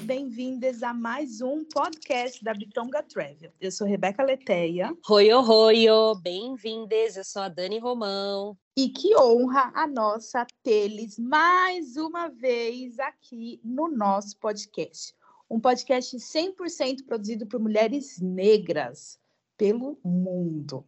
Bem-vindas 0.00 0.82
a 0.82 0.94
mais 0.94 1.40
um 1.42 1.64
podcast 1.64 2.42
da 2.42 2.54
Bitonga 2.54 3.02
Travel. 3.02 3.52
Eu 3.60 3.70
sou 3.70 3.86
Rebeca 3.86 4.22
Leteia 4.22 4.96
Oi, 5.08 5.32
oi, 5.32 5.90
oi, 5.90 6.20
bem-vindes. 6.22 7.16
Eu 7.16 7.24
sou 7.24 7.42
a 7.42 7.48
Dani 7.48 7.78
Romão. 7.78 8.56
e 8.76 8.88
que 8.88 9.14
honra 9.16 9.70
a 9.74 9.86
nossa 9.86 10.46
tê-los 10.62 11.18
mais 11.18 11.96
uma 11.96 12.28
vez 12.28 12.98
aqui 12.98 13.60
no 13.62 13.88
nosso 13.88 14.38
podcast. 14.38 15.14
Um 15.50 15.60
podcast 15.60 16.16
100% 16.16 17.04
produzido 17.06 17.46
por 17.46 17.60
mulheres 17.60 18.20
negras 18.20 19.18
pelo 19.56 19.98
mundo. 20.02 20.84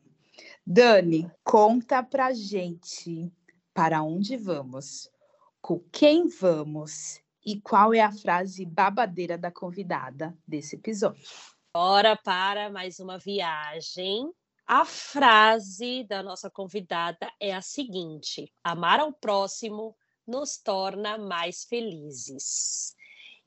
Dani, 0.67 1.31
conta 1.45 2.03
pra 2.03 2.33
gente 2.33 3.31
para 3.75 4.03
onde 4.03 4.37
vamos, 4.37 5.11
com 5.61 5.79
quem 5.93 6.29
vamos 6.29 7.22
e 7.45 7.61
qual 7.61 7.93
é 7.93 8.01
a 8.01 8.13
frase 8.13 8.65
babadeira 8.65 9.37
da 9.37 9.51
convidada 9.51 10.37
desse 10.47 10.77
episódio. 10.77 11.25
Bora 11.75 12.17
para 12.17 12.71
mais 12.71 13.01
uma 13.01 13.19
viagem. 13.19 14.31
A 14.67 14.85
frase 14.85 16.05
da 16.05 16.23
nossa 16.23 16.51
convidada 16.51 17.31
é 17.41 17.55
a 17.55 17.63
seguinte: 17.63 18.53
amar 18.63 19.01
ao 19.01 19.13
próximo 19.13 19.97
nos 20.27 20.57
torna 20.57 21.19
mais 21.19 21.65
felizes. 21.65 22.95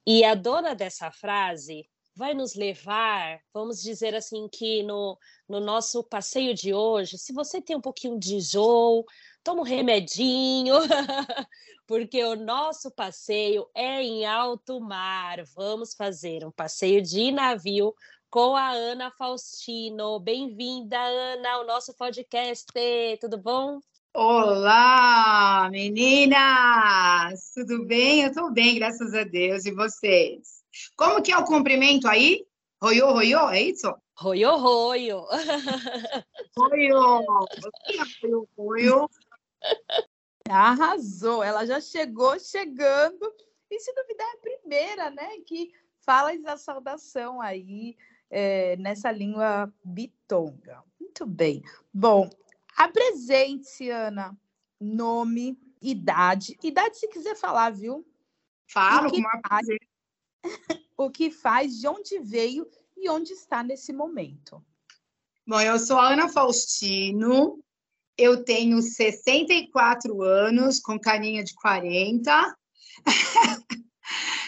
E 0.05 0.23
a 0.23 0.35
dona 0.35 0.75
dessa 0.75 1.11
frase 1.11 1.89
vai 2.15 2.33
nos 2.33 2.55
levar, 2.55 3.41
vamos 3.53 3.81
dizer 3.81 4.15
assim, 4.15 4.47
que 4.47 4.81
no, 4.83 5.17
no 5.49 5.59
nosso 5.59 6.03
passeio 6.03 6.53
de 6.53 6.73
hoje, 6.73 7.17
se 7.17 7.33
você 7.33 7.61
tem 7.61 7.75
um 7.75 7.81
pouquinho 7.81 8.17
de 8.17 8.35
enjoo, 8.35 9.03
toma 9.45 9.61
um 9.61 9.63
remedinho, 9.63 10.73
porque 11.85 12.23
o 12.23 12.35
nosso 12.35 12.89
passeio 12.89 13.67
é 13.75 14.01
em 14.01 14.25
alto 14.25 14.81
mar. 14.81 15.43
Vamos 15.55 15.93
fazer 15.93 16.43
um 16.43 16.49
passeio 16.49 16.99
de 16.99 17.31
navio 17.31 17.93
com 18.27 18.55
a 18.55 18.71
Ana 18.71 19.11
Faustino. 19.11 20.19
Bem-vinda, 20.19 20.97
Ana, 20.97 21.51
ao 21.51 21.63
nosso 21.67 21.93
podcast. 21.93 22.65
Tudo 23.21 23.37
bom? 23.37 23.79
Olá, 24.15 25.69
meninas! 25.71 27.51
Tudo 27.53 27.85
bem? 27.85 28.23
Eu 28.23 28.29
estou 28.29 28.51
bem, 28.51 28.73
graças 28.73 29.13
a 29.13 29.23
Deus. 29.23 29.65
E 29.65 29.71
vocês? 29.71 30.63
Como 30.95 31.21
que 31.21 31.31
é 31.31 31.37
o 31.37 31.45
cumprimento 31.45 32.07
aí? 32.07 32.43
Roiô, 32.81 33.11
roiô, 33.11 33.49
é 33.51 33.61
isso? 33.61 33.93
Roio, 34.17 34.55
roio. 34.57 35.23
Roiô! 36.57 37.21
Roiô, 38.23 38.47
roiô. 38.57 39.09
Arrasou, 40.49 41.43
ela 41.43 41.65
já 41.65 41.81
chegou 41.81 42.39
chegando, 42.39 43.33
e 43.69 43.79
se 43.79 43.93
duvidar, 43.93 44.27
é 44.27 44.31
a 44.31 44.37
primeira, 44.37 45.09
né, 45.11 45.39
que 45.45 45.71
fala 46.01 46.31
essa 46.33 46.57
saudação 46.57 47.41
aí 47.41 47.97
é, 48.29 48.75
nessa 48.77 49.11
língua 49.11 49.73
bitonga. 49.83 50.83
Muito 50.99 51.25
bem. 51.25 51.63
Bom, 51.93 52.29
apresente-se, 52.77 53.89
Ana. 53.89 54.37
Nome, 54.79 55.57
idade. 55.81 56.57
Idade, 56.61 56.97
se 56.97 57.07
quiser 57.07 57.35
falar, 57.35 57.71
viu? 57.71 58.05
Falo 58.67 59.09
com 59.09 59.17
uma 59.17 59.41
prazer. 59.41 59.79
O 60.97 61.09
que 61.09 61.29
faz, 61.29 61.77
de 61.77 61.89
onde 61.89 62.19
veio 62.19 62.65
e 62.95 63.09
onde 63.09 63.33
está 63.33 63.61
nesse 63.61 63.91
momento. 63.91 64.63
Bom, 65.45 65.59
eu 65.59 65.77
sou 65.77 65.97
a 65.97 66.13
Ana 66.13 66.29
Faustino, 66.29 67.61
eu 68.17 68.43
tenho 68.43 68.81
64 68.81 70.21
anos, 70.21 70.79
com 70.79 70.99
carinha 70.99 71.43
de 71.43 71.53
40. 71.55 72.55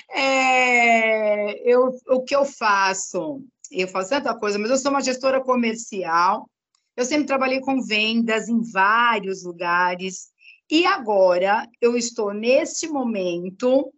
É, 0.09 1.69
eu, 1.69 1.91
o 2.07 2.23
que 2.23 2.35
eu 2.35 2.45
faço? 2.45 3.43
Eu 3.69 3.87
faço 3.87 4.09
tanta 4.09 4.33
coisa, 4.33 4.57
mas 4.57 4.71
eu 4.71 4.77
sou 4.77 4.89
uma 4.89 5.01
gestora 5.01 5.41
comercial. 5.41 6.49
Eu 6.95 7.05
sempre 7.05 7.27
trabalhei 7.27 7.59
com 7.59 7.81
vendas 7.81 8.47
em 8.47 8.61
vários 8.71 9.43
lugares. 9.43 10.29
E 10.71 10.85
agora 10.85 11.67
eu 11.81 11.95
estou, 11.97 12.33
neste 12.33 12.87
momento, 12.87 13.93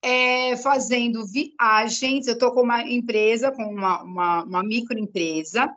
é, 0.00 0.56
fazendo 0.56 1.26
viagens. 1.26 2.26
Eu 2.26 2.34
estou 2.34 2.52
com 2.52 2.62
uma 2.62 2.82
empresa, 2.82 3.52
com 3.52 3.64
uma, 3.64 4.02
uma, 4.02 4.44
uma 4.44 4.62
microempresa, 4.62 5.70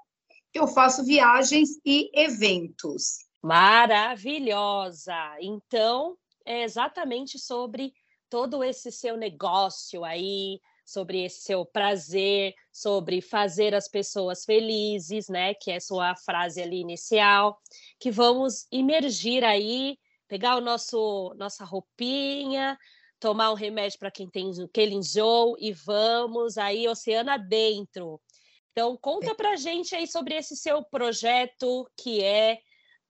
que 0.54 0.60
eu 0.60 0.68
faço 0.68 1.04
viagens 1.04 1.70
e 1.86 2.10
eventos. 2.14 3.31
Maravilhosa! 3.44 5.16
Então, 5.42 6.16
é 6.46 6.62
exatamente 6.64 7.40
sobre 7.40 7.92
todo 8.30 8.64
esse 8.64 8.92
seu 8.92 9.18
negócio 9.18 10.04
aí, 10.04 10.60
sobre 10.86 11.24
esse 11.24 11.42
seu 11.42 11.66
prazer, 11.66 12.54
sobre 12.72 13.20
fazer 13.20 13.74
as 13.74 13.88
pessoas 13.88 14.46
felizes, 14.46 15.28
né? 15.28 15.56
Que 15.56 15.72
é 15.72 15.78
a 15.78 15.82
sua 15.82 16.16
frase 16.16 16.62
ali 16.62 16.82
inicial, 16.82 17.60
que 18.00 18.12
vamos 18.12 18.68
imergir 18.72 19.44
aí, 19.44 19.98
pegar 20.28 20.56
o 20.58 20.62
nosso 20.62 21.34
nossa 21.36 21.66
roupinha, 21.66 22.78
tomar 23.20 23.52
um 23.52 23.56
remédio 23.56 23.98
para 24.00 24.12
quem 24.12 24.30
tem 24.30 24.52
aquele 24.64 24.94
enjoo 24.96 25.56
e 25.60 25.74
vamos 25.74 26.58
aí 26.60 26.88
oceano 26.88 27.32
adentro. 27.32 28.22
Então, 28.72 28.96
conta 28.98 29.36
pra 29.36 29.56
gente 29.56 29.96
aí 29.96 30.08
sobre 30.08 30.36
esse 30.36 30.56
seu 30.56 30.84
projeto 30.84 31.90
que 31.98 32.24
é 32.24 32.60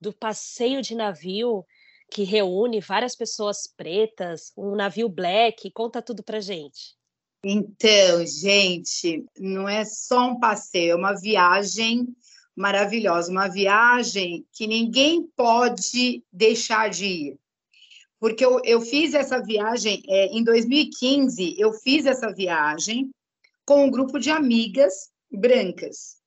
do 0.01 0.11
passeio 0.11 0.81
de 0.81 0.95
navio 0.95 1.63
que 2.09 2.23
reúne 2.23 2.81
várias 2.81 3.15
pessoas 3.15 3.67
pretas, 3.77 4.51
um 4.57 4.75
navio 4.75 5.07
black, 5.07 5.71
conta 5.71 6.01
tudo 6.01 6.23
pra 6.23 6.41
gente. 6.41 6.95
Então, 7.43 8.25
gente, 8.25 9.25
não 9.39 9.67
é 9.67 9.85
só 9.85 10.31
um 10.31 10.39
passeio, 10.39 10.91
é 10.91 10.95
uma 10.95 11.13
viagem 11.13 12.07
maravilhosa, 12.55 13.31
uma 13.31 13.47
viagem 13.47 14.45
que 14.51 14.67
ninguém 14.67 15.25
pode 15.35 16.23
deixar 16.31 16.89
de 16.89 17.05
ir. 17.05 17.39
Porque 18.19 18.45
eu, 18.45 18.61
eu 18.63 18.81
fiz 18.81 19.15
essa 19.15 19.41
viagem, 19.41 20.03
é, 20.07 20.27
em 20.27 20.43
2015, 20.43 21.55
eu 21.57 21.73
fiz 21.73 22.05
essa 22.05 22.31
viagem 22.31 23.09
com 23.65 23.85
um 23.85 23.89
grupo 23.89 24.19
de 24.19 24.29
amigas 24.29 25.09
brancas. 25.31 26.20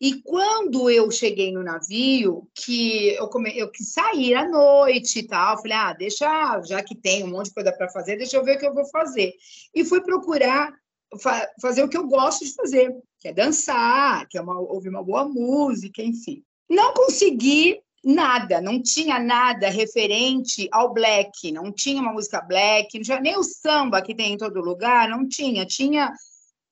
E 0.00 0.22
quando 0.22 0.88
eu 0.88 1.10
cheguei 1.10 1.50
no 1.50 1.62
navio, 1.62 2.48
que 2.54 3.14
eu, 3.14 3.28
come... 3.28 3.56
eu 3.58 3.68
quis 3.70 3.92
sair 3.92 4.34
à 4.34 4.48
noite 4.48 5.18
e 5.18 5.26
tal, 5.26 5.56
falei, 5.56 5.72
ah, 5.72 5.92
deixa, 5.92 6.62
já 6.62 6.82
que 6.82 6.94
tem 6.94 7.24
um 7.24 7.30
monte 7.30 7.46
de 7.46 7.54
coisa 7.54 7.72
para 7.72 7.88
fazer, 7.88 8.16
deixa 8.16 8.36
eu 8.36 8.44
ver 8.44 8.56
o 8.56 8.58
que 8.60 8.66
eu 8.66 8.74
vou 8.74 8.86
fazer. 8.86 9.34
E 9.74 9.84
fui 9.84 10.00
procurar 10.00 10.72
fa 11.20 11.48
fazer 11.60 11.82
o 11.82 11.88
que 11.88 11.96
eu 11.96 12.06
gosto 12.06 12.44
de 12.44 12.54
fazer, 12.54 12.94
que 13.18 13.28
é 13.28 13.32
dançar, 13.32 14.28
que 14.28 14.38
é 14.38 14.40
uma, 14.40 14.58
ouvir 14.58 14.88
uma 14.88 15.02
boa 15.02 15.26
música, 15.26 16.02
enfim. 16.02 16.44
Não 16.68 16.92
consegui 16.92 17.80
nada, 18.04 18.60
não 18.60 18.80
tinha 18.80 19.18
nada 19.18 19.68
referente 19.68 20.68
ao 20.70 20.92
black, 20.92 21.50
não 21.50 21.72
tinha 21.72 22.00
uma 22.00 22.12
música 22.12 22.40
black, 22.40 22.96
não 22.96 23.02
tinha 23.02 23.20
nem 23.20 23.36
o 23.36 23.42
samba 23.42 24.02
que 24.02 24.14
tem 24.14 24.34
em 24.34 24.36
todo 24.36 24.60
lugar, 24.60 25.08
não 25.08 25.26
tinha, 25.26 25.66
tinha 25.66 26.12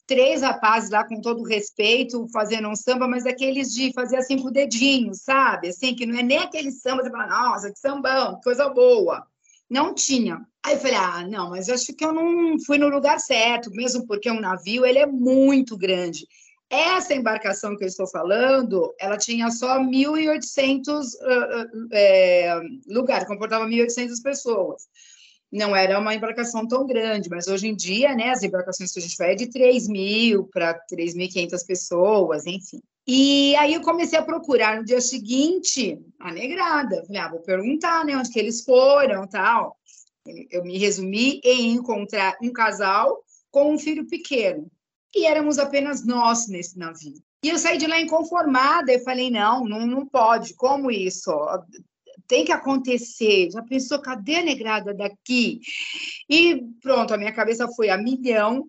três 0.07 0.43
rapazes 0.43 0.91
lá 0.91 1.05
com 1.05 1.21
todo 1.21 1.43
respeito 1.43 2.27
fazendo 2.33 2.69
um 2.69 2.77
samba, 2.77 3.09
mas 3.09 3.27
aqueles 3.27 3.75
de 3.75 3.93
fazer 3.93 4.17
assim 4.17 4.39
com 4.39 4.49
o 4.49 4.53
dedinho, 4.53 5.13
sabe? 5.15 5.69
Assim, 5.69 5.95
que 5.95 6.07
não 6.07 6.19
é 6.19 6.23
nem 6.23 6.39
aquele 6.39 6.71
samba, 6.71 7.03
você 7.03 7.11
fala, 7.11 7.27
nossa, 7.27 7.73
que 7.73 7.79
sambão, 7.79 8.37
que 8.37 8.43
coisa 8.43 8.69
boa. 8.69 9.27
Não 9.69 9.93
tinha. 9.93 10.47
Aí 10.65 10.75
eu 10.75 10.79
falei, 10.79 10.97
ah, 10.97 11.27
não, 11.29 11.51
mas 11.51 11.69
acho 11.69 11.95
que 11.95 12.05
eu 12.05 12.13
não 12.13 12.59
fui 12.61 12.79
no 12.79 12.89
lugar 12.89 13.19
certo, 13.19 13.71
mesmo 13.73 14.07
porque 14.07 14.31
um 14.31 14.41
navio, 14.41 14.87
ele 14.87 14.99
é 14.99 15.07
muito 15.07 15.77
grande. 15.77 16.27
Essa 16.71 17.15
embarcação 17.15 17.77
que 17.77 17.85
eu 17.85 17.89
estou 17.89 18.09
falando, 18.09 18.95
ela 19.01 19.17
tinha 19.17 19.51
só 19.51 19.79
1.800 19.79 20.89
uh, 20.89 21.03
uh, 21.03 21.89
é, 21.93 22.61
lugares, 22.89 23.27
comportava 23.27 23.67
1.800 23.67 24.23
pessoas 24.23 24.85
não 25.57 25.75
era 25.75 25.99
uma 25.99 26.15
embarcação 26.15 26.67
tão 26.67 26.87
grande, 26.87 27.29
mas 27.29 27.49
hoje 27.49 27.67
em 27.67 27.75
dia, 27.75 28.15
né, 28.15 28.31
as 28.31 28.43
embarcações 28.43 28.93
que 28.93 28.99
a 28.99 29.03
gente 29.03 29.17
vai 29.17 29.33
é 29.33 29.35
de 29.35 29.49
3 29.49 29.89
mil 29.89 30.45
para 30.45 30.79
3.500 30.93 31.67
pessoas, 31.67 32.47
enfim. 32.47 32.81
E 33.07 33.55
aí 33.57 33.75
eu 33.75 33.83
comecei 33.83 34.19
a 34.19 34.25
procurar 34.25 34.77
no 34.77 34.85
dia 34.85 35.01
seguinte 35.01 36.01
a 36.19 36.33
negrada. 36.33 37.05
Falei, 37.07 37.21
ah, 37.21 37.31
vou 37.31 37.41
perguntar, 37.41 38.05
né, 38.05 38.17
onde 38.17 38.31
que 38.31 38.39
eles 38.39 38.65
foram, 38.65 39.27
tal. 39.27 39.77
Eu 40.51 40.65
me 40.65 40.77
resumi 40.77 41.41
em 41.45 41.73
encontrar 41.73 42.37
um 42.43 42.53
casal 42.53 43.23
com 43.51 43.73
um 43.73 43.79
filho 43.79 44.07
pequeno. 44.07 44.71
E 45.15 45.25
éramos 45.25 45.59
apenas 45.59 46.05
nós 46.05 46.49
nesse 46.49 46.77
navio. 46.79 47.23
E 47.45 47.49
eu 47.49 47.59
saí 47.59 47.79
de 47.79 47.87
lá 47.87 48.01
inconformada 48.01 48.93
e 48.93 49.05
falei: 49.05 49.31
não, 49.31 49.65
não, 49.65 49.87
não 49.87 50.05
pode, 50.05 50.55
como 50.55 50.91
isso? 50.91 51.31
Tem 52.27 52.45
que 52.45 52.53
acontecer. 52.53 53.51
Já 53.51 53.63
pensou, 53.63 54.01
cadê 54.01 54.37
a 54.37 54.43
negrada 54.43 54.93
daqui? 54.95 55.61
E 56.29 56.63
pronto, 56.81 57.15
a 57.15 57.19
minha 57.19 57.33
cabeça 57.33 57.69
foi 57.69 57.89
a 57.89 57.97
milhão. 57.97 58.69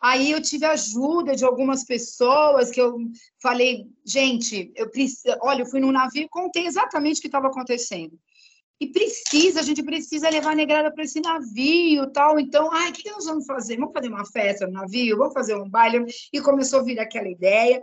Aí 0.00 0.30
eu 0.30 0.40
tive 0.40 0.64
ajuda 0.64 1.34
de 1.34 1.44
algumas 1.44 1.84
pessoas 1.84 2.70
que 2.70 2.80
eu 2.80 2.96
falei, 3.42 3.86
gente, 4.06 4.72
eu 4.76 4.88
preciso, 4.90 5.36
olha, 5.42 5.62
eu 5.62 5.66
fui 5.66 5.80
num 5.80 5.90
navio 5.90 6.22
e 6.22 6.28
contei 6.28 6.66
exatamente 6.66 7.18
o 7.18 7.20
que 7.20 7.26
estava 7.26 7.48
acontecendo. 7.48 8.16
E 8.80 8.86
precisa, 8.86 9.58
a 9.58 9.62
gente 9.62 9.82
precisa 9.82 10.30
levar 10.30 10.52
a 10.52 10.54
negrada 10.54 10.92
para 10.92 11.02
esse 11.02 11.20
navio, 11.20 12.06
tal. 12.12 12.38
Então, 12.38 12.70
ai, 12.72 12.90
o 12.90 12.92
que, 12.92 13.10
nós 13.10 13.24
vamos 13.24 13.44
fazer? 13.44 13.76
Vamos 13.76 13.92
fazer 13.92 14.08
uma 14.08 14.24
festa 14.24 14.66
no 14.66 14.72
navio? 14.72 15.18
Vamos 15.18 15.34
fazer 15.34 15.56
um 15.56 15.68
baile? 15.68 16.06
E 16.32 16.40
começou 16.40 16.78
a 16.78 16.84
vir 16.84 17.00
aquela 17.00 17.28
ideia. 17.28 17.82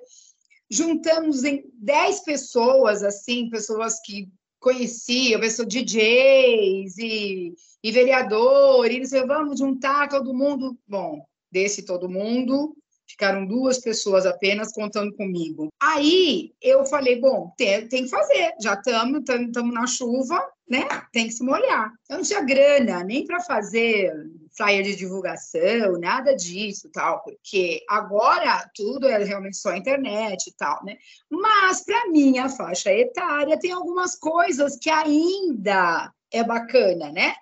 Juntamos 0.69 1.43
em 1.43 1.65
10 1.73 2.21
pessoas, 2.21 3.03
assim, 3.03 3.49
pessoas 3.49 3.99
que 4.05 4.29
conheciam, 4.65 5.39
pessoas 5.39 5.67
DJs 5.67 6.97
e, 6.97 7.53
e 7.83 7.91
vereadores, 7.91 9.11
e 9.11 9.23
vamos 9.23 9.59
juntar 9.59 10.09
todo 10.09 10.33
mundo. 10.33 10.75
Bom, 10.87 11.23
desse 11.51 11.85
todo 11.85 12.09
mundo, 12.09 12.75
Ficaram 13.07 13.45
duas 13.45 13.79
pessoas 13.79 14.25
apenas 14.25 14.71
contando 14.71 15.13
comigo. 15.15 15.69
Aí 15.81 16.53
eu 16.61 16.85
falei: 16.85 17.19
bom, 17.19 17.51
tem, 17.57 17.87
tem 17.87 18.03
que 18.03 18.09
fazer, 18.09 18.53
já 18.59 18.73
estamos 18.73 19.21
estamos 19.29 19.73
na 19.73 19.87
chuva, 19.87 20.41
né? 20.67 20.87
Tem 21.11 21.27
que 21.27 21.33
se 21.33 21.43
molhar. 21.43 21.91
Eu 22.09 22.17
não 22.17 22.23
tinha 22.23 22.41
grana 22.41 23.03
nem 23.03 23.25
para 23.25 23.39
fazer 23.41 24.11
flyer 24.57 24.83
de 24.83 24.95
divulgação, 24.95 25.99
nada 25.99 26.33
disso, 26.35 26.89
tal, 26.91 27.21
porque 27.23 27.83
agora 27.89 28.69
tudo 28.73 29.07
é 29.07 29.21
realmente 29.23 29.57
só 29.57 29.75
internet 29.75 30.47
e 30.47 30.53
tal, 30.53 30.83
né? 30.83 30.97
Mas 31.29 31.83
para 31.83 32.09
minha 32.09 32.49
faixa 32.49 32.91
etária 32.91 33.59
tem 33.59 33.71
algumas 33.71 34.15
coisas 34.15 34.77
que 34.77 34.89
ainda 34.89 36.11
é 36.31 36.43
bacana, 36.43 37.11
né? 37.11 37.35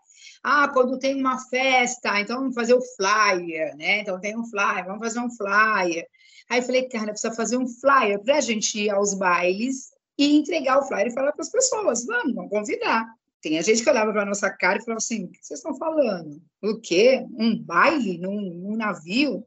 Ah, 0.43 0.67
quando 0.67 0.99
tem 0.99 1.15
uma 1.15 1.39
festa, 1.47 2.19
então 2.19 2.39
vamos 2.39 2.53
fazer 2.53 2.73
o 2.73 2.81
flyer, 2.81 3.75
né? 3.77 4.01
Então 4.01 4.19
tem 4.19 4.37
um 4.37 4.45
flyer, 4.45 4.85
vamos 4.85 4.99
fazer 4.99 5.19
um 5.19 5.31
flyer. 5.31 6.05
Aí 6.49 6.59
eu 6.59 6.63
falei, 6.63 6.89
cara, 6.89 7.11
precisa 7.11 7.33
fazer 7.33 7.57
um 7.57 7.67
flyer 7.67 8.21
para 8.21 8.37
a 8.37 8.41
gente 8.41 8.77
ir 8.77 8.89
aos 8.89 9.13
bailes 9.13 9.91
e 10.17 10.35
entregar 10.35 10.79
o 10.79 10.83
flyer 10.83 11.07
e 11.07 11.13
falar 11.13 11.31
para 11.31 11.41
as 11.41 11.49
pessoas, 11.49 12.05
vamos, 12.05 12.35
vamos 12.35 12.49
convidar. 12.49 13.07
Tem 13.41 13.57
a 13.57 13.61
gente 13.61 13.83
que 13.83 13.89
olhava 13.89 14.11
para 14.11 14.21
a 14.23 14.25
nossa 14.25 14.49
cara 14.49 14.79
e 14.79 14.81
falava 14.81 14.97
assim, 14.97 15.25
o 15.25 15.27
que 15.29 15.39
vocês 15.41 15.59
estão 15.59 15.75
falando? 15.75 16.41
O 16.61 16.79
quê? 16.79 17.25
Um 17.37 17.61
baile 17.61 18.17
num, 18.17 18.39
num 18.39 18.75
navio? 18.75 19.45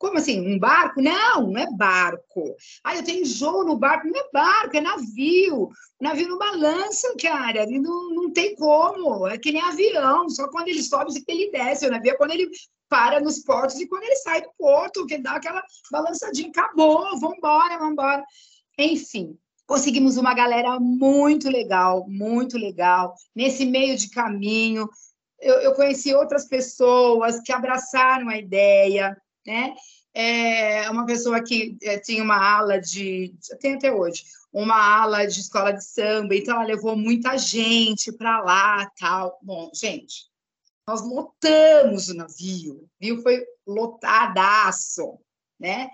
Como 0.00 0.16
assim? 0.16 0.40
Um 0.40 0.58
barco? 0.58 1.02
Não, 1.02 1.48
não 1.48 1.60
é 1.60 1.70
barco. 1.76 2.56
Ah, 2.82 2.96
eu 2.96 3.04
tenho 3.04 3.22
jogo 3.26 3.64
no 3.64 3.76
barco. 3.76 4.08
Não 4.08 4.18
é 4.18 4.30
barco, 4.32 4.74
é 4.74 4.80
navio. 4.80 5.64
O 5.64 5.70
navio 6.00 6.26
não 6.26 6.38
balança, 6.38 7.14
cara. 7.20 7.64
Ele 7.64 7.78
não, 7.78 8.08
não 8.08 8.32
tem 8.32 8.56
como. 8.56 9.28
É 9.28 9.36
que 9.36 9.52
nem 9.52 9.60
avião. 9.60 10.26
Só 10.30 10.48
quando 10.48 10.68
ele 10.68 10.82
sobe 10.82 11.12
que 11.22 11.30
ele 11.30 11.50
desce. 11.50 11.86
O 11.86 11.90
navio 11.90 12.12
é 12.12 12.16
quando 12.16 12.30
ele 12.30 12.48
para 12.88 13.20
nos 13.20 13.40
portos 13.40 13.78
e 13.78 13.86
quando 13.86 14.04
ele 14.04 14.16
sai 14.16 14.40
do 14.40 14.48
porto, 14.56 15.04
que 15.04 15.18
dá 15.18 15.32
aquela 15.32 15.62
balançadinha. 15.92 16.48
Acabou, 16.48 17.20
vambora, 17.20 17.78
vambora. 17.78 18.24
Enfim, 18.78 19.36
conseguimos 19.66 20.16
uma 20.16 20.32
galera 20.32 20.80
muito 20.80 21.50
legal, 21.50 22.06
muito 22.08 22.56
legal. 22.56 23.14
Nesse 23.36 23.66
meio 23.66 23.98
de 23.98 24.08
caminho, 24.08 24.88
eu, 25.38 25.56
eu 25.56 25.74
conheci 25.74 26.14
outras 26.14 26.48
pessoas 26.48 27.38
que 27.40 27.52
abraçaram 27.52 28.30
a 28.30 28.38
ideia, 28.38 29.14
né? 29.46 29.74
É 30.12 30.90
uma 30.90 31.06
pessoa 31.06 31.42
que 31.42 31.76
é, 31.82 31.98
tinha 31.98 32.22
uma 32.22 32.36
ala 32.36 32.80
de, 32.80 33.32
tem 33.60 33.74
até 33.74 33.92
hoje, 33.92 34.24
uma 34.52 34.74
ala 34.74 35.26
de 35.26 35.40
escola 35.40 35.72
de 35.72 35.84
samba, 35.84 36.34
então 36.34 36.56
ela 36.56 36.64
levou 36.64 36.96
muita 36.96 37.38
gente 37.38 38.10
para 38.12 38.42
lá, 38.42 38.90
tal. 38.98 39.38
Bom, 39.42 39.70
gente, 39.72 40.28
nós 40.86 41.02
lotamos 41.02 42.08
o 42.08 42.14
navio, 42.14 42.88
viu? 43.00 43.22
Foi 43.22 43.44
lotadaço, 43.66 45.18
né? 45.58 45.88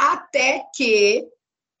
Até 0.00 0.64
que 0.74 1.28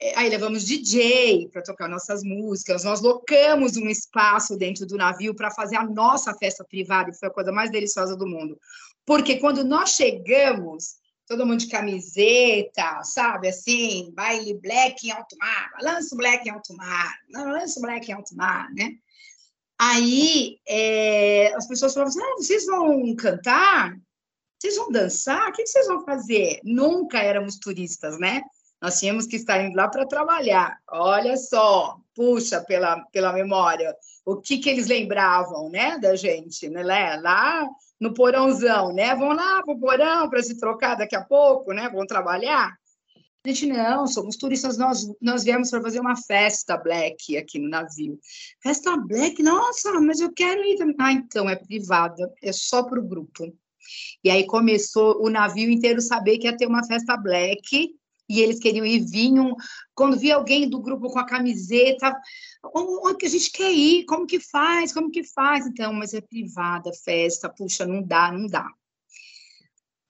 é, 0.00 0.16
aí 0.16 0.28
levamos 0.28 0.64
DJ 0.64 1.48
para 1.48 1.62
tocar 1.62 1.88
nossas 1.88 2.22
músicas, 2.22 2.84
nós 2.84 3.00
locamos 3.00 3.76
um 3.76 3.88
espaço 3.88 4.56
dentro 4.56 4.86
do 4.86 4.96
navio 4.96 5.34
para 5.34 5.50
fazer 5.50 5.76
a 5.76 5.84
nossa 5.84 6.32
festa 6.34 6.64
privada, 6.64 7.10
que 7.10 7.18
foi 7.18 7.28
a 7.28 7.32
coisa 7.32 7.50
mais 7.50 7.70
deliciosa 7.70 8.16
do 8.16 8.26
mundo. 8.26 8.60
Porque 9.04 9.36
quando 9.36 9.64
nós 9.64 9.90
chegamos, 9.90 10.96
todo 11.28 11.46
mundo 11.46 11.60
de 11.60 11.68
camiseta, 11.68 13.02
sabe? 13.04 13.48
Assim, 13.48 14.10
baile 14.14 14.54
black 14.54 15.06
em 15.06 15.10
alto 15.10 15.36
mar, 15.36 15.70
balanço 15.78 16.16
black 16.16 16.48
em 16.48 16.52
alto 16.52 16.74
mar, 16.74 17.14
balanço 17.30 17.80
black 17.80 18.10
em 18.10 18.14
alto 18.14 18.34
mar, 18.34 18.72
né? 18.72 18.94
Aí 19.78 20.58
é, 20.66 21.54
as 21.54 21.68
pessoas 21.68 21.92
falavam 21.92 22.10
assim: 22.10 22.22
ah, 22.22 22.36
vocês 22.38 22.66
vão 22.66 23.14
cantar? 23.14 23.94
Vocês 24.58 24.76
vão 24.76 24.90
dançar? 24.90 25.48
O 25.48 25.52
que 25.52 25.66
vocês 25.66 25.86
vão 25.86 26.04
fazer? 26.04 26.60
Nunca 26.64 27.18
éramos 27.18 27.58
turistas, 27.58 28.18
né? 28.18 28.42
Nós 28.80 28.98
tínhamos 28.98 29.26
que 29.26 29.36
estar 29.36 29.62
indo 29.62 29.76
lá 29.76 29.88
para 29.88 30.06
trabalhar. 30.06 30.78
Olha 30.90 31.36
só, 31.36 31.98
puxa 32.14 32.60
pela, 32.62 33.00
pela 33.12 33.32
memória, 33.32 33.94
o 34.24 34.36
que, 34.36 34.58
que 34.58 34.68
eles 34.68 34.86
lembravam, 34.86 35.68
né, 35.68 35.98
da 35.98 36.16
gente, 36.16 36.68
né? 36.68 36.82
Lá 36.82 37.68
no 38.00 38.14
porãozão, 38.14 38.92
né? 38.92 39.14
Vão 39.14 39.32
lá 39.32 39.62
para 39.62 39.74
o 39.74 39.78
porão 39.78 40.28
para 40.28 40.42
se 40.42 40.58
trocar 40.58 40.94
daqui 40.94 41.16
a 41.16 41.24
pouco, 41.24 41.72
né? 41.72 41.88
Vão 41.88 42.06
trabalhar. 42.06 42.76
A 43.44 43.48
gente, 43.48 43.66
não, 43.66 44.06
somos 44.06 44.36
turistas, 44.36 44.76
nós, 44.76 45.06
nós 45.22 45.44
viemos 45.44 45.70
para 45.70 45.80
fazer 45.80 46.00
uma 46.00 46.16
festa 46.16 46.76
black 46.76 47.36
aqui 47.36 47.58
no 47.58 47.68
navio. 47.68 48.18
Festa 48.62 48.96
black? 48.96 49.42
Nossa, 49.42 49.92
mas 50.00 50.20
eu 50.20 50.32
quero 50.32 50.62
ir. 50.64 50.76
Ah, 50.98 51.12
então, 51.12 51.48
é 51.48 51.56
privada, 51.56 52.32
é 52.42 52.52
só 52.52 52.82
para 52.82 53.00
o 53.00 53.06
grupo. 53.06 53.52
E 54.22 54.30
aí 54.30 54.46
começou 54.46 55.24
o 55.24 55.30
navio 55.30 55.70
inteiro 55.70 56.00
saber 56.00 56.38
que 56.38 56.46
ia 56.46 56.56
ter 56.56 56.66
uma 56.66 56.84
festa 56.84 57.16
black, 57.16 57.94
e 58.28 58.40
eles 58.40 58.58
queriam 58.58 58.84
ir, 58.84 59.04
vinham. 59.04 59.56
Quando 59.94 60.18
via 60.18 60.36
alguém 60.36 60.68
do 60.68 60.80
grupo 60.80 61.10
com 61.10 61.18
a 61.18 61.26
camiseta, 61.26 62.14
onde 62.74 63.16
que 63.16 63.26
a 63.26 63.30
gente 63.30 63.50
quer 63.50 63.72
ir? 63.72 64.04
Como 64.04 64.26
que 64.26 64.38
faz? 64.38 64.92
Como 64.92 65.10
que 65.10 65.24
faz? 65.24 65.66
Então, 65.66 65.92
mas 65.92 66.12
é 66.12 66.20
privada, 66.20 66.92
festa, 66.92 67.48
puxa, 67.48 67.86
não 67.86 68.02
dá, 68.02 68.30
não 68.30 68.46
dá. 68.46 68.70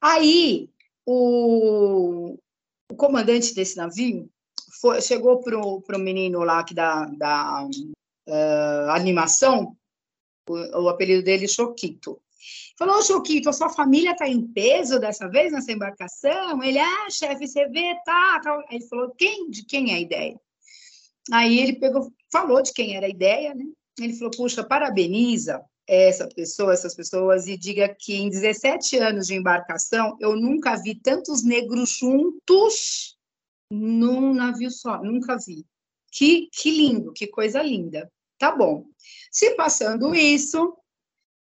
Aí, 0.00 0.70
o, 1.06 2.37
o 2.90 2.96
comandante 2.96 3.54
desse 3.54 3.76
navio 3.76 4.28
foi, 4.80 5.00
chegou 5.00 5.40
para 5.40 5.58
o 5.96 6.00
menino 6.00 6.40
lá 6.40 6.62
que 6.64 6.75
da, 6.75 7.06
da 7.06 7.64
uh, 7.64 8.90
animação, 8.90 9.76
o, 10.48 10.82
o 10.82 10.88
apelido 10.88 11.22
dele 11.22 11.44
é 11.44 11.48
Choquito. 11.48 12.20
Falou, 12.78 13.02
Choquito, 13.02 13.49
a 13.49 13.52
sua 13.52 13.68
família 13.68 14.12
está 14.12 14.28
em 14.28 14.47
peso 14.47 15.00
dessa 15.00 15.28
vez 15.28 15.50
nessa 15.52 15.73
embarcação? 15.73 16.62
Ele, 16.62 16.78
ah, 16.78 17.11
chefe, 17.11 17.49
você 17.49 17.66
vê, 17.68 17.97
tá, 18.04 18.40
tá. 18.40 18.64
Ele 18.70 18.87
falou, 18.87 19.12
quem, 19.18 19.50
de 19.50 19.64
quem 19.64 19.90
é 19.90 19.94
a 19.97 20.00
ideia? 20.00 20.40
Aí 21.32 21.58
ele 21.58 21.73
pegou, 21.80 22.12
falou 22.30 22.62
de 22.62 22.73
quem 22.73 22.94
era 22.94 23.06
a 23.06 23.11
ideia, 23.11 23.52
né? 23.52 23.64
Ele 23.99 24.14
falou, 24.14 24.30
puxa, 24.30 24.62
parabeniza 24.62 25.61
essa 25.88 26.28
pessoa, 26.28 26.73
essas 26.73 26.94
pessoas, 26.94 27.49
e 27.49 27.56
diga 27.56 27.88
que 27.88 28.14
em 28.14 28.30
17 28.30 28.97
anos 28.99 29.26
de 29.26 29.35
embarcação, 29.35 30.16
eu 30.20 30.37
nunca 30.37 30.76
vi 30.76 30.94
tantos 30.94 31.42
negros 31.42 31.99
juntos 31.99 33.18
num 33.73 34.32
navio 34.32 34.70
só, 34.70 35.02
nunca 35.02 35.37
vi. 35.37 35.66
Que, 36.12 36.49
que 36.52 36.70
lindo, 36.70 37.12
que 37.12 37.26
coisa 37.26 37.61
linda. 37.61 38.08
Tá 38.38 38.54
bom. 38.54 38.87
Se 39.32 39.56
passando 39.56 40.14
isso, 40.14 40.76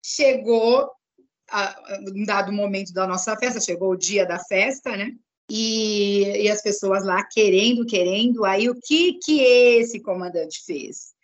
chegou 0.04 0.88
a, 1.50 1.98
um 2.14 2.24
dado 2.24 2.52
momento 2.52 2.92
da 2.92 3.06
nossa 3.06 3.36
festa, 3.36 3.60
chegou 3.60 3.90
o 3.90 3.96
dia 3.96 4.26
da 4.26 4.38
festa, 4.38 4.96
né? 4.96 5.12
E, 5.50 6.42
e 6.42 6.50
as 6.50 6.60
pessoas 6.62 7.04
lá 7.04 7.22
querendo, 7.24 7.86
querendo. 7.86 8.44
Aí 8.44 8.68
o 8.68 8.74
que 8.80 9.14
que 9.14 9.40
esse 9.40 10.00
comandante 10.00 10.64
fez? 10.64 11.14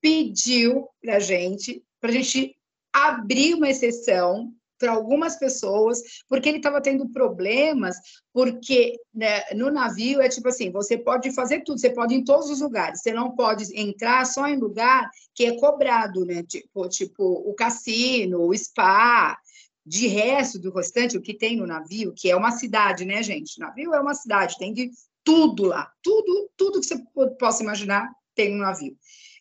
Pediu 0.00 0.88
para 1.00 1.18
gente, 1.18 1.82
para 2.00 2.12
gente 2.12 2.56
abrir 2.92 3.54
uma 3.54 3.68
exceção 3.68 4.52
para 4.82 4.90
algumas 4.90 5.36
pessoas, 5.36 6.02
porque 6.28 6.48
ele 6.48 6.58
estava 6.58 6.80
tendo 6.80 7.08
problemas, 7.10 7.94
porque 8.32 8.98
né, 9.14 9.44
no 9.54 9.70
navio 9.70 10.20
é 10.20 10.28
tipo 10.28 10.48
assim, 10.48 10.72
você 10.72 10.98
pode 10.98 11.30
fazer 11.30 11.60
tudo, 11.60 11.78
você 11.78 11.90
pode 11.90 12.14
ir 12.14 12.18
em 12.18 12.24
todos 12.24 12.50
os 12.50 12.60
lugares, 12.60 13.00
você 13.00 13.12
não 13.12 13.30
pode 13.30 13.64
entrar 13.80 14.26
só 14.26 14.48
em 14.48 14.58
lugar 14.58 15.08
que 15.36 15.44
é 15.44 15.56
cobrado, 15.56 16.24
né? 16.24 16.42
Tipo, 16.42 16.88
tipo 16.88 17.22
o 17.22 17.54
cassino, 17.54 18.40
o 18.40 18.58
spa, 18.58 19.38
de 19.84 20.06
resto 20.06 20.58
do 20.58 20.72
restante, 20.72 21.16
o 21.16 21.22
que 21.22 21.34
tem 21.34 21.56
no 21.56 21.66
navio, 21.66 22.12
que 22.16 22.30
é 22.30 22.36
uma 22.36 22.52
cidade, 22.52 23.04
né, 23.04 23.22
gente? 23.22 23.58
Navio 23.58 23.94
é 23.94 24.00
uma 24.00 24.14
cidade, 24.14 24.58
tem 24.58 24.72
de 24.72 24.90
tudo 25.24 25.64
lá, 25.64 25.90
tudo, 26.02 26.50
tudo 26.56 26.80
que 26.80 26.86
você 26.86 26.96
possa 27.38 27.62
imaginar 27.62 28.08
tem 28.34 28.52
no 28.52 28.58
navio. 28.58 28.96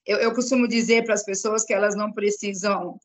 Eu, 0.05 0.17
eu 0.17 0.33
costumo 0.33 0.67
dizer 0.67 1.03
para 1.05 1.13
as 1.13 1.23
pessoas 1.23 1.63
que 1.63 1.73
elas 1.73 1.95
não 1.95 2.11
precisam 2.11 2.99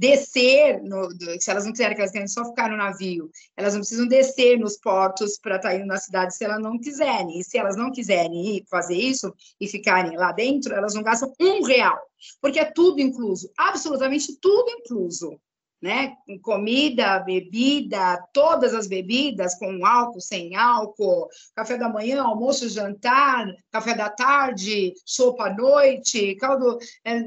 descer, 0.00 0.80
no, 0.82 1.10
se 1.38 1.50
elas 1.50 1.64
não 1.64 1.72
quiserem, 1.72 1.94
que 1.94 2.00
elas 2.00 2.10
querem 2.10 2.26
só 2.26 2.44
ficar 2.46 2.70
no 2.70 2.76
navio, 2.76 3.30
elas 3.54 3.74
não 3.74 3.80
precisam 3.80 4.06
descer 4.06 4.58
nos 4.58 4.78
portos 4.78 5.38
para 5.38 5.56
estar 5.56 5.74
indo 5.74 5.86
na 5.86 5.98
cidade 5.98 6.34
se 6.34 6.44
elas 6.44 6.60
não 6.60 6.78
quiserem. 6.78 7.38
E 7.38 7.44
se 7.44 7.58
elas 7.58 7.76
não 7.76 7.92
quiserem 7.92 8.56
ir 8.56 8.64
fazer 8.68 8.96
isso 8.96 9.32
e 9.60 9.68
ficarem 9.68 10.16
lá 10.16 10.32
dentro, 10.32 10.74
elas 10.74 10.94
não 10.94 11.02
gastam 11.02 11.32
um 11.38 11.62
real, 11.62 11.98
porque 12.40 12.58
é 12.58 12.64
tudo 12.64 13.00
incluso, 13.00 13.50
absolutamente 13.58 14.36
tudo 14.40 14.70
incluso 14.70 15.38
né? 15.80 16.16
Com 16.26 16.38
comida, 16.38 17.18
bebida, 17.20 18.22
todas 18.32 18.74
as 18.74 18.86
bebidas, 18.86 19.54
com 19.54 19.84
álcool, 19.84 20.20
sem 20.20 20.54
álcool, 20.54 21.28
café 21.54 21.78
da 21.78 21.88
manhã, 21.88 22.22
almoço, 22.22 22.68
jantar, 22.68 23.46
café 23.70 23.94
da 23.94 24.10
tarde, 24.10 24.92
sopa 25.04 25.46
à 25.46 25.54
noite, 25.54 26.34
caldo, 26.36 26.78
é, 27.04 27.22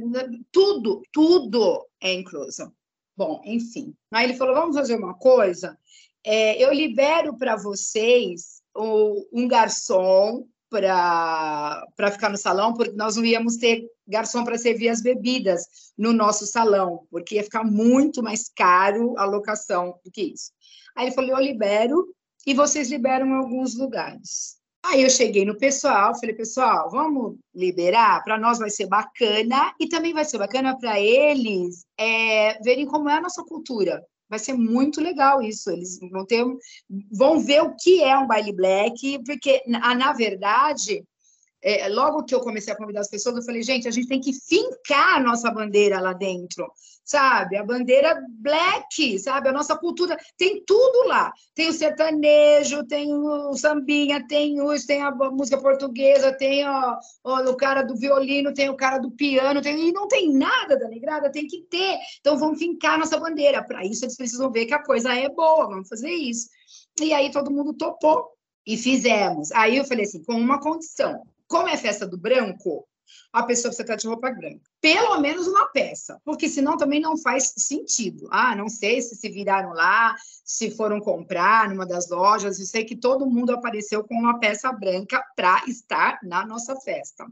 tudo, 0.51 1.01
tudo 1.11 1.87
é 2.01 2.13
incluso. 2.13 2.71
Bom, 3.15 3.41
enfim. 3.45 3.95
Aí 4.11 4.25
ele 4.25 4.37
falou: 4.37 4.55
vamos 4.55 4.75
fazer 4.75 4.95
uma 4.95 5.13
coisa. 5.13 5.77
É, 6.23 6.61
eu 6.63 6.73
libero 6.73 7.37
para 7.37 7.55
vocês 7.55 8.61
o, 8.75 9.27
um 9.31 9.47
garçom 9.47 10.47
para 10.81 12.11
ficar 12.11 12.29
no 12.29 12.37
salão, 12.37 12.73
porque 12.73 12.95
nós 12.95 13.15
não 13.15 13.25
íamos 13.25 13.57
ter 13.57 13.85
garçom 14.07 14.43
para 14.43 14.57
servir 14.57 14.89
as 14.89 15.01
bebidas 15.01 15.65
no 15.97 16.11
nosso 16.11 16.45
salão, 16.45 17.05
porque 17.09 17.35
ia 17.35 17.43
ficar 17.43 17.63
muito 17.63 18.21
mais 18.21 18.49
caro 18.55 19.17
a 19.17 19.25
locação 19.25 19.99
do 20.03 20.11
que 20.11 20.33
isso. 20.33 20.51
Aí 20.95 21.05
ele 21.05 21.15
falou: 21.15 21.31
eu 21.31 21.39
libero 21.39 22.13
e 22.45 22.53
vocês 22.53 22.89
liberam 22.89 23.33
alguns 23.33 23.77
lugares. 23.77 24.61
Aí 24.85 25.01
eu 25.01 25.09
cheguei 25.09 25.45
no 25.45 25.57
pessoal, 25.57 26.13
falei, 26.19 26.35
pessoal, 26.35 26.89
vamos 26.91 27.37
liberar? 27.55 28.21
Para 28.21 28.37
nós 28.37 28.59
vai 28.59 28.69
ser 28.69 28.85
bacana 28.85 29.73
e 29.79 29.87
também 29.87 30.13
vai 30.13 30.25
ser 30.25 30.37
bacana 30.37 30.77
para 30.77 30.99
eles 30.99 31.85
é, 31.97 32.61
verem 32.61 32.85
como 32.85 33.07
é 33.07 33.13
a 33.13 33.21
nossa 33.21 33.43
cultura. 33.45 34.05
Vai 34.29 34.39
ser 34.39 34.53
muito 34.53 35.01
legal 35.01 35.41
isso. 35.41 35.69
Eles 35.69 35.99
vão 36.11 36.25
ter, 36.25 36.43
vão 37.11 37.39
ver 37.39 37.61
o 37.61 37.75
que 37.75 38.03
é 38.03 38.17
um 38.17 38.27
baile 38.27 38.53
black, 38.53 39.23
porque 39.23 39.63
na, 39.67 39.93
na 39.93 40.13
verdade 40.13 41.05
é, 41.63 41.87
logo 41.87 42.25
que 42.25 42.35
eu 42.35 42.41
comecei 42.41 42.73
a 42.73 42.77
convidar 42.77 42.99
as 42.99 43.09
pessoas, 43.09 43.37
eu 43.37 43.43
falei, 43.43 43.63
gente, 43.63 43.87
a 43.87 43.91
gente 43.91 44.07
tem 44.07 44.19
que 44.19 44.33
fincar 44.33 45.15
a 45.15 45.19
nossa 45.21 45.49
bandeira 45.49 45.99
lá 46.01 46.11
dentro, 46.11 46.69
sabe? 47.03 47.57
A 47.57 47.63
bandeira 47.63 48.21
black, 48.29 49.19
sabe? 49.19 49.49
A 49.49 49.51
nossa 49.51 49.77
cultura 49.77 50.17
tem 50.37 50.63
tudo 50.65 51.07
lá. 51.07 51.31
Tem 51.53 51.69
o 51.69 51.73
sertanejo, 51.73 52.85
tem 52.85 53.13
o 53.13 53.53
sambinha, 53.53 54.25
tem 54.27 54.61
o, 54.61 54.73
tem 54.85 55.01
a 55.01 55.11
música 55.11 55.57
portuguesa, 55.57 56.35
tem 56.35 56.65
o, 56.67 56.97
o, 57.23 57.55
cara 57.55 57.83
do 57.83 57.95
violino, 57.95 58.53
tem 58.53 58.69
o 58.69 58.75
cara 58.75 58.97
do 58.97 59.11
piano, 59.11 59.61
tem, 59.61 59.89
e 59.89 59.91
não 59.91 60.07
tem 60.07 60.33
nada 60.33 60.77
da 60.77 60.87
negrada, 60.87 61.31
tem 61.31 61.47
que 61.47 61.63
ter. 61.69 61.97
Então 62.19 62.37
vamos 62.37 62.59
fincar 62.59 62.97
nossa 62.97 63.19
bandeira. 63.19 63.63
Para 63.63 63.85
isso 63.85 64.05
eles 64.05 64.17
precisam 64.17 64.51
ver 64.51 64.65
que 64.65 64.73
a 64.73 64.83
coisa 64.83 65.13
é 65.13 65.29
boa, 65.29 65.67
vamos 65.67 65.89
fazer 65.89 66.11
isso. 66.11 66.47
E 67.01 67.13
aí 67.13 67.31
todo 67.31 67.51
mundo 67.51 67.73
topou 67.73 68.29
e 68.65 68.77
fizemos. 68.77 69.51
Aí 69.51 69.77
eu 69.77 69.85
falei 69.85 70.05
assim, 70.05 70.23
com 70.23 70.33
uma 70.33 70.59
condição 70.59 71.21
como 71.53 71.67
é 71.67 71.77
festa 71.77 72.07
do 72.07 72.17
branco, 72.17 72.83
a 73.31 73.43
pessoa 73.43 73.69
precisa 73.69 73.83
estar 73.83 73.95
de 73.95 74.07
roupa 74.07 74.31
branca. 74.31 74.72
Pelo 74.83 75.17
menos 75.21 75.47
uma 75.47 75.67
peça, 75.67 76.19
porque 76.25 76.49
senão 76.49 76.75
também 76.75 76.99
não 76.99 77.17
faz 77.17 77.53
sentido. 77.55 78.27
Ah, 78.29 78.53
não 78.53 78.67
sei 78.67 79.01
se 79.01 79.15
se 79.15 79.29
viraram 79.29 79.71
lá, 79.71 80.13
se 80.43 80.71
foram 80.71 80.99
comprar 80.99 81.69
numa 81.69 81.85
das 81.85 82.09
lojas, 82.09 82.59
eu 82.59 82.65
sei 82.65 82.83
que 82.83 82.97
todo 82.97 83.25
mundo 83.25 83.53
apareceu 83.53 84.03
com 84.03 84.13
uma 84.13 84.41
peça 84.41 84.69
branca 84.73 85.23
para 85.37 85.63
estar 85.69 86.19
na 86.21 86.45
nossa 86.45 86.75
festa. 86.81 87.25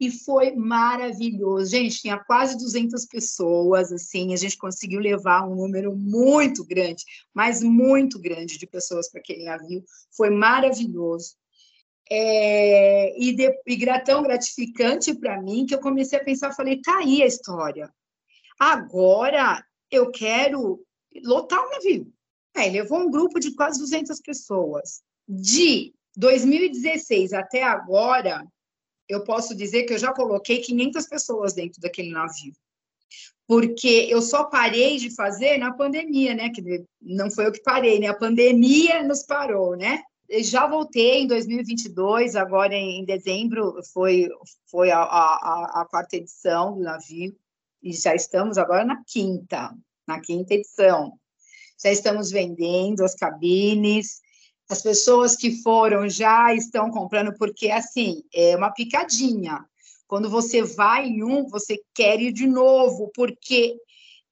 E 0.00 0.10
foi 0.10 0.52
maravilhoso. 0.52 1.70
Gente, 1.70 2.00
tinha 2.00 2.18
quase 2.18 2.56
200 2.56 3.04
pessoas, 3.04 3.92
assim, 3.92 4.32
a 4.32 4.36
gente 4.38 4.56
conseguiu 4.56 5.00
levar 5.00 5.46
um 5.46 5.54
número 5.54 5.94
muito 5.94 6.64
grande, 6.64 7.04
mas 7.34 7.62
muito 7.62 8.18
grande 8.18 8.56
de 8.56 8.66
pessoas 8.66 9.10
para 9.10 9.20
aquele 9.20 9.44
navio. 9.44 9.84
Foi 10.16 10.30
maravilhoso. 10.30 11.34
É, 12.12 13.16
e, 13.16 13.32
de, 13.32 13.60
e 13.66 14.00
tão 14.04 14.22
gratificante 14.22 15.14
para 15.14 15.40
mim 15.40 15.64
que 15.64 15.74
eu 15.74 15.80
comecei 15.80 16.18
a 16.18 16.24
pensar, 16.24 16.52
falei, 16.52 16.80
tá 16.80 16.98
aí 16.98 17.22
a 17.22 17.26
história. 17.26 17.92
Agora 18.58 19.64
eu 19.90 20.10
quero 20.10 20.84
lotar 21.24 21.64
o 21.64 21.70
navio. 21.70 22.12
É, 22.56 22.68
levou 22.68 22.98
um 22.98 23.10
grupo 23.10 23.38
de 23.38 23.54
quase 23.54 23.78
200 23.78 24.20
pessoas. 24.20 25.02
De 25.28 25.94
2016 26.16 27.32
até 27.32 27.62
agora, 27.62 28.44
eu 29.08 29.24
posso 29.24 29.54
dizer 29.54 29.84
que 29.84 29.92
eu 29.92 29.98
já 29.98 30.12
coloquei 30.12 30.60
500 30.60 31.06
pessoas 31.06 31.52
dentro 31.52 31.80
daquele 31.80 32.10
navio. 32.10 32.52
Porque 33.46 34.06
eu 34.08 34.22
só 34.22 34.44
parei 34.44 34.96
de 34.98 35.14
fazer 35.14 35.58
na 35.58 35.72
pandemia, 35.72 36.34
né? 36.34 36.50
Que 36.50 36.84
não 37.00 37.30
foi 37.30 37.46
eu 37.46 37.52
que 37.52 37.62
parei, 37.62 37.98
né? 37.98 38.06
A 38.06 38.14
pandemia 38.14 39.02
nos 39.02 39.24
parou, 39.24 39.76
né? 39.76 40.02
Já 40.38 40.66
voltei 40.66 41.22
em 41.22 41.26
2022, 41.26 42.36
agora 42.36 42.74
em 42.74 43.04
dezembro 43.04 43.80
foi, 43.92 44.28
foi 44.66 44.90
a, 44.90 45.00
a, 45.00 45.82
a, 45.82 45.86
quarta 45.86 46.16
edição 46.16 46.74
do 46.74 46.82
navio, 46.82 47.36
e 47.82 47.92
já 47.92 48.14
estamos 48.14 48.56
agora 48.56 48.84
na 48.84 49.02
quinta, 49.04 49.74
na 50.06 50.20
quinta 50.20 50.54
edição. 50.54 51.18
Já 51.82 51.90
estamos 51.90 52.30
vendendo 52.30 53.02
as 53.02 53.14
cabines, 53.14 54.20
as 54.68 54.82
pessoas 54.82 55.34
que 55.34 55.62
foram 55.62 56.08
já 56.08 56.54
estão 56.54 56.90
comprando, 56.90 57.34
porque, 57.36 57.70
assim, 57.70 58.22
é 58.32 58.56
uma 58.56 58.70
picadinha. 58.70 59.64
Quando 60.06 60.30
você 60.30 60.62
vai 60.62 61.06
em 61.06 61.24
um, 61.24 61.48
você 61.48 61.80
quer 61.92 62.20
ir 62.20 62.32
de 62.32 62.46
novo, 62.46 63.10
porque 63.14 63.76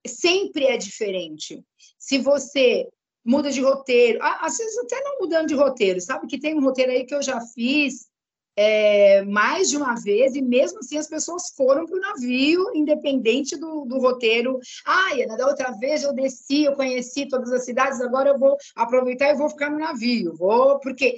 sempre 0.06 0.66
é 0.66 0.76
diferente. 0.76 1.64
Se 1.98 2.18
você 2.18 2.88
muda 3.28 3.50
de 3.50 3.60
roteiro. 3.60 4.18
Às 4.22 4.56
vezes 4.56 4.78
até 4.78 4.98
não 5.02 5.18
mudando 5.20 5.48
de 5.48 5.54
roteiro, 5.54 6.00
sabe? 6.00 6.26
Que 6.26 6.40
tem 6.40 6.56
um 6.56 6.64
roteiro 6.64 6.92
aí 6.92 7.04
que 7.04 7.14
eu 7.14 7.22
já 7.22 7.38
fiz 7.42 8.08
é, 8.56 9.22
mais 9.22 9.68
de 9.68 9.76
uma 9.76 9.94
vez, 9.94 10.34
e 10.34 10.40
mesmo 10.40 10.78
assim 10.78 10.96
as 10.96 11.06
pessoas 11.06 11.50
foram 11.54 11.84
para 11.84 11.96
o 11.96 12.00
navio, 12.00 12.74
independente 12.74 13.54
do, 13.56 13.84
do 13.84 13.98
roteiro. 13.98 14.58
Ah, 14.84 15.12
Ana, 15.12 15.36
da 15.36 15.46
outra 15.46 15.70
vez 15.72 16.02
eu 16.02 16.14
desci, 16.14 16.64
eu 16.64 16.72
conheci 16.72 17.28
todas 17.28 17.52
as 17.52 17.66
cidades, 17.66 18.00
agora 18.00 18.30
eu 18.30 18.38
vou 18.38 18.56
aproveitar 18.74 19.28
e 19.28 19.36
vou 19.36 19.50
ficar 19.50 19.70
no 19.70 19.78
navio. 19.78 20.34
Vou, 20.34 20.80
porque 20.80 21.14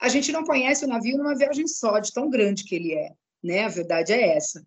a 0.00 0.08
gente 0.08 0.32
não 0.32 0.42
conhece 0.42 0.86
o 0.86 0.88
navio 0.88 1.18
numa 1.18 1.36
viagem 1.36 1.68
só, 1.68 1.98
de 1.98 2.12
tão 2.12 2.30
grande 2.30 2.64
que 2.64 2.74
ele 2.74 2.94
é. 2.94 3.10
Né? 3.44 3.64
A 3.64 3.68
verdade 3.68 4.12
é 4.12 4.36
essa. 4.36 4.66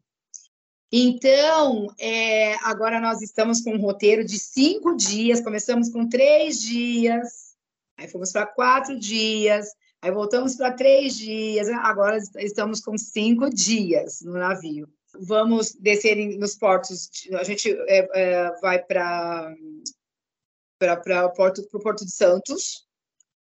Então, 0.92 1.94
é, 2.00 2.56
agora 2.64 3.00
nós 3.00 3.22
estamos 3.22 3.62
com 3.62 3.74
um 3.74 3.82
roteiro 3.82 4.26
de 4.26 4.40
cinco 4.40 4.96
dias, 4.96 5.40
começamos 5.40 5.90
com 5.90 6.10
três 6.10 6.60
dias, 6.60 7.56
aí 7.96 8.08
fomos 8.08 8.32
para 8.32 8.48
quatro 8.48 8.98
dias, 8.98 9.68
aí 10.02 10.12
voltamos 10.12 10.56
para 10.56 10.74
três 10.74 11.16
dias, 11.16 11.70
agora 11.70 12.18
estamos 12.38 12.82
com 12.82 12.98
cinco 12.98 13.52
dias 13.52 14.22
no 14.22 14.34
navio. 14.34 14.90
Vamos 15.22 15.74
descer 15.74 16.16
nos 16.40 16.56
portos, 16.56 17.10
a 17.34 17.44
gente 17.44 17.72
é, 17.88 18.10
é, 18.14 18.60
vai 18.60 18.84
para 18.84 19.54
o 21.26 21.30
Porto, 21.34 21.62
Porto 21.84 22.04
de 22.04 22.12
Santos, 22.12 22.89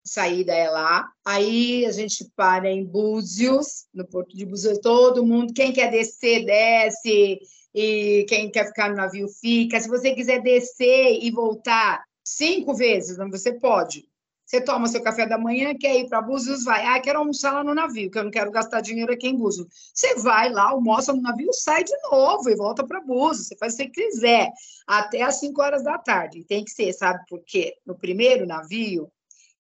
saída 0.04 0.54
é 0.54 0.70
lá. 0.70 1.08
Aí 1.26 1.86
a 1.86 1.92
gente 1.92 2.30
para 2.36 2.70
em 2.70 2.84
Búzios, 2.86 3.86
no 3.94 4.06
Porto 4.06 4.36
de 4.36 4.46
Búzios, 4.46 4.80
todo 4.80 5.26
mundo, 5.26 5.54
quem 5.54 5.72
quer 5.72 5.90
descer, 5.92 6.46
desce, 6.46 7.40
e 7.74 8.26
quem 8.28 8.52
quer 8.52 8.68
ficar 8.68 8.90
no 8.90 8.96
navio 8.96 9.28
fica. 9.28 9.80
Se 9.80 9.88
você 9.88 10.14
quiser 10.14 10.42
descer 10.42 11.20
e 11.22 11.32
voltar 11.32 12.04
cinco 12.24 12.74
vezes, 12.74 13.18
você 13.30 13.54
pode. 13.54 14.10
Você 14.46 14.60
toma 14.60 14.90
seu 14.90 15.02
café 15.02 15.26
da 15.26 15.38
manhã, 15.38 15.74
quer 15.80 15.98
ir 15.98 16.10
para 16.10 16.22
Búzios, 16.22 16.66
vai. 16.66 16.86
Ah, 16.86 17.00
quero 17.00 17.20
almoçar 17.20 17.54
lá 17.54 17.64
no 17.64 17.74
navio, 17.74 18.12
que 18.12 18.20
eu 18.20 18.26
não 18.26 18.32
quero 18.32 18.52
gastar 18.52 18.82
dinheiro 18.82 19.14
aqui 19.14 19.30
em 19.30 19.38
Búzios. 19.38 19.66
Você 19.94 20.16
vai 20.16 20.52
lá, 20.52 20.72
almoça 20.72 21.14
no 21.14 21.22
navio, 21.22 21.54
sai 21.54 21.86
de 21.86 21.94
novo 22.12 22.50
e 22.50 22.56
volta 22.56 22.86
para 22.86 23.00
Búzios. 23.00 23.48
Você 23.48 23.56
faz 23.58 23.76
o 23.76 23.78
que 23.78 23.88
quiser, 23.88 24.52
até 24.86 25.22
às 25.22 25.40
5 25.40 25.62
horas 25.62 25.84
da 25.86 25.98
tarde. 25.98 26.44
Tem 26.44 26.66
que 26.66 26.72
ser, 26.72 26.92
sabe 26.92 27.24
por 27.30 27.42
quê? 27.46 27.76
No 27.86 27.98
primeiro 27.98 28.46
navio, 28.46 29.10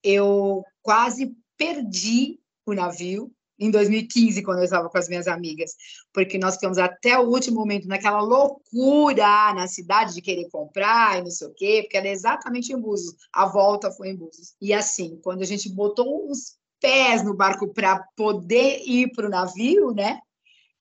eu 0.05 0.63
quase 0.83 1.35
perdi 1.57 2.39
o 2.67 2.75
navio 2.75 3.33
em 3.59 3.71
2015, 3.71 4.43
quando 4.43 4.59
eu 4.59 4.65
estava 4.65 4.89
com 4.89 4.99
as 4.99 5.09
minhas 5.09 5.29
amigas, 5.29 5.73
porque 6.13 6.37
nós 6.39 6.55
ficamos 6.55 6.77
até 6.77 7.19
o 7.19 7.29
último 7.29 7.57
momento 7.57 7.87
naquela 7.87 8.21
loucura 8.21 9.55
na 9.55 9.67
cidade 9.67 10.15
de 10.15 10.21
querer 10.21 10.49
comprar 10.51 11.19
e 11.19 11.23
não 11.23 11.31
sei 11.31 11.49
o 11.49 11.55
quê, 11.55 11.81
porque 11.83 11.97
era 11.97 12.09
exatamente 12.09 12.73
em 12.73 12.81
Búzios, 12.81 13.15
a 13.33 13.47
volta 13.47 13.91
foi 13.93 14.09
em 14.09 14.17
Búzios. 14.17 14.55
E 14.61 14.73
assim, 14.75 15.19
quando 15.23 15.43
a 15.43 15.47
gente 15.47 15.69
botou 15.69 16.29
os 16.29 16.57
pés 16.81 17.25
no 17.25 17.35
barco 17.35 17.73
para 17.73 18.05
poder 18.17 18.83
ir 18.87 19.11
para 19.13 19.27
o 19.27 19.31
navio, 19.31 19.93
né? 19.93 20.19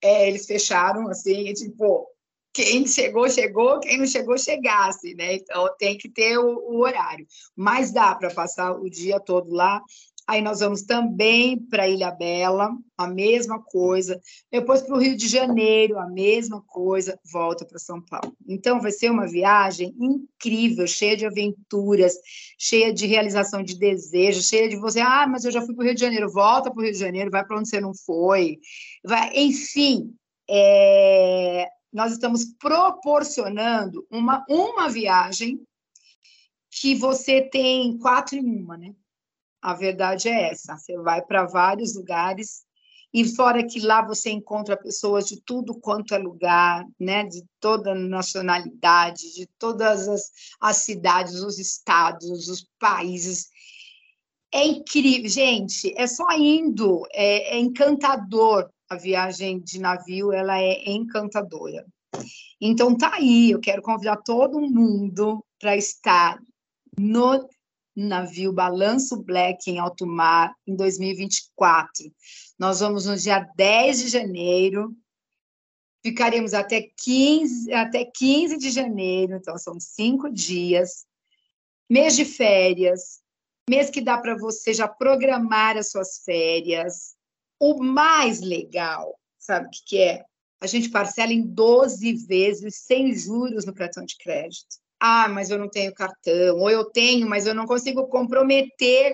É, 0.01 0.27
eles 0.27 0.46
fecharam 0.46 1.08
assim, 1.08 1.53
tipo, 1.53 2.08
quem 2.53 2.86
chegou, 2.86 3.27
chegou, 3.29 3.79
quem 3.79 3.98
não 3.98 4.05
chegou, 4.05 4.38
chegasse, 4.38 5.15
né? 5.15 5.36
Então 5.36 5.67
tem 5.77 5.98
que 5.98 6.07
ter 6.07 6.38
o, 6.38 6.45
o 6.45 6.81
horário. 6.81 7.25
Mas 7.55 7.91
dá 7.91 8.13
para 8.13 8.33
passar 8.33 8.74
o 8.74 8.89
dia 8.89 9.19
todo 9.19 9.51
lá. 9.51 9.81
Aí 10.25 10.41
nós 10.41 10.62
vamos 10.62 10.83
também 10.83 11.60
para 11.60 11.88
Ilha 11.88 12.10
Bela, 12.10 12.72
a 12.98 13.07
mesma 13.07 13.62
coisa. 13.62 14.22
Depois 14.50 14.81
para 14.81 14.95
o 14.95 15.00
Rio 15.00 15.17
de 15.17 15.27
Janeiro, 15.27 16.00
a 16.00 16.07
mesma 16.07 16.62
coisa. 16.62 17.19
Volta 17.29 17.65
para 17.65 17.77
São 17.77 18.00
Paulo. 18.00 18.33
Então 18.48 18.79
vai 18.79 18.91
ser 18.91 19.10
uma 19.10 19.27
viagem 19.27 19.93
incrível, 20.00 20.88
cheia 20.88 21.17
de 21.17 21.25
aventuras, 21.25 22.13
cheia 22.57 22.93
de 22.93 23.05
realização 23.05 23.62
de 23.62 23.77
desejos, 23.77 24.48
cheia 24.48 24.69
de 24.69 24.77
você. 24.77 25.01
Ah, 25.01 25.27
mas 25.27 25.43
eu 25.43 25.51
já 25.51 25.62
fui 25.62 25.75
para 25.75 25.83
o 25.83 25.86
Rio 25.86 25.95
de 25.95 26.01
Janeiro. 26.01 26.31
Volta 26.31 26.72
para 26.72 26.79
o 26.79 26.83
Rio 26.83 26.93
de 26.93 27.00
Janeiro, 27.00 27.31
vai 27.31 27.45
para 27.45 27.57
onde 27.57 27.67
você 27.67 27.81
não 27.81 27.93
foi. 27.93 28.60
Vai, 29.03 29.29
enfim, 29.36 30.15
é, 30.50 31.67
nós 31.93 32.12
estamos 32.12 32.45
proporcionando 32.59 34.05
uma, 34.09 34.43
uma 34.50 34.89
viagem 34.89 35.62
que 36.71 36.95
você 36.95 37.41
tem 37.41 37.97
quatro 38.00 38.35
em 38.35 38.43
uma, 38.43 38.75
né? 38.75 38.95
A 39.62 39.73
verdade 39.73 40.27
é 40.27 40.50
essa. 40.51 40.75
Você 40.75 40.97
vai 40.97 41.21
para 41.21 41.45
vários 41.45 41.95
lugares 41.95 42.65
e 43.13 43.23
fora 43.23 43.65
que 43.65 43.79
lá 43.79 44.01
você 44.01 44.31
encontra 44.31 44.75
pessoas 44.75 45.27
de 45.27 45.39
tudo 45.39 45.79
quanto 45.79 46.15
é 46.15 46.17
lugar, 46.17 46.83
né? 47.00 47.23
De 47.25 47.45
toda 47.59 47.93
nacionalidade, 47.93 49.35
de 49.35 49.47
todas 49.59 50.07
as, 50.07 50.31
as 50.59 50.77
cidades, 50.77 51.35
os 51.35 51.59
estados, 51.59 52.50
os 52.50 52.67
países. 52.79 53.50
É 54.51 54.65
incrível, 54.65 55.29
gente. 55.29 55.93
É 55.95 56.07
só 56.07 56.25
indo, 56.31 57.03
é, 57.13 57.55
é 57.55 57.59
encantador. 57.59 58.67
A 58.93 58.95
viagem 58.95 59.59
de 59.59 59.79
navio, 59.79 60.31
ela 60.31 60.62
é 60.62 60.88
encantadora. 60.88 61.83
Então 62.62 62.95
tá 62.95 63.15
aí, 63.15 63.50
eu 63.50 63.59
quero 63.59 63.81
convidar 63.81 64.17
todo 64.17 64.62
mundo 64.62 65.43
para 65.59 65.75
estar 65.75 66.39
no 66.95 67.50
navio 67.95 68.53
Balanço 68.53 69.17
Black 69.23 69.67
em 69.67 69.79
alto 69.79 70.05
mar 70.05 70.53
em 70.67 70.75
2024. 70.75 72.05
Nós 72.59 72.81
vamos 72.81 73.07
no 73.07 73.17
dia 73.17 73.39
10 73.55 74.00
de 74.00 74.09
janeiro, 74.09 74.95
ficaremos 76.05 76.53
até 76.53 76.88
15, 76.95 77.73
até 77.73 78.05
15 78.05 78.59
de 78.59 78.69
janeiro, 78.69 79.38
então 79.38 79.57
são 79.57 79.79
cinco 79.79 80.29
dias, 80.29 81.07
mês 81.89 82.15
de 82.15 82.25
férias, 82.25 83.23
mês 83.67 83.89
que 83.89 84.01
dá 84.01 84.19
para 84.19 84.38
você 84.38 84.71
já 84.71 84.88
programar 84.88 85.77
as 85.77 85.89
suas 85.89 86.19
férias. 86.23 87.12
O 87.63 87.82
mais 87.82 88.41
legal, 88.41 89.17
sabe 89.39 89.67
o 89.67 89.70
que, 89.70 89.84
que 89.86 90.01
é? 90.01 90.25
A 90.62 90.67
gente 90.67 90.89
parcela 90.89 91.32
em 91.32 91.41
12 91.41 92.13
vezes 92.25 92.75
sem 92.86 93.13
juros 93.13 93.65
no 93.65 93.74
cartão 93.74 94.05
de 94.05 94.17
crédito 94.17 94.84
ah, 95.05 95.27
mas 95.27 95.50
eu 95.50 95.60
não 95.60 95.67
tenho 95.67 95.93
cartão, 95.93 96.60
ou 96.60 96.70
eu 96.70 96.86
tenho, 96.86 97.27
mas 97.27 97.46
eu 97.46 97.53
não 97.53 97.65
consigo 97.65 98.08
comprometer 98.08 99.13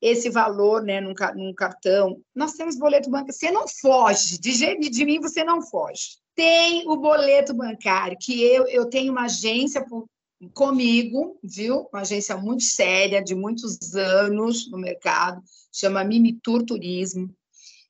esse 0.00 0.30
valor 0.30 0.80
né, 0.80 1.00
num, 1.00 1.12
num 1.34 1.52
cartão. 1.52 2.20
Nós 2.32 2.52
temos 2.52 2.78
boleto 2.78 3.10
bancário, 3.10 3.32
você 3.32 3.50
não 3.50 3.66
foge, 3.66 4.38
de, 4.38 4.78
de 4.78 5.04
mim 5.04 5.18
você 5.18 5.42
não 5.42 5.60
foge. 5.60 6.18
Tem 6.36 6.88
o 6.88 6.96
boleto 6.96 7.52
bancário, 7.52 8.16
que 8.20 8.40
eu, 8.44 8.68
eu 8.68 8.86
tenho 8.86 9.10
uma 9.10 9.24
agência 9.24 9.84
por, 9.84 10.06
comigo, 10.52 11.36
viu? 11.42 11.88
Uma 11.92 12.02
agência 12.02 12.36
muito 12.36 12.62
séria, 12.62 13.20
de 13.20 13.34
muitos 13.34 13.92
anos 13.96 14.70
no 14.70 14.78
mercado, 14.78 15.42
chama 15.72 16.04
Mimitur 16.04 16.64
Turismo. 16.64 17.34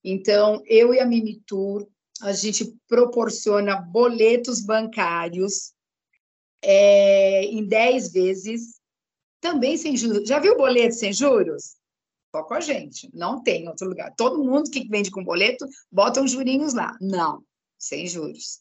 Então, 0.04 0.62
eu 0.66 0.92
e 0.92 1.00
a 1.00 1.06
Mimitur, 1.06 1.88
a 2.20 2.32
gente 2.32 2.76
proporciona 2.86 3.80
boletos 3.80 4.60
bancários 4.60 5.72
é, 6.62 7.44
em 7.44 7.66
10 7.66 8.12
vezes, 8.12 8.80
também 9.40 9.76
sem 9.76 9.96
juros. 9.96 10.28
Já 10.28 10.38
viu 10.38 10.56
boleto 10.56 10.94
sem 10.94 11.12
juros? 11.12 11.76
Só 12.34 12.42
com 12.42 12.54
a 12.54 12.60
gente, 12.60 13.08
não 13.14 13.42
tem 13.42 13.64
em 13.64 13.68
outro 13.68 13.88
lugar. 13.88 14.12
Todo 14.16 14.42
mundo 14.42 14.70
que 14.70 14.88
vende 14.88 15.10
com 15.10 15.22
boleto 15.22 15.66
bota 15.90 16.20
uns 16.20 16.32
jurinhos 16.32 16.74
lá. 16.74 16.96
Não, 17.00 17.42
sem 17.78 18.06
juros. 18.06 18.60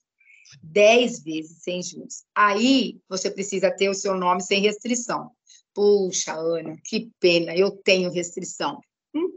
10 0.61 1.23
vezes 1.23 1.63
sem 1.63 1.81
juros. 1.81 2.23
Aí 2.35 2.99
você 3.09 3.31
precisa 3.31 3.71
ter 3.71 3.89
o 3.89 3.93
seu 3.93 4.15
nome 4.15 4.41
sem 4.43 4.61
restrição. 4.61 5.31
Puxa, 5.73 6.33
Ana, 6.35 6.77
que 6.85 7.09
pena, 7.19 7.55
eu 7.55 7.71
tenho 7.71 8.11
restrição. 8.11 8.79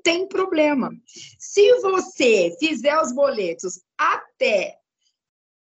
Tem 0.07 0.29
problema. 0.29 0.97
Se 1.37 1.81
você 1.81 2.57
fizer 2.61 2.97
os 3.01 3.11
boletos 3.11 3.81
até 3.99 4.79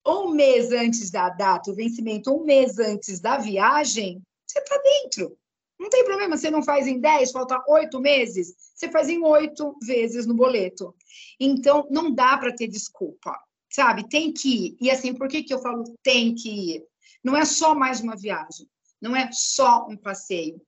um 0.06 0.28
mês 0.28 0.70
antes 0.70 1.10
da 1.10 1.30
data, 1.30 1.72
o 1.72 1.74
vencimento, 1.74 2.32
um 2.32 2.44
mês 2.44 2.78
antes 2.78 3.18
da 3.18 3.38
viagem, 3.38 4.22
você 4.46 4.60
está 4.60 4.78
dentro. 4.78 5.36
Não 5.76 5.90
tem 5.90 6.04
problema, 6.04 6.36
você 6.36 6.48
não 6.48 6.62
faz 6.62 6.86
em 6.86 7.00
10, 7.00 7.32
falta 7.32 7.60
oito 7.66 7.98
meses, 7.98 8.54
você 8.72 8.88
faz 8.88 9.08
em 9.08 9.20
oito 9.20 9.76
vezes 9.82 10.26
no 10.26 10.34
boleto. 10.34 10.94
Então, 11.40 11.84
não 11.90 12.14
dá 12.14 12.38
para 12.38 12.54
ter 12.54 12.68
desculpa, 12.68 13.36
sabe? 13.68 14.08
Tem 14.08 14.32
que 14.32 14.48
ir. 14.48 14.76
E 14.80 14.92
assim, 14.92 15.12
por 15.12 15.26
que, 15.26 15.42
que 15.42 15.52
eu 15.52 15.58
falo 15.58 15.82
tem 16.04 16.36
que 16.36 16.76
ir? 16.76 16.84
Não 17.24 17.36
é 17.36 17.44
só 17.44 17.74
mais 17.74 18.00
uma 18.00 18.14
viagem, 18.14 18.68
não 19.02 19.16
é 19.16 19.28
só 19.32 19.88
um 19.88 19.96
passeio, 19.96 20.62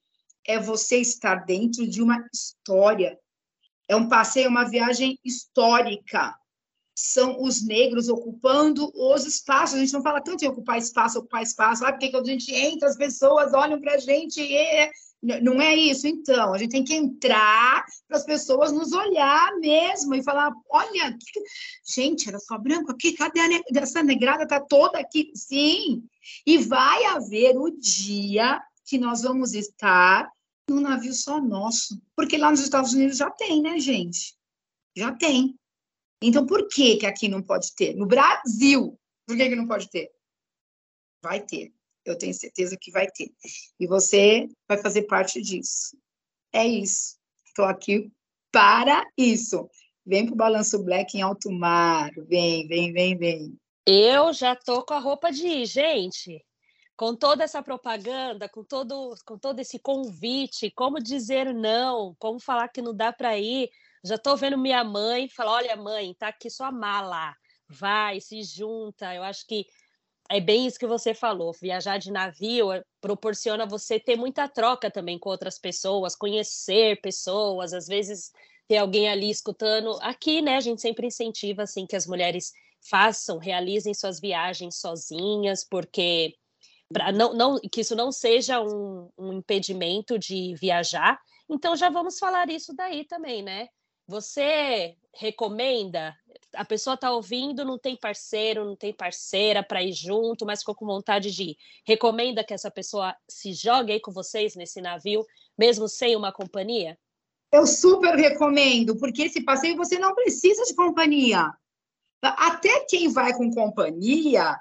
é 0.44 0.58
você 0.58 0.96
estar 0.96 1.44
dentro 1.44 1.86
de 1.86 2.02
uma 2.02 2.26
história. 2.34 3.16
É 3.88 3.96
um 3.96 4.08
passeio, 4.08 4.50
uma 4.50 4.68
viagem 4.68 5.18
histórica 5.24 6.36
são 7.00 7.40
os 7.40 7.64
negros 7.64 8.08
ocupando 8.08 8.90
os 8.92 9.24
espaços. 9.24 9.76
A 9.76 9.78
gente 9.78 9.92
não 9.92 10.02
fala 10.02 10.20
tanto 10.20 10.44
em 10.44 10.48
ocupar 10.48 10.78
espaço, 10.78 11.20
ocupar 11.20 11.44
espaço, 11.44 11.84
ah, 11.84 11.92
porque 11.92 12.10
quando 12.10 12.28
a 12.28 12.32
gente 12.32 12.52
entra, 12.52 12.88
as 12.88 12.96
pessoas 12.96 13.54
olham 13.54 13.80
para 13.80 13.94
a 13.94 13.98
gente 13.98 14.40
e 14.40 14.56
é... 14.56 14.90
não 15.22 15.62
é 15.62 15.76
isso. 15.76 16.08
Então, 16.08 16.52
a 16.52 16.58
gente 16.58 16.72
tem 16.72 16.82
que 16.82 16.94
entrar 16.94 17.84
para 18.08 18.16
as 18.16 18.24
pessoas 18.24 18.72
nos 18.72 18.92
olhar 18.92 19.56
mesmo 19.60 20.12
e 20.12 20.24
falar: 20.24 20.52
olha, 20.68 21.12
que... 21.12 21.40
gente, 21.86 22.28
era 22.28 22.40
só 22.40 22.58
branco 22.58 22.90
aqui, 22.90 23.12
cadê 23.12 23.38
a 23.38 23.48
ne... 23.48 23.62
essa 23.76 24.02
negrada? 24.02 24.42
Está 24.42 24.58
toda 24.58 24.98
aqui. 24.98 25.30
Sim, 25.36 26.02
e 26.44 26.58
vai 26.58 27.04
haver 27.04 27.56
o 27.56 27.70
dia 27.70 28.60
que 28.84 28.98
nós 28.98 29.22
vamos 29.22 29.54
estar 29.54 30.28
num 30.68 30.80
navio 30.80 31.12
só 31.14 31.40
nosso, 31.40 32.00
porque 32.14 32.36
lá 32.36 32.50
nos 32.50 32.60
Estados 32.60 32.92
Unidos 32.92 33.16
já 33.16 33.30
tem, 33.30 33.62
né, 33.62 33.78
gente? 33.78 34.36
Já 34.96 35.12
tem. 35.12 35.58
Então, 36.22 36.46
por 36.46 36.68
que, 36.68 36.96
que 36.96 37.06
aqui 37.06 37.28
não 37.28 37.42
pode 37.42 37.74
ter? 37.74 37.94
No 37.94 38.06
Brasil, 38.06 38.98
por 39.26 39.36
que, 39.36 39.48
que 39.48 39.56
não 39.56 39.66
pode 39.66 39.88
ter? 39.88 40.10
Vai 41.22 41.44
ter. 41.44 41.72
Eu 42.04 42.16
tenho 42.16 42.34
certeza 42.34 42.76
que 42.80 42.90
vai 42.90 43.06
ter. 43.10 43.30
E 43.78 43.86
você 43.86 44.48
vai 44.66 44.78
fazer 44.78 45.02
parte 45.02 45.40
disso. 45.40 45.96
É 46.52 46.66
isso. 46.66 47.18
Estou 47.46 47.66
aqui 47.66 48.10
para 48.50 49.04
isso. 49.16 49.68
Vem 50.04 50.24
para 50.24 50.32
o 50.32 50.36
Balanço 50.36 50.82
Black 50.82 51.16
em 51.16 51.22
alto 51.22 51.50
mar. 51.50 52.10
Vem, 52.26 52.66
vem, 52.66 52.92
vem, 52.92 53.16
vem. 53.16 53.58
Eu 53.86 54.32
já 54.32 54.56
tô 54.56 54.82
com 54.82 54.94
a 54.94 54.98
roupa 54.98 55.30
de 55.30 55.46
ir, 55.46 55.66
gente. 55.66 56.44
Com 56.98 57.14
toda 57.14 57.44
essa 57.44 57.62
propaganda, 57.62 58.48
com 58.48 58.64
todo, 58.64 59.14
com 59.24 59.38
todo 59.38 59.60
esse 59.60 59.78
convite, 59.78 60.68
como 60.72 61.00
dizer 61.00 61.54
não, 61.54 62.16
como 62.18 62.40
falar 62.40 62.66
que 62.66 62.82
não 62.82 62.92
dá 62.92 63.12
para 63.12 63.38
ir. 63.38 63.70
Já 64.04 64.16
estou 64.16 64.36
vendo 64.36 64.58
minha 64.58 64.82
mãe 64.82 65.28
falar: 65.28 65.52
olha, 65.52 65.76
mãe, 65.76 66.12
tá 66.18 66.26
aqui 66.26 66.50
sua 66.50 66.72
mala, 66.72 67.36
vai, 67.68 68.20
se 68.20 68.42
junta. 68.42 69.14
Eu 69.14 69.22
acho 69.22 69.46
que 69.46 69.64
é 70.28 70.40
bem 70.40 70.66
isso 70.66 70.76
que 70.76 70.88
você 70.88 71.14
falou. 71.14 71.52
Viajar 71.52 71.98
de 71.98 72.10
navio 72.10 72.72
eh, 72.72 72.82
proporciona 73.00 73.64
você 73.64 74.00
ter 74.00 74.16
muita 74.16 74.48
troca 74.48 74.90
também 74.90 75.20
com 75.20 75.30
outras 75.30 75.56
pessoas, 75.56 76.16
conhecer 76.16 77.00
pessoas, 77.00 77.72
às 77.72 77.86
vezes 77.86 78.32
ter 78.66 78.78
alguém 78.78 79.08
ali 79.08 79.30
escutando. 79.30 79.96
Aqui, 80.02 80.42
né, 80.42 80.56
a 80.56 80.60
gente 80.60 80.80
sempre 80.80 81.06
incentiva 81.06 81.62
assim 81.62 81.86
que 81.86 81.94
as 81.94 82.08
mulheres 82.08 82.52
façam, 82.90 83.38
realizem 83.38 83.94
suas 83.94 84.18
viagens 84.18 84.80
sozinhas, 84.80 85.64
porque 85.64 86.34
para 86.92 87.12
não, 87.12 87.34
não 87.34 87.60
que 87.60 87.82
isso 87.82 87.94
não 87.94 88.10
seja 88.10 88.60
um, 88.60 89.10
um 89.18 89.32
impedimento 89.34 90.18
de 90.18 90.54
viajar. 90.54 91.20
Então 91.48 91.76
já 91.76 91.90
vamos 91.90 92.18
falar 92.18 92.50
isso 92.50 92.74
daí 92.74 93.04
também, 93.04 93.42
né? 93.42 93.68
Você 94.06 94.96
recomenda? 95.14 96.16
A 96.54 96.64
pessoa 96.64 96.94
está 96.94 97.12
ouvindo, 97.12 97.64
não 97.64 97.78
tem 97.78 97.94
parceiro, 97.94 98.64
não 98.64 98.74
tem 98.74 98.92
parceira 98.92 99.62
para 99.62 99.82
ir 99.82 99.92
junto, 99.92 100.46
mas 100.46 100.60
ficou 100.60 100.74
com 100.74 100.86
vontade 100.86 101.30
de 101.30 101.50
ir. 101.50 101.56
Recomenda 101.84 102.42
que 102.42 102.54
essa 102.54 102.70
pessoa 102.70 103.14
se 103.28 103.52
jogue 103.52 103.92
aí 103.92 104.00
com 104.00 104.10
vocês 104.10 104.56
nesse 104.56 104.80
navio, 104.80 105.26
mesmo 105.58 105.86
sem 105.88 106.16
uma 106.16 106.32
companhia? 106.32 106.98
Eu 107.52 107.66
super 107.66 108.14
recomendo, 108.14 108.96
porque 108.96 109.24
esse 109.24 109.42
passeio 109.42 109.76
você 109.76 109.98
não 109.98 110.14
precisa 110.14 110.64
de 110.64 110.74
companhia. 110.74 111.52
Até 112.22 112.80
quem 112.86 113.12
vai 113.12 113.34
com 113.34 113.50
companhia 113.52 114.58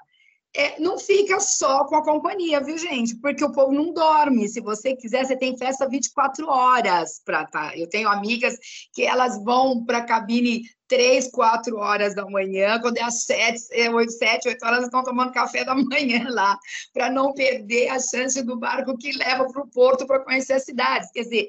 é, 0.54 0.80
não 0.80 0.98
fica 0.98 1.38
só 1.40 1.84
com 1.84 1.96
a 1.96 2.04
companhia, 2.04 2.60
viu, 2.60 2.78
gente? 2.78 3.16
Porque 3.16 3.44
o 3.44 3.52
povo 3.52 3.72
não 3.72 3.92
dorme. 3.92 4.48
Se 4.48 4.60
você 4.60 4.96
quiser, 4.96 5.24
você 5.24 5.36
tem 5.36 5.56
festa 5.56 5.88
24 5.88 6.48
horas 6.48 7.20
para 7.24 7.46
tá. 7.46 7.76
Eu 7.76 7.88
tenho 7.88 8.08
amigas 8.08 8.56
que 8.92 9.02
elas 9.02 9.42
vão 9.44 9.84
para 9.84 9.98
a 9.98 10.04
cabine 10.04 10.62
três, 10.88 11.30
quatro 11.30 11.76
horas 11.76 12.14
da 12.14 12.24
manhã, 12.24 12.80
quando 12.80 12.96
é 12.96 13.02
às 13.02 13.24
sete, 13.24 13.62
é, 13.72 13.90
oito, 13.90 14.10
sete, 14.12 14.48
oito 14.48 14.64
horas, 14.64 14.84
estão 14.84 15.04
tomando 15.04 15.32
café 15.32 15.62
da 15.62 15.74
manhã 15.74 16.26
lá, 16.30 16.58
para 16.94 17.10
não 17.10 17.34
perder 17.34 17.90
a 17.90 18.00
chance 18.00 18.42
do 18.42 18.58
barco 18.58 18.96
que 18.96 19.12
leva 19.12 19.46
para 19.52 19.62
o 19.62 19.68
porto 19.68 20.06
para 20.06 20.24
conhecer 20.24 20.54
as 20.54 20.64
cidades. 20.64 21.10
Quer 21.12 21.24
dizer, 21.24 21.48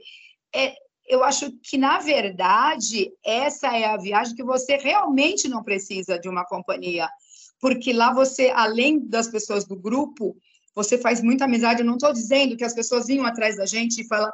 é, 0.54 0.76
eu 1.08 1.24
acho 1.24 1.52
que, 1.64 1.78
na 1.78 2.00
verdade, 2.00 3.12
essa 3.26 3.76
é 3.76 3.86
a 3.86 3.98
viagem 3.98 4.36
que 4.36 4.44
você 4.44 4.76
realmente 4.76 5.48
não 5.48 5.64
precisa 5.64 6.20
de 6.20 6.30
uma 6.30 6.46
companhia. 6.46 7.10
Porque 7.60 7.92
lá 7.94 8.14
você, 8.14 8.50
além 8.50 9.00
das 9.00 9.28
pessoas 9.28 9.66
do 9.66 9.76
grupo, 9.76 10.38
você 10.74 10.98
faz 10.98 11.22
muita 11.22 11.46
amizade. 11.46 11.82
Eu 11.82 11.86
não 11.86 11.96
estou 11.96 12.14
dizendo 12.14 12.56
que 12.56 12.64
as 12.64 12.74
pessoas 12.74 13.08
vinham 13.08 13.26
atrás 13.26 13.58
da 13.58 13.66
gente 13.66 14.02
e 14.02 14.08
falam 14.08 14.30
o 14.30 14.32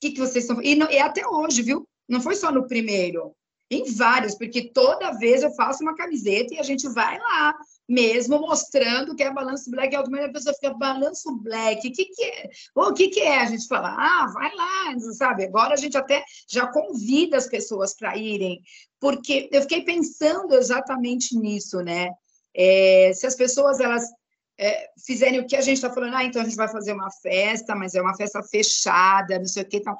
que, 0.00 0.12
que 0.12 0.20
vocês 0.20 0.44
estão... 0.44 0.62
E, 0.62 0.76
e 0.76 0.98
até 0.98 1.26
hoje, 1.26 1.62
viu? 1.62 1.86
Não 2.08 2.20
foi 2.20 2.34
só 2.34 2.50
no 2.50 2.66
primeiro. 2.66 3.34
Em 3.70 3.84
vários, 3.92 4.34
porque 4.34 4.72
toda 4.72 5.18
vez 5.18 5.42
eu 5.42 5.50
faço 5.50 5.82
uma 5.82 5.94
camiseta 5.94 6.54
e 6.54 6.58
a 6.58 6.62
gente 6.62 6.88
vai 6.88 7.18
lá, 7.18 7.54
mesmo 7.86 8.40
mostrando 8.40 9.14
que 9.14 9.22
é 9.22 9.30
balanço 9.30 9.70
black, 9.70 9.94
a 9.94 10.02
primeira 10.02 10.32
pessoa 10.32 10.54
fica 10.54 10.72
balanço 10.72 11.36
black, 11.36 11.86
o 11.86 11.92
que, 11.92 12.06
que 12.06 12.24
é? 12.24 12.48
O 12.74 12.94
que, 12.94 13.08
que 13.08 13.20
é? 13.20 13.40
A 13.40 13.44
gente 13.44 13.66
fala, 13.66 13.90
ah, 13.90 14.26
vai 14.32 14.50
lá, 14.54 14.98
sabe? 15.12 15.44
Agora 15.44 15.74
a 15.74 15.76
gente 15.76 15.98
até 15.98 16.24
já 16.48 16.66
convida 16.66 17.36
as 17.36 17.46
pessoas 17.46 17.94
para 17.94 18.16
irem, 18.16 18.58
porque 18.98 19.50
eu 19.52 19.60
fiquei 19.60 19.82
pensando 19.82 20.54
exatamente 20.54 21.36
nisso, 21.36 21.82
né? 21.82 22.08
É, 22.54 23.12
se 23.14 23.26
as 23.26 23.34
pessoas 23.34 23.80
elas 23.80 24.04
é, 24.58 24.90
fizerem 25.06 25.40
o 25.40 25.46
que 25.46 25.56
a 25.56 25.60
gente 25.60 25.76
está 25.76 25.90
falando, 25.90 26.16
ah, 26.16 26.24
então 26.24 26.42
a 26.42 26.44
gente 26.44 26.56
vai 26.56 26.68
fazer 26.68 26.92
uma 26.92 27.10
festa, 27.10 27.74
mas 27.74 27.94
é 27.94 28.02
uma 28.02 28.16
festa 28.16 28.42
fechada, 28.42 29.38
não 29.38 29.46
sei 29.46 29.62
o 29.62 29.68
que, 29.68 29.76
então 29.76 29.96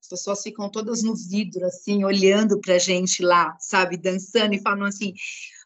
as 0.00 0.08
pessoas 0.08 0.42
ficam 0.42 0.70
todas 0.70 1.02
no 1.02 1.14
vidro, 1.14 1.66
assim, 1.66 2.04
olhando 2.04 2.58
para 2.60 2.74
a 2.74 2.78
gente 2.78 3.22
lá, 3.22 3.54
sabe, 3.60 3.98
dançando 3.98 4.54
e 4.54 4.62
falando 4.62 4.86
assim, 4.86 5.12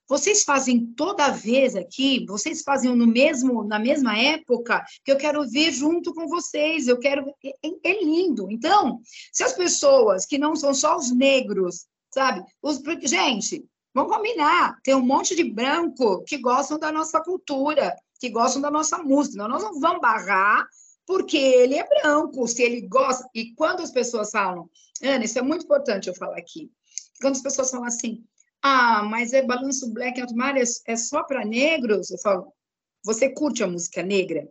vocês 0.08 0.44
fazem 0.44 0.84
toda 0.94 1.30
vez 1.30 1.74
aqui, 1.74 2.26
vocês 2.26 2.62
fazem 2.62 2.94
no 2.94 3.06
mesmo, 3.06 3.64
na 3.64 3.78
mesma 3.78 4.18
época, 4.18 4.84
que 5.04 5.10
eu 5.10 5.16
quero 5.16 5.48
ver 5.48 5.72
junto 5.72 6.12
com 6.12 6.28
vocês, 6.28 6.88
eu 6.88 6.98
quero, 6.98 7.32
é, 7.42 7.90
é, 7.90 8.04
lindo. 8.04 8.50
Então, 8.50 9.00
se 9.32 9.42
as 9.42 9.54
pessoas 9.54 10.26
que 10.26 10.36
não 10.36 10.54
são 10.54 10.74
só 10.74 10.96
os 10.96 11.10
negros, 11.10 11.86
sabe, 12.12 12.44
os, 12.62 12.82
gente, 13.02 13.64
Vamos 13.94 14.14
combinar, 14.14 14.80
tem 14.82 14.94
um 14.94 15.00
monte 15.00 15.36
de 15.36 15.44
branco 15.44 16.24
que 16.24 16.36
gostam 16.38 16.78
da 16.78 16.90
nossa 16.90 17.20
cultura, 17.22 17.94
que 18.18 18.28
gostam 18.28 18.60
da 18.60 18.70
nossa 18.70 18.98
música. 18.98 19.46
Nós 19.46 19.62
não 19.62 19.78
vamos 19.78 20.00
barrar 20.00 20.66
porque 21.06 21.36
ele 21.36 21.76
é 21.76 21.86
branco, 21.86 22.46
se 22.48 22.62
ele 22.62 22.80
gosta. 22.88 23.28
E 23.32 23.54
quando 23.54 23.82
as 23.82 23.92
pessoas 23.92 24.30
falam, 24.30 24.68
Ana, 25.00 25.24
isso 25.24 25.38
é 25.38 25.42
muito 25.42 25.64
importante 25.64 26.08
eu 26.08 26.14
falar 26.14 26.38
aqui. 26.38 26.72
Quando 27.20 27.36
as 27.36 27.42
pessoas 27.42 27.70
falam 27.70 27.86
assim, 27.86 28.24
ah, 28.62 29.04
mas 29.04 29.32
é 29.32 29.42
balanço 29.42 29.92
black 29.92 30.20
and 30.20 30.34
mar 30.34 30.56
é, 30.56 30.64
é 30.86 30.96
só 30.96 31.22
para 31.22 31.44
negros, 31.44 32.10
eu 32.10 32.18
falo, 32.18 32.52
você 33.04 33.28
curte 33.32 33.62
a 33.62 33.66
música 33.66 34.02
negra? 34.02 34.48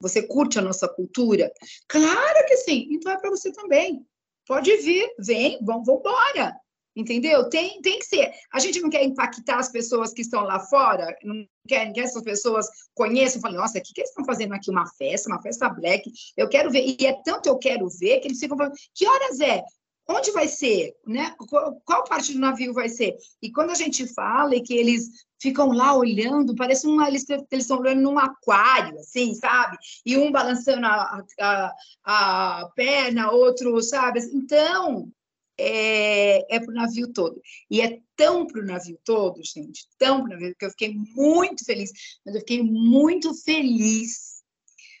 Você 0.00 0.22
curte 0.22 0.58
a 0.58 0.62
nossa 0.62 0.86
cultura? 0.86 1.50
Claro 1.88 2.46
que 2.46 2.58
sim, 2.58 2.88
então 2.90 3.10
é 3.10 3.18
para 3.18 3.30
você 3.30 3.50
também. 3.50 4.06
Pode 4.46 4.76
vir, 4.76 5.12
vem, 5.18 5.58
vamos 5.64 5.88
embora. 5.88 6.54
Entendeu? 6.96 7.48
Tem, 7.50 7.78
tem 7.82 7.98
que 7.98 8.06
ser. 8.06 8.32
A 8.50 8.58
gente 8.58 8.80
não 8.80 8.88
quer 8.88 9.04
impactar 9.04 9.58
as 9.58 9.70
pessoas 9.70 10.14
que 10.14 10.22
estão 10.22 10.44
lá 10.44 10.58
fora, 10.58 11.14
não 11.22 11.46
quer 11.68 11.92
que 11.92 12.00
essas 12.00 12.22
pessoas 12.22 12.66
conheçam, 12.94 13.40
falem, 13.40 13.58
nossa, 13.58 13.78
o 13.78 13.82
que, 13.82 13.92
que 13.92 14.00
eles 14.00 14.08
estão 14.08 14.24
fazendo 14.24 14.54
aqui? 14.54 14.70
Uma 14.70 14.86
festa, 14.86 15.28
uma 15.28 15.42
festa 15.42 15.68
black. 15.68 16.10
Eu 16.34 16.48
quero 16.48 16.70
ver. 16.70 16.96
E 16.98 17.06
é 17.06 17.12
tanto 17.22 17.50
eu 17.50 17.58
quero 17.58 17.86
ver 18.00 18.20
que 18.20 18.28
eles 18.28 18.40
ficam 18.40 18.56
falando, 18.56 18.74
que 18.94 19.06
horas 19.06 19.40
é? 19.40 19.62
Onde 20.08 20.30
vai 20.30 20.48
ser? 20.48 20.94
Né? 21.06 21.34
Qual, 21.48 21.80
qual 21.84 22.04
parte 22.04 22.32
do 22.32 22.38
navio 22.38 22.72
vai 22.72 22.88
ser? 22.88 23.16
E 23.42 23.50
quando 23.50 23.70
a 23.70 23.74
gente 23.74 24.06
fala 24.14 24.54
e 24.54 24.62
que 24.62 24.72
eles 24.72 25.10
ficam 25.38 25.72
lá 25.72 25.94
olhando, 25.94 26.54
parece 26.54 26.86
um, 26.86 27.04
eles 27.04 27.26
estão 27.52 27.78
olhando 27.78 28.00
num 28.00 28.18
aquário, 28.18 28.98
assim, 29.00 29.34
sabe? 29.34 29.76
E 30.04 30.16
um 30.16 30.32
balançando 30.32 30.86
a, 30.86 31.22
a, 31.40 31.72
a 32.04 32.70
perna, 32.74 33.32
outro, 33.32 33.82
sabe? 33.82 34.20
Então, 34.32 35.10
é, 35.58 36.56
é 36.56 36.60
para 36.60 36.70
o 36.70 36.74
navio 36.74 37.12
todo. 37.12 37.40
E 37.70 37.80
é 37.80 38.00
tão 38.16 38.46
para 38.46 38.60
o 38.60 38.64
navio 38.64 38.98
todo, 39.04 39.40
gente, 39.42 39.86
tão 39.98 40.22
para 40.22 40.36
o 40.36 40.40
navio, 40.40 40.56
que 40.58 40.64
eu 40.64 40.70
fiquei 40.70 40.94
muito 40.94 41.64
feliz, 41.64 41.90
mas 42.24 42.34
eu 42.34 42.40
fiquei 42.40 42.62
muito 42.62 43.34
feliz 43.34 44.36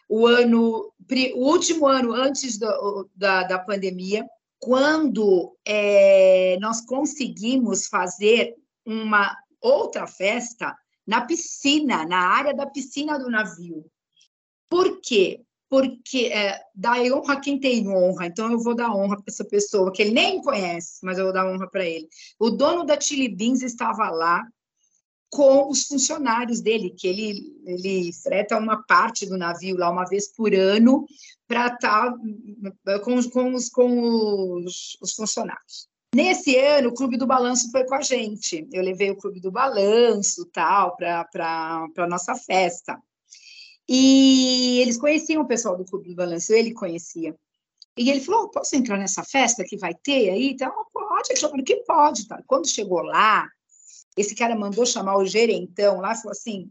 o 0.08 0.26
ano, 0.26 0.92
o 1.34 1.50
último 1.50 1.86
ano 1.86 2.12
antes 2.12 2.58
da, 2.58 3.42
da 3.42 3.58
pandemia, 3.58 4.24
quando 4.58 5.56
é, 5.64 6.56
nós 6.60 6.80
conseguimos 6.80 7.86
fazer 7.86 8.54
uma 8.84 9.36
outra 9.60 10.06
festa 10.06 10.76
na 11.06 11.20
piscina, 11.22 12.04
na 12.06 12.18
área 12.18 12.54
da 12.54 12.66
piscina 12.66 13.18
do 13.18 13.30
navio. 13.30 13.84
Por 14.68 15.00
quê? 15.00 15.45
Porque 15.68 16.26
é, 16.26 16.60
dá 16.74 16.94
honra 17.02 17.34
a 17.34 17.40
quem 17.40 17.58
tem 17.58 17.88
honra, 17.88 18.26
então 18.26 18.50
eu 18.50 18.58
vou 18.58 18.74
dar 18.74 18.94
honra 18.94 19.16
para 19.16 19.24
essa 19.28 19.44
pessoa, 19.44 19.92
que 19.92 20.02
ele 20.02 20.12
nem 20.12 20.40
conhece, 20.40 21.00
mas 21.02 21.18
eu 21.18 21.24
vou 21.24 21.32
dar 21.32 21.46
honra 21.46 21.68
para 21.68 21.84
ele. 21.84 22.08
O 22.38 22.50
dono 22.50 22.84
da 22.84 23.00
Chili 23.00 23.28
Beans 23.28 23.62
estava 23.62 24.08
lá 24.10 24.46
com 25.28 25.68
os 25.68 25.84
funcionários 25.84 26.60
dele, 26.60 26.94
que 26.96 27.08
ele, 27.08 27.52
ele 27.66 28.12
freta 28.12 28.56
uma 28.56 28.82
parte 28.84 29.26
do 29.26 29.36
navio 29.36 29.76
lá 29.76 29.90
uma 29.90 30.04
vez 30.04 30.32
por 30.32 30.54
ano 30.54 31.04
para 31.48 31.66
estar 31.66 32.14
tá 32.84 32.98
com, 33.00 33.22
com, 33.30 33.54
os, 33.54 33.68
com 33.68 34.62
os, 34.64 34.96
os 35.00 35.12
funcionários. 35.12 35.88
Nesse 36.14 36.56
ano, 36.56 36.88
o 36.88 36.94
Clube 36.94 37.18
do 37.18 37.26
Balanço 37.26 37.70
foi 37.70 37.84
com 37.84 37.94
a 37.94 38.00
gente. 38.00 38.66
Eu 38.72 38.82
levei 38.82 39.10
o 39.10 39.16
Clube 39.16 39.40
do 39.40 39.50
Balanço 39.50 40.46
tal 40.46 40.96
para 40.96 41.26
a 41.98 42.06
nossa 42.06 42.34
festa. 42.34 42.98
E 43.88 44.80
eles 44.80 44.96
conheciam 44.96 45.42
o 45.42 45.46
pessoal 45.46 45.76
do 45.76 45.84
Clube 45.84 46.08
do 46.08 46.14
Balanço, 46.14 46.52
ele 46.52 46.72
conhecia. 46.72 47.36
E 47.96 48.10
ele 48.10 48.20
falou: 48.20 48.50
posso 48.50 48.76
entrar 48.76 48.98
nessa 48.98 49.22
festa 49.22 49.64
que 49.64 49.76
vai 49.76 49.94
ter 49.94 50.30
aí? 50.30 50.50
Então, 50.50 50.72
pode, 50.92 51.34
claro 51.34 51.64
que 51.64 51.76
pode. 51.76 52.26
Tá? 52.26 52.42
Quando 52.46 52.68
chegou 52.68 53.02
lá, 53.02 53.48
esse 54.16 54.34
cara 54.34 54.56
mandou 54.56 54.84
chamar 54.84 55.16
o 55.16 55.24
gerentão 55.24 56.00
lá 56.00 56.14
falou 56.14 56.32
assim: 56.32 56.70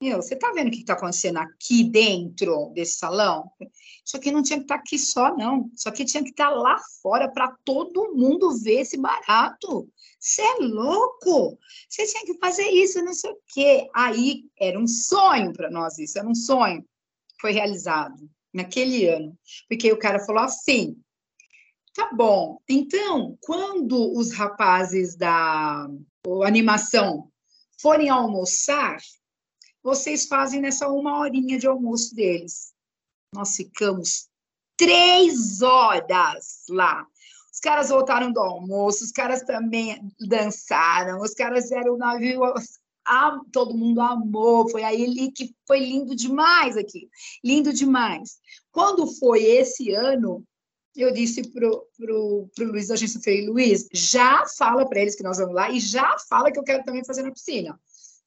meu, 0.00 0.22
você 0.22 0.36
tá 0.36 0.52
vendo 0.52 0.68
o 0.68 0.70
que 0.70 0.78
está 0.78 0.92
acontecendo 0.92 1.38
aqui 1.38 1.82
dentro 1.82 2.70
desse 2.72 2.98
salão? 2.98 3.50
Isso 4.04 4.16
aqui 4.16 4.30
não 4.30 4.42
tinha 4.42 4.58
que 4.58 4.64
estar 4.64 4.76
tá 4.76 4.80
aqui 4.80 4.98
só, 4.98 5.36
não. 5.36 5.70
Isso 5.74 5.88
aqui 5.88 6.04
tinha 6.04 6.22
que 6.22 6.30
estar 6.30 6.50
tá 6.50 6.54
lá 6.54 6.78
fora 7.02 7.28
para 7.28 7.50
todo 7.64 8.14
mundo 8.14 8.56
ver 8.58 8.80
esse 8.82 8.96
barato. 8.96 9.88
Você 10.20 10.40
é 10.40 10.54
louco? 10.60 11.58
Você 11.88 12.06
tinha 12.06 12.24
que 12.24 12.38
fazer 12.38 12.68
isso, 12.68 13.02
não 13.02 13.12
sei 13.12 13.30
o 13.30 13.38
quê. 13.48 13.88
Aí 13.94 14.44
era 14.58 14.78
um 14.78 14.86
sonho 14.86 15.52
para 15.52 15.70
nós 15.70 15.98
isso, 15.98 16.18
era 16.18 16.28
um 16.28 16.34
sonho. 16.34 16.84
Foi 17.40 17.50
realizado 17.50 18.30
naquele 18.54 19.08
ano. 19.08 19.36
Porque 19.68 19.92
o 19.92 19.98
cara 19.98 20.20
falou 20.20 20.42
assim: 20.42 20.96
tá 21.92 22.10
bom, 22.14 22.58
então, 22.68 23.36
quando 23.40 24.16
os 24.16 24.32
rapazes 24.32 25.16
da 25.16 25.88
animação 26.44 27.28
forem 27.80 28.08
almoçar, 28.08 28.98
vocês 29.88 30.26
fazem 30.26 30.60
nessa 30.60 30.86
uma 30.86 31.18
horinha 31.18 31.58
de 31.58 31.66
almoço 31.66 32.14
deles. 32.14 32.74
Nós 33.34 33.56
ficamos 33.56 34.28
três 34.76 35.62
horas 35.62 36.64
lá. 36.68 37.06
Os 37.50 37.58
caras 37.58 37.88
voltaram 37.88 38.30
do 38.30 38.38
almoço, 38.38 39.02
os 39.02 39.10
caras 39.10 39.42
também 39.44 39.98
dançaram, 40.20 41.22
os 41.22 41.32
caras 41.32 41.72
eram 41.72 41.94
o 41.94 41.98
navio. 41.98 42.42
Todo 43.50 43.78
mundo 43.78 44.02
amou, 44.02 44.68
foi 44.68 44.82
aí 44.84 45.32
que 45.32 45.56
foi 45.66 45.80
lindo 45.80 46.14
demais 46.14 46.76
aqui, 46.76 47.08
lindo 47.42 47.72
demais. 47.72 48.38
Quando 48.70 49.06
foi 49.06 49.42
esse 49.42 49.90
ano, 49.92 50.44
eu 50.94 51.10
disse 51.10 51.50
pro, 51.50 51.86
pro, 51.96 52.50
pro 52.54 52.70
Luiz 52.70 52.88
da 52.88 52.94
agência, 52.94 53.22
falei, 53.24 53.46
Luiz, 53.46 53.88
já 53.90 54.44
fala 54.58 54.86
para 54.86 55.00
eles 55.00 55.16
que 55.16 55.22
nós 55.22 55.38
vamos 55.38 55.54
lá 55.54 55.70
e 55.70 55.80
já 55.80 56.14
fala 56.28 56.52
que 56.52 56.58
eu 56.58 56.64
quero 56.64 56.84
também 56.84 57.02
fazer 57.02 57.22
na 57.22 57.32
piscina 57.32 57.80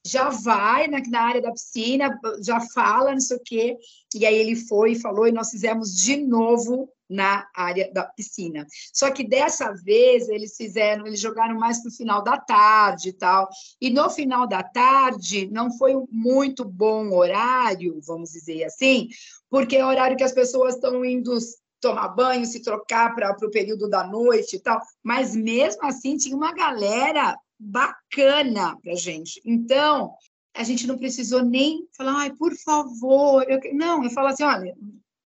já 0.04 0.28
vai 0.30 0.88
na, 0.88 1.00
na, 1.08 1.22
área 1.22 1.42
da 1.42 1.52
piscina, 1.52 2.18
já 2.44 2.60
fala, 2.60 3.12
não 3.12 3.20
sei 3.20 3.36
o 3.36 3.42
quê. 3.44 3.76
E 4.14 4.26
aí 4.26 4.34
ele 4.34 4.56
foi 4.56 4.92
e 4.92 5.00
falou, 5.00 5.26
e 5.26 5.32
nós 5.32 5.50
fizemos 5.50 5.94
de 5.94 6.16
novo 6.16 6.88
na 7.08 7.46
área 7.54 7.92
da 7.92 8.04
piscina. 8.04 8.66
Só 8.92 9.10
que 9.10 9.22
dessa 9.22 9.72
vez 9.72 10.28
eles 10.28 10.56
fizeram, 10.56 11.06
eles 11.06 11.20
jogaram 11.20 11.54
mais 11.58 11.80
para 11.80 11.90
o 11.90 11.94
final 11.94 12.22
da 12.22 12.38
tarde 12.38 13.10
e 13.10 13.12
tal. 13.12 13.48
E 13.80 13.90
no 13.90 14.08
final 14.10 14.46
da 14.46 14.62
tarde 14.62 15.48
não 15.52 15.70
foi 15.76 15.94
um 15.94 16.06
muito 16.10 16.64
bom 16.64 17.12
horário, 17.12 18.00
vamos 18.02 18.30
dizer 18.30 18.64
assim, 18.64 19.08
porque 19.50 19.76
é 19.76 19.84
o 19.84 19.88
horário 19.88 20.16
que 20.16 20.24
as 20.24 20.32
pessoas 20.32 20.74
estão 20.74 21.04
indo 21.04 21.36
tomar 21.80 22.08
banho, 22.08 22.46
se 22.46 22.62
trocar 22.62 23.14
para 23.14 23.32
o 23.32 23.50
período 23.50 23.88
da 23.88 24.04
noite 24.04 24.56
e 24.56 24.60
tal. 24.60 24.80
Mas 25.02 25.36
mesmo 25.36 25.84
assim 25.84 26.16
tinha 26.16 26.36
uma 26.36 26.54
galera 26.54 27.36
bacana 27.62 28.76
para 28.82 28.94
gente. 28.94 29.40
Então, 29.44 30.14
a 30.54 30.64
gente 30.64 30.86
não 30.86 30.98
precisou 30.98 31.44
nem 31.44 31.86
falar, 31.96 32.14
ai, 32.14 32.32
por 32.34 32.54
favor. 32.56 33.44
Eu... 33.48 33.60
Não, 33.74 34.02
eu 34.02 34.10
falo 34.10 34.28
assim, 34.28 34.42
olha, 34.42 34.76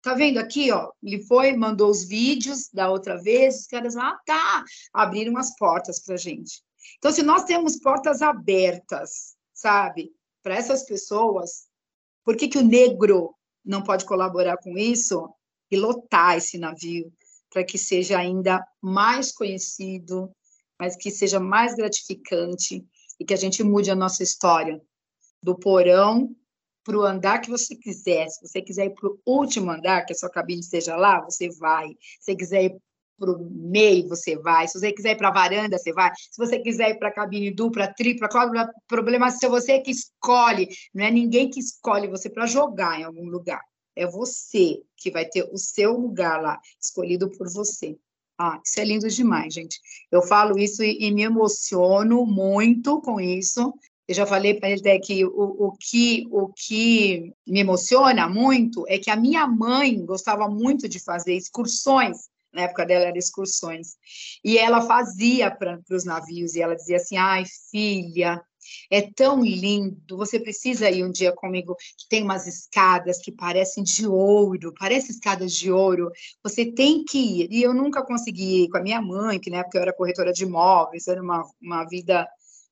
tá 0.01 0.13
vendo 0.13 0.37
aqui, 0.37 0.71
ó? 0.71 0.91
Ele 1.01 1.23
foi, 1.23 1.55
mandou 1.55 1.89
os 1.89 2.03
vídeos 2.03 2.69
da 2.71 2.89
outra 2.89 3.21
vez, 3.21 3.61
os 3.61 3.67
caras, 3.67 3.95
ah, 3.95 4.17
tá, 4.25 4.63
abriram 4.93 5.37
as 5.37 5.55
portas 5.55 5.99
para 5.99 6.17
gente. 6.17 6.61
Então, 6.97 7.11
se 7.11 7.23
nós 7.23 7.43
temos 7.45 7.77
portas 7.77 8.21
abertas, 8.21 9.35
sabe, 9.53 10.11
para 10.43 10.55
essas 10.55 10.83
pessoas, 10.83 11.65
por 12.23 12.35
que, 12.35 12.47
que 12.47 12.57
o 12.57 12.65
negro 12.65 13.33
não 13.63 13.81
pode 13.81 14.05
colaborar 14.05 14.57
com 14.57 14.77
isso 14.77 15.27
e 15.71 15.75
lotar 15.75 16.37
esse 16.37 16.57
navio? 16.57 17.11
para 17.55 17.63
que 17.63 17.77
seja 17.77 18.17
ainda 18.17 18.61
mais 18.81 19.31
conhecido, 19.31 20.29
mas 20.79 20.95
que 20.95 21.11
seja 21.11 21.39
mais 21.39 21.75
gratificante 21.75 22.85
e 23.19 23.25
que 23.25 23.33
a 23.33 23.37
gente 23.37 23.63
mude 23.63 23.89
a 23.89 23.95
nossa 23.95 24.23
história 24.23 24.81
do 25.41 25.57
porão 25.57 26.35
para 26.83 26.97
o 26.97 27.03
andar 27.03 27.39
que 27.39 27.49
você 27.49 27.75
quiser. 27.75 28.27
Se 28.27 28.47
você 28.47 28.61
quiser 28.61 28.85
ir 28.85 28.93
para 28.93 29.09
o 29.09 29.19
último 29.25 29.71
andar, 29.71 30.05
que 30.05 30.13
a 30.13 30.15
sua 30.15 30.29
cabine 30.29 30.59
esteja 30.59 30.95
lá, 30.95 31.21
você 31.21 31.49
vai. 31.49 31.89
Se 32.19 32.31
você 32.31 32.35
quiser 32.35 32.63
ir 32.65 32.77
para 33.17 33.31
o 33.31 33.49
meio, 33.49 34.07
você 34.07 34.37
vai. 34.37 34.67
Se 34.67 34.79
você 34.79 34.91
quiser 34.91 35.11
ir 35.11 35.17
para 35.17 35.29
a 35.29 35.33
varanda, 35.33 35.77
você 35.77 35.91
vai. 35.91 36.11
Se 36.15 36.37
você 36.37 36.59
quiser 36.59 36.91
ir 36.91 36.99
para 36.99 37.09
a 37.09 37.13
cabine 37.13 37.51
dupla, 37.51 37.91
tripla, 37.93 38.29
quadrupla, 38.29 38.71
problema 38.87 39.31
se 39.31 39.47
você 39.47 39.79
que 39.79 39.91
escolhe. 39.91 40.67
Não 40.93 41.05
é 41.05 41.11
ninguém 41.11 41.49
que 41.49 41.59
escolhe 41.59 42.07
você 42.07 42.29
para 42.29 42.45
jogar 42.45 42.99
em 42.99 43.03
algum 43.03 43.27
lugar. 43.27 43.61
É 43.95 44.05
você 44.05 44.81
que 44.97 45.09
vai 45.09 45.25
ter 45.25 45.43
o 45.51 45.57
seu 45.57 45.93
lugar 45.93 46.41
lá, 46.41 46.59
escolhido 46.79 47.31
por 47.31 47.51
você. 47.51 47.97
Ah, 48.37 48.59
isso 48.63 48.79
é 48.79 48.83
lindo 48.83 49.07
demais, 49.07 49.53
gente. 49.53 49.79
Eu 50.11 50.21
falo 50.21 50.57
isso 50.57 50.83
e, 50.83 51.05
e 51.05 51.11
me 51.11 51.23
emociono 51.23 52.25
muito 52.25 53.01
com 53.01 53.19
isso. 53.19 53.73
Eu 54.07 54.13
já 54.13 54.25
falei 54.25 54.53
para 54.53 54.69
ele 54.69 54.81
até 54.81 54.99
que 54.99 55.25
o, 55.25 55.31
o, 55.67 55.71
que 55.71 56.27
o 56.29 56.49
que 56.49 57.33
me 57.47 57.61
emociona 57.61 58.27
muito 58.27 58.85
é 58.87 58.99
que 58.99 59.09
a 59.09 59.15
minha 59.15 59.47
mãe 59.47 60.05
gostava 60.05 60.47
muito 60.47 60.87
de 60.87 60.99
fazer 60.99 61.33
excursões. 61.33 62.29
Na 62.53 62.63
época 62.63 62.85
dela 62.85 63.05
eram 63.05 63.17
excursões. 63.17 63.95
E 64.43 64.57
ela 64.57 64.81
fazia 64.81 65.49
para 65.49 65.81
os 65.89 66.05
navios, 66.05 66.55
e 66.55 66.61
ela 66.61 66.75
dizia 66.75 66.97
assim: 66.97 67.17
ai, 67.17 67.43
filha, 67.71 68.41
é 68.89 69.01
tão 69.01 69.43
lindo. 69.43 70.17
Você 70.17 70.39
precisa 70.39 70.89
ir 70.89 71.03
um 71.03 71.11
dia 71.11 71.31
comigo, 71.31 71.75
que 71.75 72.07
tem 72.09 72.23
umas 72.23 72.47
escadas 72.47 73.19
que 73.19 73.31
parecem 73.31 73.83
de 73.83 74.07
ouro, 74.07 74.73
parecem 74.79 75.11
escadas 75.11 75.53
de 75.53 75.71
ouro. 75.71 76.11
Você 76.43 76.65
tem 76.65 77.03
que 77.03 77.17
ir. 77.17 77.47
E 77.51 77.63
eu 77.63 77.73
nunca 77.73 78.03
consegui 78.03 78.63
ir 78.63 78.69
com 78.69 78.77
a 78.77 78.83
minha 78.83 79.01
mãe, 79.01 79.39
que 79.39 79.49
na 79.49 79.57
época 79.57 79.77
eu 79.77 79.81
era 79.81 79.93
corretora 79.93 80.31
de 80.31 80.43
imóveis, 80.43 81.07
era 81.07 81.21
uma, 81.21 81.43
uma 81.61 81.83
vida 81.85 82.27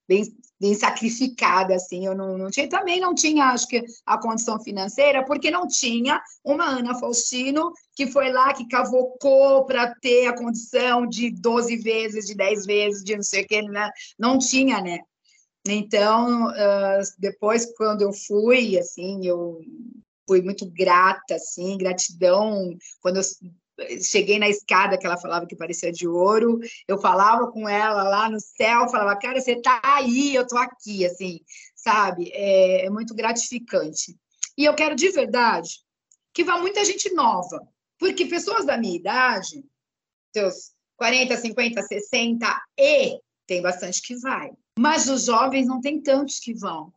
bem, 0.08 0.24
bem 0.60 0.74
sacrificada, 0.76 1.76
assim, 1.76 2.06
eu 2.06 2.16
não, 2.16 2.38
não 2.38 2.50
tinha, 2.50 2.68
também 2.68 3.00
não 3.00 3.14
tinha, 3.14 3.46
acho 3.46 3.68
que, 3.68 3.84
a 4.06 4.18
condição 4.18 4.60
financeira, 4.62 5.26
porque 5.26 5.50
não 5.50 5.68
tinha 5.68 6.22
uma 6.44 6.66
Ana 6.66 6.96
Faustino 7.00 7.72
que 7.96 8.08
foi 8.08 8.32
lá, 8.32 8.54
que 8.54 8.68
cavocou 8.68 9.66
para 9.66 9.94
ter 9.96 10.28
a 10.28 10.36
condição 10.36 11.08
de 11.08 11.30
12 11.32 11.78
vezes, 11.78 12.26
de 12.26 12.36
10 12.36 12.66
vezes, 12.66 13.04
de 13.04 13.16
não 13.16 13.24
sei 13.24 13.44
o 13.44 13.48
que, 13.48 13.62
né? 13.62 13.90
não 14.18 14.38
tinha, 14.38 14.82
né? 14.82 15.00
Então, 15.66 16.52
depois, 17.18 17.66
quando 17.78 18.02
eu 18.02 18.12
fui, 18.12 18.78
assim, 18.78 19.26
eu 19.26 19.62
fui 20.28 20.42
muito 20.42 20.66
grata, 20.70 21.36
assim, 21.36 21.78
gratidão, 21.78 22.76
quando 23.02 23.18
eu 23.18 23.24
cheguei 24.02 24.38
na 24.38 24.50
escada 24.50 24.98
que 24.98 25.06
ela 25.06 25.18
falava 25.18 25.46
que 25.46 25.56
parecia 25.56 25.92
de 25.92 26.08
ouro, 26.08 26.60
eu 26.88 27.00
falava 27.00 27.52
com 27.52 27.68
ela 27.68 28.04
lá 28.04 28.30
no 28.30 28.40
céu, 28.40 28.90
falava, 28.90 29.20
cara, 29.20 29.40
você 29.40 29.62
tá 29.62 29.82
aí, 29.84 30.36
eu 30.36 30.46
tô 30.46 30.58
aqui, 30.58 31.06
assim, 31.06 31.40
sabe? 31.76 32.30
É, 32.34 32.86
é 32.86 32.90
muito 32.90 33.16
gratificante. 33.16 34.16
E 34.58 34.66
eu 34.66 34.76
quero 34.76 34.96
de 34.96 35.10
verdade 35.10 35.80
que 36.34 36.44
vá 36.44 36.58
muita 36.58 36.84
gente 36.84 37.14
nova, 37.14 37.62
porque 37.98 38.26
pessoas 38.26 38.66
da 38.66 38.78
minha 38.78 38.96
idade, 38.96 39.64
seus 40.36 40.72
40, 40.98 41.38
50, 41.38 41.82
60 41.82 42.62
e 42.78 43.20
tem 43.48 43.62
bastante 43.62 44.02
que 44.02 44.16
vai. 44.18 44.52
Mas 44.78 45.08
os 45.10 45.26
jovens 45.26 45.68
não 45.68 45.80
tem 45.80 46.02
tantos 46.02 46.40
que 46.40 46.54
vão. 46.54 46.92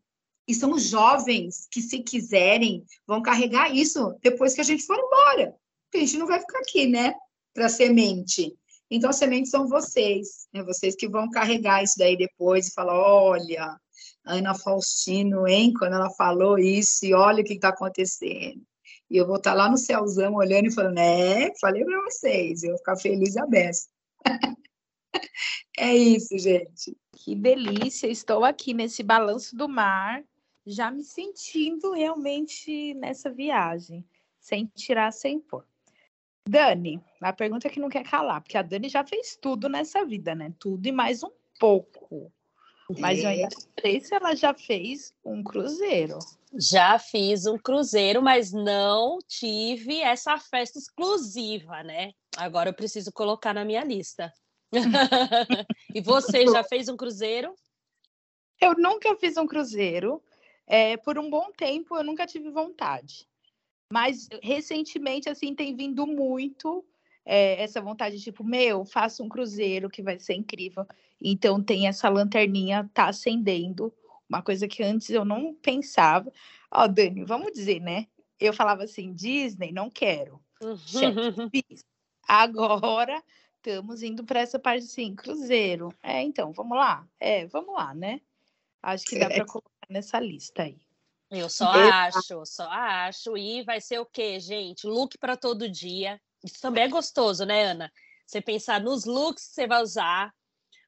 E 0.49 0.55
são 0.55 0.73
os 0.73 0.85
jovens 0.85 1.67
que, 1.71 1.83
se 1.83 2.01
quiserem, 2.01 2.85
vão 3.07 3.21
carregar 3.21 3.75
isso 3.75 4.17
depois 4.23 4.55
que 4.55 4.61
a 4.61 4.65
gente 4.65 4.85
for 4.85 4.99
embora. 4.99 5.55
Porque 5.85 5.99
a 5.99 6.01
gente 6.01 6.19
não 6.19 6.27
vai 6.27 6.41
ficar 6.41 6.61
aqui, 6.61 6.87
né? 6.87 7.15
Para 7.53 7.69
semente. 7.69 8.55
Então, 8.91 9.11
as 9.11 9.17
sementes 9.17 9.51
são 9.51 9.69
vocês, 9.69 10.47
né? 10.55 10.62
Vocês 10.62 10.95
que 10.95 11.09
vão 11.09 11.29
carregar 11.29 11.83
isso 11.83 11.99
daí 11.99 12.17
depois 12.17 12.69
e 12.69 12.73
falar: 12.73 12.95
olha, 12.97 13.77
Ana 14.25 14.55
Faustino, 14.55 15.47
hein? 15.49 15.73
Quando 15.73 15.95
ela 15.95 16.11
falou 16.11 16.59
isso, 16.59 17.05
e 17.05 17.12
olha 17.12 17.43
o 17.43 17.45
que 17.45 17.55
está 17.55 17.71
acontecendo. 17.71 18.62
E 19.11 19.17
eu 19.17 19.27
vou 19.27 19.37
estar 19.37 19.51
tá 19.51 19.57
lá 19.57 19.71
no 19.71 19.77
céuzão 19.77 20.35
olhando 20.35 20.67
e 20.67 20.75
falando: 20.75 20.99
é, 20.99 21.53
falei 21.61 21.85
para 21.85 22.03
vocês, 22.03 22.62
eu 22.62 22.71
vou 22.71 22.79
ficar 22.79 22.97
feliz 22.97 23.37
a 23.37 23.47
beça. 23.47 23.89
é 25.79 25.95
isso, 25.95 26.39
gente. 26.39 26.97
Que 27.16 27.35
delícia, 27.35 28.07
estou 28.07 28.44
aqui 28.44 28.74
nesse 28.74 29.02
balanço 29.02 29.57
do 29.57 29.66
mar, 29.66 30.22
já 30.66 30.90
me 30.90 31.02
sentindo 31.02 31.92
realmente 31.92 32.92
nessa 32.92 33.31
viagem, 33.31 34.05
sem 34.38 34.66
tirar, 34.66 35.11
sem 35.12 35.40
pôr. 35.40 35.64
Dani, 36.46 37.02
a 37.20 37.33
pergunta 37.33 37.70
que 37.70 37.81
não 37.81 37.88
quer 37.88 38.05
calar, 38.05 38.42
porque 38.42 38.59
a 38.59 38.62
Dani 38.62 38.90
já 38.90 39.05
fez 39.05 39.37
tudo 39.40 39.66
nessa 39.66 40.05
vida, 40.05 40.35
né? 40.35 40.52
Tudo 40.59 40.87
e 40.87 40.92
mais 40.92 41.24
um 41.24 41.31
pouco. 41.59 42.31
Mas 42.98 43.20
eu 43.20 43.31
ainda 43.31 43.48
não 43.50 43.66
sei 43.81 44.00
se 44.00 44.14
ela 44.14 44.35
já 44.37 44.55
fez 44.55 45.12
um 45.24 45.42
cruzeiro. 45.42 46.18
Já 46.55 46.98
fiz 46.98 47.46
um 47.46 47.59
cruzeiro, 47.59 48.22
mas 48.22 48.52
não 48.52 49.18
tive 49.26 50.00
essa 50.00 50.38
festa 50.38 50.79
exclusiva, 50.79 51.83
né? 51.83 52.12
Agora 52.37 52.68
eu 52.68 52.74
preciso 52.74 53.11
colocar 53.11 53.55
na 53.55 53.64
minha 53.64 53.83
lista. 53.83 54.33
E 55.94 56.00
você 56.00 56.46
já 56.46 56.62
fez 56.64 56.88
um 56.88 56.96
cruzeiro? 56.96 57.55
Eu 58.61 58.74
nunca 58.76 59.14
fiz 59.16 59.37
um 59.37 59.46
cruzeiro. 59.46 60.22
É, 60.66 60.96
por 60.96 61.18
um 61.18 61.31
bom 61.31 61.52
tempo 61.57 61.96
eu 61.96 62.02
nunca 62.02 62.26
tive 62.26 62.50
vontade. 62.50 63.29
Mas 63.92 64.29
recentemente, 64.42 65.29
assim, 65.29 65.55
tem 65.55 65.76
vindo 65.76 66.07
muito 66.07 66.85
é, 67.24 67.62
essa 67.62 67.81
vontade, 67.81 68.20
tipo, 68.20 68.42
meu, 68.42 68.85
faço 68.85 69.22
um 69.22 69.29
cruzeiro 69.29 69.88
que 69.88 70.02
vai 70.02 70.18
ser 70.18 70.35
incrível. 70.35 70.87
Então 71.20 71.62
tem 71.62 71.87
essa 71.87 72.09
lanterninha, 72.09 72.90
tá 72.92 73.09
acendendo, 73.09 73.92
uma 74.29 74.42
coisa 74.42 74.66
que 74.66 74.83
antes 74.83 75.11
eu 75.11 75.24
não 75.24 75.55
pensava. 75.55 76.33
Ó, 76.70 76.87
Dani, 76.87 77.24
vamos 77.24 77.52
dizer, 77.52 77.81
né? 77.81 78.07
Eu 78.40 78.52
falava 78.52 78.85
assim, 78.85 79.12
Disney, 79.12 79.72
não 79.72 79.88
quero. 79.88 80.40
Agora 82.29 83.22
estamos 83.68 84.02
indo 84.02 84.24
para 84.24 84.40
essa 84.40 84.59
parte 84.59 84.85
assim, 84.85 85.14
cruzeiro. 85.14 85.92
É, 86.02 86.22
então, 86.22 86.52
vamos 86.52 86.79
lá? 86.79 87.07
É, 87.18 87.46
vamos 87.46 87.74
lá, 87.74 87.92
né? 87.94 88.20
Acho 88.83 89.05
que 89.05 89.18
dá 89.18 89.29
para 89.29 89.44
colocar 89.44 89.70
nessa 89.88 90.20
lista 90.20 90.62
aí. 90.62 90.79
Eu 91.31 91.50
só 91.50 91.66
acho, 91.66 92.46
só 92.46 92.68
acho. 92.70 93.37
E 93.37 93.64
vai 93.64 93.81
ser 93.81 93.98
o 93.98 94.07
quê, 94.07 94.38
gente? 94.38 94.87
Look 94.87 95.18
para 95.18 95.37
todo 95.37 95.68
dia. 95.68 96.20
Isso 96.44 96.61
também 96.61 96.85
é 96.85 96.88
gostoso, 96.88 97.44
né, 97.44 97.64
Ana? 97.64 97.92
Você 98.24 98.40
pensar 98.40 98.81
nos 98.81 99.05
looks 99.05 99.48
que 99.48 99.55
você 99.55 99.66
vai 99.66 99.83
usar 99.83 100.33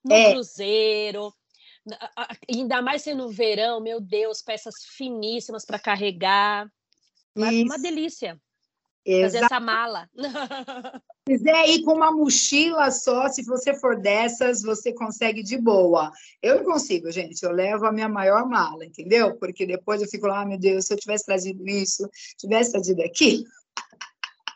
no 0.04 0.14
é. 0.14 0.32
cruzeiro, 0.32 1.34
ainda 2.48 2.80
mais 2.80 3.02
sendo 3.02 3.24
no 3.24 3.30
verão, 3.30 3.80
meu 3.80 4.00
Deus, 4.00 4.40
peças 4.40 4.74
finíssimas 4.96 5.64
para 5.64 5.78
carregar. 5.78 6.70
Uma, 7.34 7.50
uma 7.50 7.78
delícia. 7.78 8.40
Fazer 9.22 9.38
essa 9.44 9.60
mala. 9.60 10.08
Se 10.16 11.36
quiser 11.36 11.68
ir 11.68 11.82
com 11.82 11.94
uma 11.94 12.10
mochila 12.10 12.90
só, 12.90 13.28
se 13.28 13.42
você 13.44 13.74
for 13.74 14.00
dessas, 14.00 14.62
você 14.62 14.92
consegue 14.92 15.42
de 15.42 15.58
boa. 15.58 16.10
Eu 16.42 16.56
não 16.56 16.64
consigo, 16.64 17.10
gente. 17.10 17.42
Eu 17.42 17.52
levo 17.52 17.86
a 17.86 17.92
minha 17.92 18.08
maior 18.08 18.46
mala, 18.46 18.84
entendeu? 18.84 19.34
Porque 19.36 19.66
depois 19.66 20.02
eu 20.02 20.08
fico 20.08 20.26
lá, 20.26 20.42
ah, 20.42 20.46
meu 20.46 20.58
Deus, 20.58 20.86
se 20.86 20.94
eu 20.94 20.98
tivesse 20.98 21.24
trazido 21.24 21.66
isso, 21.66 22.08
tivesse 22.38 22.72
trazido 22.72 23.02
aquilo. 23.02 23.44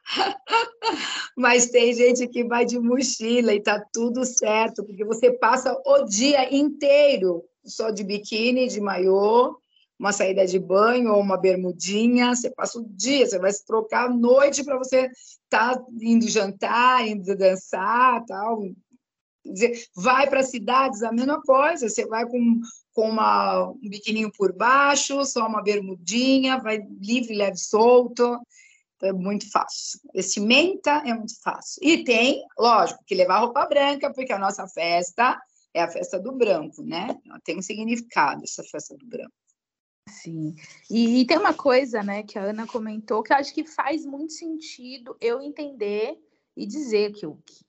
Mas 1.36 1.70
tem 1.70 1.94
gente 1.94 2.26
que 2.28 2.44
vai 2.44 2.64
de 2.64 2.78
mochila 2.78 3.54
e 3.54 3.62
tá 3.62 3.82
tudo 3.92 4.24
certo, 4.24 4.84
porque 4.84 5.04
você 5.04 5.32
passa 5.32 5.74
o 5.86 6.04
dia 6.04 6.54
inteiro 6.54 7.44
só 7.64 7.90
de 7.90 8.04
biquíni, 8.04 8.68
de 8.68 8.80
maiô, 8.80 9.56
uma 10.02 10.12
saída 10.12 10.44
de 10.44 10.58
banho 10.58 11.12
ou 11.12 11.20
uma 11.20 11.36
bermudinha, 11.36 12.34
você 12.34 12.50
passa 12.50 12.76
o 12.80 12.84
dia, 12.84 13.24
você 13.24 13.38
vai 13.38 13.52
se 13.52 13.64
trocar 13.64 14.06
à 14.06 14.12
noite 14.12 14.64
para 14.64 14.76
você 14.76 15.08
estar 15.44 15.76
tá 15.76 15.84
indo 16.00 16.28
jantar, 16.28 17.06
indo 17.06 17.36
dançar, 17.36 18.24
tal. 18.26 18.64
Vai 19.94 20.28
para 20.28 20.42
cidades, 20.42 21.04
a 21.04 21.12
mesma 21.12 21.40
coisa, 21.42 21.88
você 21.88 22.04
vai 22.04 22.26
com, 22.26 22.60
com 22.92 23.10
uma, 23.10 23.68
um 23.70 23.88
biquininho 23.88 24.32
por 24.32 24.52
baixo, 24.52 25.24
só 25.24 25.46
uma 25.46 25.62
bermudinha, 25.62 26.58
vai 26.58 26.84
livre, 27.00 27.36
leve, 27.36 27.58
solto, 27.58 28.40
então 28.96 29.08
é 29.08 29.12
muito 29.12 29.48
fácil. 29.52 30.00
Vestimenta 30.12 31.00
é 31.06 31.14
muito 31.14 31.40
fácil. 31.40 31.78
E 31.80 32.02
tem, 32.02 32.42
lógico, 32.58 33.04
que 33.06 33.14
levar 33.14 33.38
roupa 33.38 33.64
branca, 33.66 34.12
porque 34.12 34.32
a 34.32 34.38
nossa 34.38 34.66
festa 34.66 35.40
é 35.72 35.80
a 35.80 35.88
festa 35.88 36.18
do 36.18 36.32
branco, 36.32 36.82
né? 36.82 37.16
Tem 37.44 37.56
um 37.56 37.62
significado 37.62 38.42
essa 38.42 38.64
festa 38.64 38.96
do 38.96 39.06
branco. 39.06 39.41
Sim. 40.08 40.54
E, 40.90 41.20
e, 41.20 41.26
tem 41.26 41.38
uma 41.38 41.54
coisa, 41.54 42.02
né, 42.02 42.22
que 42.22 42.38
a 42.38 42.42
Ana 42.42 42.66
comentou 42.66 43.22
que 43.22 43.32
eu 43.32 43.36
acho 43.36 43.54
que 43.54 43.64
faz 43.64 44.04
muito 44.04 44.32
sentido 44.32 45.16
eu 45.20 45.40
entender 45.40 46.18
e 46.56 46.66
dizer 46.66 47.12
que 47.12 47.26
o 47.26 47.36
que, 47.44 47.64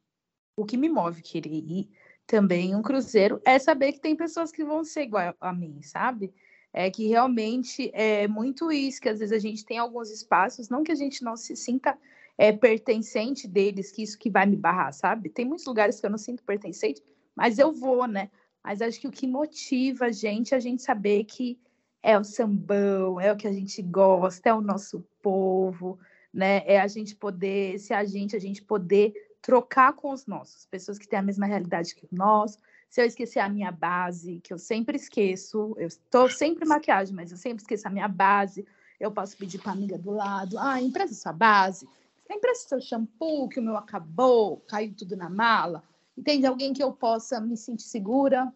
o 0.58 0.66
que 0.66 0.78
me 0.78 0.90
move 0.90 1.22
querer 1.22 1.50
ir 1.50 1.90
também 2.26 2.76
um 2.76 2.82
cruzeiro 2.82 3.42
é 3.46 3.60
saber 3.60 3.94
que 3.94 4.00
tem 4.00 4.16
pessoas 4.16 4.52
que 4.52 4.64
vão 4.64 4.84
ser 4.84 5.04
igual 5.04 5.36
a 5.40 5.54
mim, 5.54 5.82
sabe? 5.82 6.34
É 6.72 6.90
que 6.90 7.08
realmente 7.08 7.92
é 7.94 8.28
muito 8.28 8.72
isso, 8.72 9.00
que 9.00 9.10
às 9.10 9.20
vezes 9.20 9.36
a 9.36 9.40
gente 9.40 9.66
tem 9.66 9.78
alguns 9.78 10.10
espaços, 10.10 10.70
não 10.70 10.84
que 10.84 10.92
a 10.92 10.96
gente 10.96 11.24
não 11.24 11.38
se 11.38 11.56
sinta 11.56 11.98
é, 12.38 12.52
pertencente 12.52 13.48
deles, 13.48 13.92
que 13.92 14.02
isso 14.02 14.18
que 14.18 14.30
vai 14.30 14.46
me 14.46 14.56
barrar, 14.56 14.92
sabe? 14.92 15.30
Tem 15.30 15.46
muitos 15.46 15.66
lugares 15.66 16.00
que 16.00 16.06
eu 16.06 16.10
não 16.10 16.18
sinto 16.18 16.44
pertencente, 16.44 17.02
mas 17.36 17.60
eu 17.60 17.72
vou, 17.72 18.08
né? 18.08 18.32
Mas 18.64 18.82
acho 18.82 19.00
que 19.00 19.08
o 19.08 19.12
que 19.12 19.28
motiva 19.28 20.06
a 20.06 20.12
gente 20.12 20.54
é 20.54 20.58
a 20.58 20.60
gente 20.60 20.82
saber 20.82 21.26
que 21.26 21.60
é 22.04 22.20
o 22.20 22.24
sambão, 22.24 23.20
é 23.20 23.32
o 23.32 23.38
que 23.38 23.48
a 23.48 23.54
gente 23.54 23.82
gosta, 23.82 24.50
é 24.50 24.54
o 24.54 24.60
nosso 24.60 25.04
povo, 25.22 25.98
né? 26.34 26.62
É 26.66 26.82
a 26.82 26.88
gente 26.88 27.16
poder, 27.16 27.80
se 27.80 27.94
a 27.94 28.04
gente, 28.04 28.36
a 28.36 28.40
gente 28.40 28.62
poder 28.62 29.14
trocar 29.42 29.94
com 29.94 30.12
os 30.12 30.28
nossos, 30.28 30.66
pessoas 30.66 31.00
que 31.00 31.08
têm 31.08 31.20
a 31.20 31.24
mesma 31.24 31.46
realidade 31.46 31.96
que 31.96 32.06
nós. 32.12 32.60
Se 32.90 33.02
eu 33.02 33.06
esquecer 33.06 33.40
a 33.40 33.48
minha 33.48 33.72
base, 33.72 34.42
que 34.42 34.54
eu 34.54 34.60
sempre 34.60 34.98
esqueço, 34.98 35.74
eu 35.78 35.88
estou 35.88 36.30
sempre 36.30 36.66
maquiagem, 36.66 37.16
mas 37.16 37.32
eu 37.32 37.38
sempre 37.38 37.64
esqueço 37.64 37.88
a 37.88 37.92
minha 37.92 38.08
base, 38.08 38.66
eu 39.00 39.10
posso 39.10 39.38
pedir 39.38 39.60
para 39.60 39.72
a 39.72 39.76
amiga 39.76 39.98
do 39.98 40.12
lado, 40.12 40.58
ah, 40.60 40.82
empresta 40.82 41.16
sua 41.16 41.34
base, 41.34 41.88
empresta 42.30 42.70
seu 42.70 42.82
shampoo, 42.82 43.48
que 43.48 43.60
o 43.60 43.64
meu 43.64 43.78
acabou, 43.78 44.58
caiu 44.68 44.94
tudo 44.94 45.16
na 45.16 45.30
mala. 45.30 45.84
Entende? 46.18 46.46
Alguém 46.46 46.74
que 46.74 46.84
eu 46.84 46.92
possa 46.92 47.42
me 47.42 47.58
sentir 47.58 47.84
segura, 47.84 48.54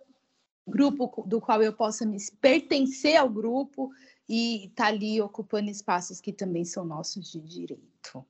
grupo 0.67 1.23
do 1.25 1.39
qual 1.39 1.61
eu 1.61 1.73
possa 1.73 2.05
me 2.05 2.17
pertencer 2.41 3.15
ao 3.15 3.29
grupo 3.29 3.91
e 4.27 4.65
estar 4.65 4.85
tá 4.85 4.89
ali 4.89 5.21
ocupando 5.21 5.69
espaços 5.69 6.19
que 6.19 6.33
também 6.33 6.65
são 6.65 6.85
nossos 6.85 7.31
de 7.31 7.39
direito. 7.39 8.25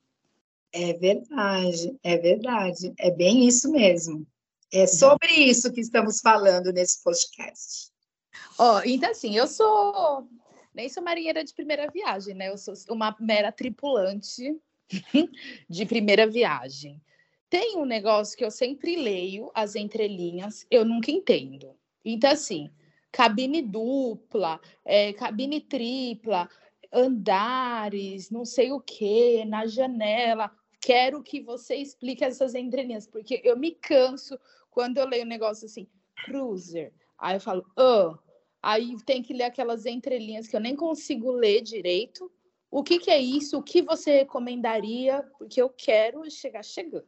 É 0.72 0.92
verdade, 0.92 1.98
é 2.02 2.16
verdade. 2.16 2.92
É 2.98 3.10
bem 3.10 3.46
isso 3.46 3.70
mesmo. 3.70 4.26
É 4.72 4.86
sobre 4.86 5.32
isso 5.32 5.72
que 5.72 5.80
estamos 5.80 6.20
falando 6.20 6.72
nesse 6.72 7.02
podcast. 7.02 7.90
Ó, 8.58 8.76
oh, 8.76 8.82
então 8.84 9.10
assim, 9.10 9.34
eu 9.34 9.46
sou 9.46 10.28
nem 10.74 10.88
sou 10.88 11.02
marinheira 11.02 11.42
de 11.42 11.52
primeira 11.54 11.90
viagem, 11.90 12.34
né? 12.34 12.50
Eu 12.50 12.58
sou 12.58 12.74
uma 12.90 13.16
mera 13.18 13.50
tripulante 13.50 14.56
de 15.68 15.86
primeira 15.86 16.26
viagem. 16.26 17.02
Tem 17.50 17.76
um 17.78 17.84
negócio 17.84 18.36
que 18.36 18.44
eu 18.44 18.50
sempre 18.50 18.94
leio 18.94 19.50
as 19.54 19.74
entrelinhas, 19.74 20.66
eu 20.70 20.84
nunca 20.84 21.10
entendo. 21.10 21.74
Então, 22.12 22.30
assim, 22.30 22.70
cabine 23.12 23.62
dupla, 23.62 24.60
é, 24.84 25.12
cabine 25.12 25.60
tripla, 25.60 26.48
andares, 26.92 28.30
não 28.30 28.44
sei 28.44 28.72
o 28.72 28.80
que, 28.80 29.44
na 29.44 29.66
janela. 29.66 30.50
Quero 30.80 31.22
que 31.22 31.40
você 31.40 31.76
explique 31.76 32.24
essas 32.24 32.54
entrelinhas, 32.54 33.06
porque 33.06 33.40
eu 33.44 33.58
me 33.58 33.72
canso 33.72 34.38
quando 34.70 34.98
eu 34.98 35.06
leio 35.06 35.24
um 35.24 35.28
negócio 35.28 35.66
assim, 35.66 35.88
cruiser. 36.24 36.92
Aí 37.18 37.36
eu 37.36 37.40
falo, 37.40 37.64
ah. 37.76 38.18
Aí 38.60 38.96
tem 39.04 39.22
que 39.22 39.32
ler 39.32 39.44
aquelas 39.44 39.86
entrelinhas 39.86 40.48
que 40.48 40.56
eu 40.56 40.60
nem 40.60 40.74
consigo 40.74 41.30
ler 41.30 41.62
direito. 41.62 42.30
O 42.70 42.82
que, 42.82 42.98
que 42.98 43.10
é 43.10 43.18
isso? 43.18 43.56
O 43.56 43.62
que 43.62 43.82
você 43.82 44.18
recomendaria? 44.18 45.22
Porque 45.38 45.62
eu 45.62 45.70
quero 45.70 46.28
chegar 46.30 46.64
chegando. 46.64 47.06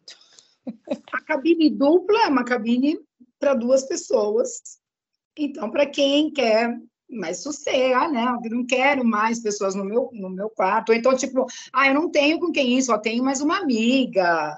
A 1.13 1.23
cabine 1.25 1.71
dupla 1.71 2.23
é 2.25 2.29
uma 2.29 2.45
cabine 2.45 2.99
para 3.39 3.55
duas 3.55 3.85
pessoas. 3.85 4.80
Então, 5.43 5.71
para 5.71 5.87
quem 5.87 6.31
quer 6.31 6.79
mais 7.09 7.43
sossego, 7.43 7.95
ah, 7.95 8.09
não, 8.09 8.41
não 8.41 8.67
quero 8.67 9.05
mais 9.05 9.41
pessoas 9.41 9.75
no 9.75 9.85
meu, 9.85 10.11
no 10.13 10.29
meu 10.29 10.51
quarto. 10.51 10.91
Ou 10.91 10.95
então, 10.95 11.17
tipo, 11.17 11.47
ah, 11.73 11.89
eu 11.89 11.95
não 11.95 12.11
tenho 12.11 12.39
com 12.39 12.53
quem 12.53 12.79
ir, 12.79 12.83
só 12.83 12.99
tenho 12.99 13.25
mais 13.25 13.41
uma 13.41 13.59
amiga. 13.59 14.55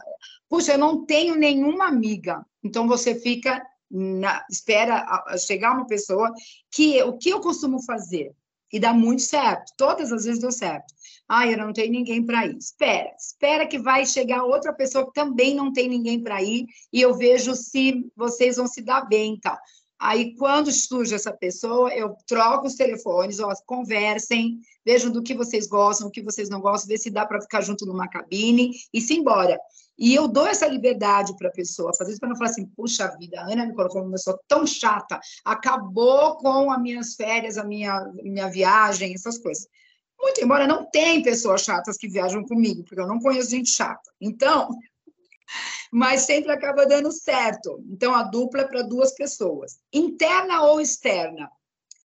Puxa, 0.48 0.72
eu 0.72 0.78
não 0.78 1.06
tenho 1.06 1.36
nenhuma 1.36 1.86
amiga. 1.86 2.44
Então, 2.64 2.88
você 2.88 3.14
fica 3.14 3.62
na, 3.88 4.44
espera 4.50 5.06
chegar 5.38 5.72
uma 5.72 5.86
pessoa 5.86 6.32
que 6.70 7.00
o 7.02 7.16
que 7.16 7.30
eu 7.30 7.40
costumo 7.40 7.82
fazer 7.84 8.34
e 8.72 8.80
dá 8.80 8.92
muito 8.92 9.22
certo. 9.22 9.72
Todas 9.76 10.10
as 10.12 10.24
vezes 10.24 10.40
deu 10.40 10.50
certo. 10.50 10.92
Ah, 11.28 11.46
eu 11.46 11.58
não 11.58 11.72
tenho 11.72 11.92
ninguém 11.92 12.24
para 12.24 12.46
ir. 12.46 12.56
Espera, 12.56 13.14
espera 13.16 13.66
que 13.66 13.78
vai 13.78 14.04
chegar 14.06 14.44
outra 14.44 14.72
pessoa 14.72 15.06
que 15.06 15.12
também 15.12 15.54
não 15.54 15.72
tem 15.72 15.88
ninguém 15.88 16.20
para 16.20 16.42
ir 16.42 16.66
e 16.92 17.00
eu 17.00 17.14
vejo 17.14 17.54
se 17.54 18.10
vocês 18.16 18.56
vão 18.56 18.66
se 18.66 18.82
dar 18.82 19.02
bem, 19.02 19.34
então. 19.34 19.56
Aí, 20.04 20.34
quando 20.34 20.72
surge 20.72 21.14
essa 21.14 21.32
pessoa, 21.32 21.94
eu 21.94 22.16
troco 22.26 22.66
os 22.66 22.74
telefones, 22.74 23.38
ó, 23.38 23.54
conversem, 23.64 24.58
vejam 24.84 25.12
do 25.12 25.22
que 25.22 25.32
vocês 25.32 25.68
gostam, 25.68 26.08
o 26.08 26.10
que 26.10 26.20
vocês 26.20 26.48
não 26.48 26.60
gostam, 26.60 26.88
ver 26.88 26.98
se 26.98 27.08
dá 27.08 27.24
para 27.24 27.40
ficar 27.40 27.60
junto 27.60 27.86
numa 27.86 28.08
cabine 28.08 28.72
e 28.92 29.00
se 29.00 29.14
embora. 29.14 29.56
E 29.96 30.12
eu 30.12 30.26
dou 30.26 30.44
essa 30.44 30.66
liberdade 30.66 31.36
para 31.36 31.50
a 31.50 31.52
pessoa 31.52 31.94
fazer 31.94 32.10
isso 32.10 32.18
para 32.18 32.30
não 32.30 32.36
falar 32.36 32.50
assim, 32.50 32.66
puxa 32.66 33.16
vida, 33.16 33.40
a 33.40 33.44
Ana 33.44 33.64
me 33.64 33.76
colocou 33.76 34.02
uma 34.02 34.10
pessoa 34.10 34.36
tão 34.48 34.66
chata, 34.66 35.20
acabou 35.44 36.34
com 36.38 36.72
as 36.72 36.82
minhas 36.82 37.14
férias, 37.14 37.56
a 37.56 37.62
minha, 37.62 38.10
minha 38.24 38.48
viagem, 38.48 39.14
essas 39.14 39.38
coisas. 39.38 39.68
Muito 40.20 40.44
embora 40.44 40.66
não 40.66 40.84
tem 40.90 41.22
pessoas 41.22 41.62
chatas 41.62 41.96
que 41.96 42.08
viajam 42.08 42.44
comigo, 42.44 42.82
porque 42.82 43.00
eu 43.00 43.06
não 43.06 43.20
conheço 43.20 43.50
gente 43.50 43.70
chata. 43.70 44.10
Então, 44.20 44.68
mas 45.92 46.22
sempre 46.22 46.52
acaba 46.52 46.86
dando 46.86 47.10
certo. 47.12 47.82
Então, 47.90 48.14
a 48.14 48.22
dupla 48.22 48.62
é 48.62 48.66
para 48.66 48.82
duas 48.82 49.14
pessoas, 49.14 49.78
interna 49.92 50.62
ou 50.62 50.80
externa. 50.80 51.50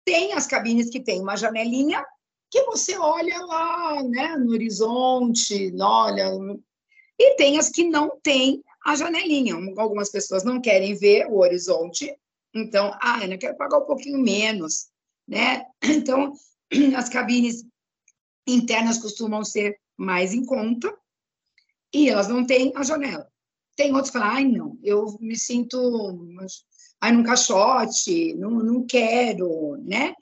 Tem 0.05 0.33
as 0.33 0.47
cabines 0.47 0.91
que 0.91 1.01
tem 1.01 1.21
uma 1.21 1.37
janelinha 1.37 2.05
que 2.51 2.63
você 2.63 2.97
olha 2.97 3.39
lá, 3.45 4.03
né, 4.03 4.37
no 4.37 4.53
horizonte, 4.53 5.73
olha. 5.79 6.31
E 7.19 7.35
tem 7.37 7.59
as 7.59 7.69
que 7.69 7.85
não 7.85 8.19
tem 8.23 8.63
a 8.85 8.97
janelinha. 8.97 9.55
Algumas 9.77 10.11
pessoas 10.11 10.45
não 10.45 10.61
querem 10.61 10.95
ver 10.95 11.27
o 11.27 11.39
horizonte, 11.39 12.17
então, 12.55 12.97
ah, 13.01 13.25
eu 13.25 13.39
quero 13.39 13.57
pagar 13.57 13.79
um 13.79 13.87
pouquinho 13.87 14.19
menos, 14.19 14.89
né? 15.27 15.67
Então, 15.83 16.33
as 16.97 17.09
cabines 17.09 17.65
internas 18.47 18.99
costumam 18.99 19.45
ser 19.45 19.79
mais 19.97 20.33
em 20.33 20.45
conta 20.45 20.97
e 21.93 22.09
elas 22.09 22.29
não 22.29 22.45
têm 22.45 22.73
a 22.75 22.83
janela. 22.83 23.29
Tem 23.77 23.93
outros 23.93 24.11
que 24.11 24.19
falam, 24.19 24.35
ai, 24.35 24.45
não, 24.45 24.79
eu 24.83 25.17
me 25.21 25.39
sinto 25.39 25.79
ai, 27.01 27.13
num 27.13 27.23
caixote, 27.23 28.35
não, 28.35 28.51
não 28.51 28.87
quero, 28.87 29.77
né? 29.85 30.15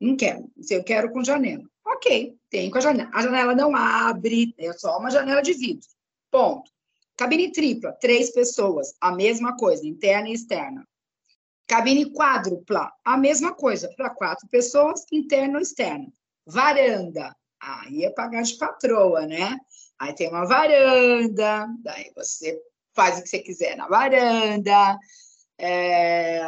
Não 0.00 0.16
quero, 0.16 0.50
eu 0.68 0.82
quero 0.82 1.12
com 1.12 1.24
janela. 1.24 1.64
Ok, 1.86 2.36
tem 2.50 2.70
com 2.70 2.78
a 2.78 2.80
janela. 2.80 3.10
A 3.12 3.22
janela 3.22 3.54
não 3.54 3.74
abre, 3.76 4.54
é 4.58 4.72
só 4.72 4.98
uma 4.98 5.10
janela 5.10 5.42
de 5.42 5.52
vidro. 5.52 5.86
Ponto. 6.30 6.70
Cabine 7.16 7.52
tripla, 7.52 7.92
três 7.92 8.32
pessoas, 8.32 8.94
a 9.00 9.12
mesma 9.12 9.56
coisa, 9.56 9.86
interna 9.86 10.28
e 10.28 10.32
externa. 10.32 10.84
Cabine 11.66 12.12
quádrupla, 12.12 12.90
a 13.04 13.16
mesma 13.16 13.54
coisa, 13.54 13.88
para 13.96 14.10
quatro 14.10 14.48
pessoas, 14.48 15.04
interna 15.12 15.58
ou 15.58 15.62
externa. 15.62 16.12
Varanda, 16.44 17.34
aí 17.60 18.04
é 18.04 18.10
pagar 18.10 18.42
de 18.42 18.54
patroa, 18.54 19.26
né? 19.26 19.56
Aí 19.98 20.14
tem 20.14 20.28
uma 20.28 20.46
varanda, 20.46 21.66
daí 21.82 22.10
você 22.16 22.60
faz 22.94 23.18
o 23.18 23.22
que 23.22 23.28
você 23.28 23.38
quiser 23.38 23.76
na 23.76 23.88
varanda. 23.88 24.98
É, 25.56 26.40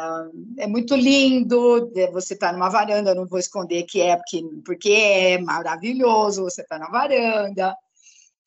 é 0.57 0.67
muito 0.67 0.95
lindo 0.95 1.89
você 2.11 2.33
estar 2.33 2.47
tá 2.47 2.53
numa 2.53 2.69
varanda, 2.69 3.15
não 3.15 3.25
vou 3.25 3.39
esconder 3.39 3.83
que 3.83 4.01
é, 4.01 4.17
porque, 4.17 4.43
porque 4.65 4.91
é 4.91 5.37
maravilhoso 5.37 6.43
você 6.43 6.61
estar 6.61 6.79
tá 6.79 6.85
na 6.85 6.91
varanda. 6.91 7.75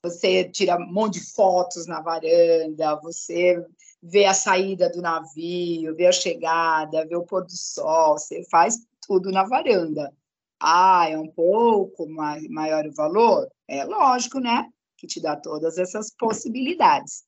Você 0.03 0.45
tira 0.45 0.77
um 0.77 0.93
monte 0.93 1.21
de 1.21 1.33
fotos 1.33 1.87
na 1.87 2.01
varanda, 2.01 2.99
você 3.03 3.63
vê 4.03 4.25
a 4.25 4.33
saída 4.33 4.89
do 4.89 5.03
navio, 5.03 5.95
vê 5.95 6.07
a 6.07 6.13
chegada, 6.13 7.07
vê 7.07 7.17
o 7.17 7.25
pôr 7.25 7.45
do 7.45 7.53
sol, 7.53 8.19
você 8.19 8.43
faz 8.51 8.79
tudo 9.07 9.31
na 9.31 9.45
varanda. 9.45 10.13
Ah, 10.59 11.07
é 11.09 11.19
um 11.19 11.29
pouco 11.29 12.07
maior 12.09 12.87
o 12.87 12.93
valor? 12.93 13.49
É 13.69 13.85
lógico, 13.85 14.41
né? 14.41 14.69
Que 15.01 15.07
te 15.07 15.19
dá 15.19 15.35
todas 15.35 15.79
essas 15.79 16.15
possibilidades. 16.15 17.25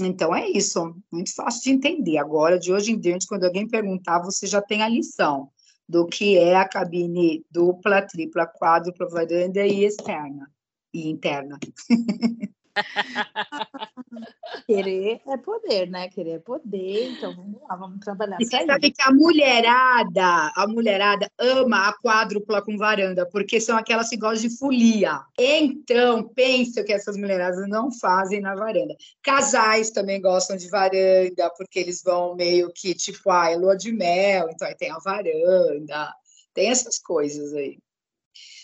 Então 0.00 0.32
é 0.34 0.48
isso, 0.48 0.94
muito 1.12 1.34
fácil 1.34 1.62
de 1.64 1.70
entender. 1.70 2.18
Agora, 2.18 2.56
de 2.56 2.72
hoje 2.72 2.92
em 2.92 2.98
diante, 3.00 3.26
quando 3.26 3.44
alguém 3.44 3.68
perguntar, 3.68 4.20
você 4.20 4.46
já 4.46 4.62
tem 4.62 4.82
a 4.82 4.88
lição 4.88 5.50
do 5.88 6.06
que 6.06 6.38
é 6.38 6.54
a 6.54 6.68
cabine 6.68 7.44
dupla, 7.50 8.00
tripla, 8.00 8.46
quádrupla, 8.46 9.08
varanda 9.08 9.66
e 9.66 9.84
externa 9.84 10.48
e 10.94 11.08
interna. 11.08 11.58
Querer 14.66 15.20
é 15.26 15.36
poder, 15.36 15.88
né? 15.88 16.08
Querer 16.08 16.34
é 16.34 16.38
poder, 16.38 17.10
então 17.12 17.34
vamos 17.34 17.60
lá, 17.62 17.76
vamos 17.76 18.00
trabalhar. 18.00 18.36
E 18.40 18.44
você 18.44 18.64
sabe 18.64 18.90
que 18.90 19.02
a 19.02 19.12
mulherada, 19.12 20.52
a 20.54 20.66
mulherada 20.68 21.30
ama 21.38 21.88
a 21.88 21.92
quádrupla 21.92 22.62
com 22.62 22.76
varanda, 22.76 23.26
porque 23.26 23.60
são 23.60 23.76
aquelas 23.76 24.08
que 24.08 24.16
gostam 24.16 24.48
de 24.48 24.56
folia. 24.56 25.20
Então, 25.38 26.28
pensa 26.28 26.82
que 26.84 26.92
essas 26.92 27.16
mulheradas 27.16 27.68
não 27.68 27.92
fazem 27.92 28.40
na 28.40 28.54
varanda. 28.54 28.94
Casais 29.22 29.90
também 29.90 30.20
gostam 30.20 30.56
de 30.56 30.68
varanda, 30.68 31.50
porque 31.56 31.78
eles 31.78 32.02
vão 32.02 32.34
meio 32.34 32.70
que, 32.74 32.94
tipo, 32.94 33.30
ah, 33.30 33.50
é 33.50 33.56
lua 33.56 33.76
de 33.76 33.92
mel, 33.92 34.48
então 34.50 34.66
aí 34.66 34.74
tem 34.74 34.90
a 34.90 34.98
varanda, 34.98 36.12
tem 36.54 36.68
essas 36.68 36.98
coisas 36.98 37.52
aí. 37.54 37.78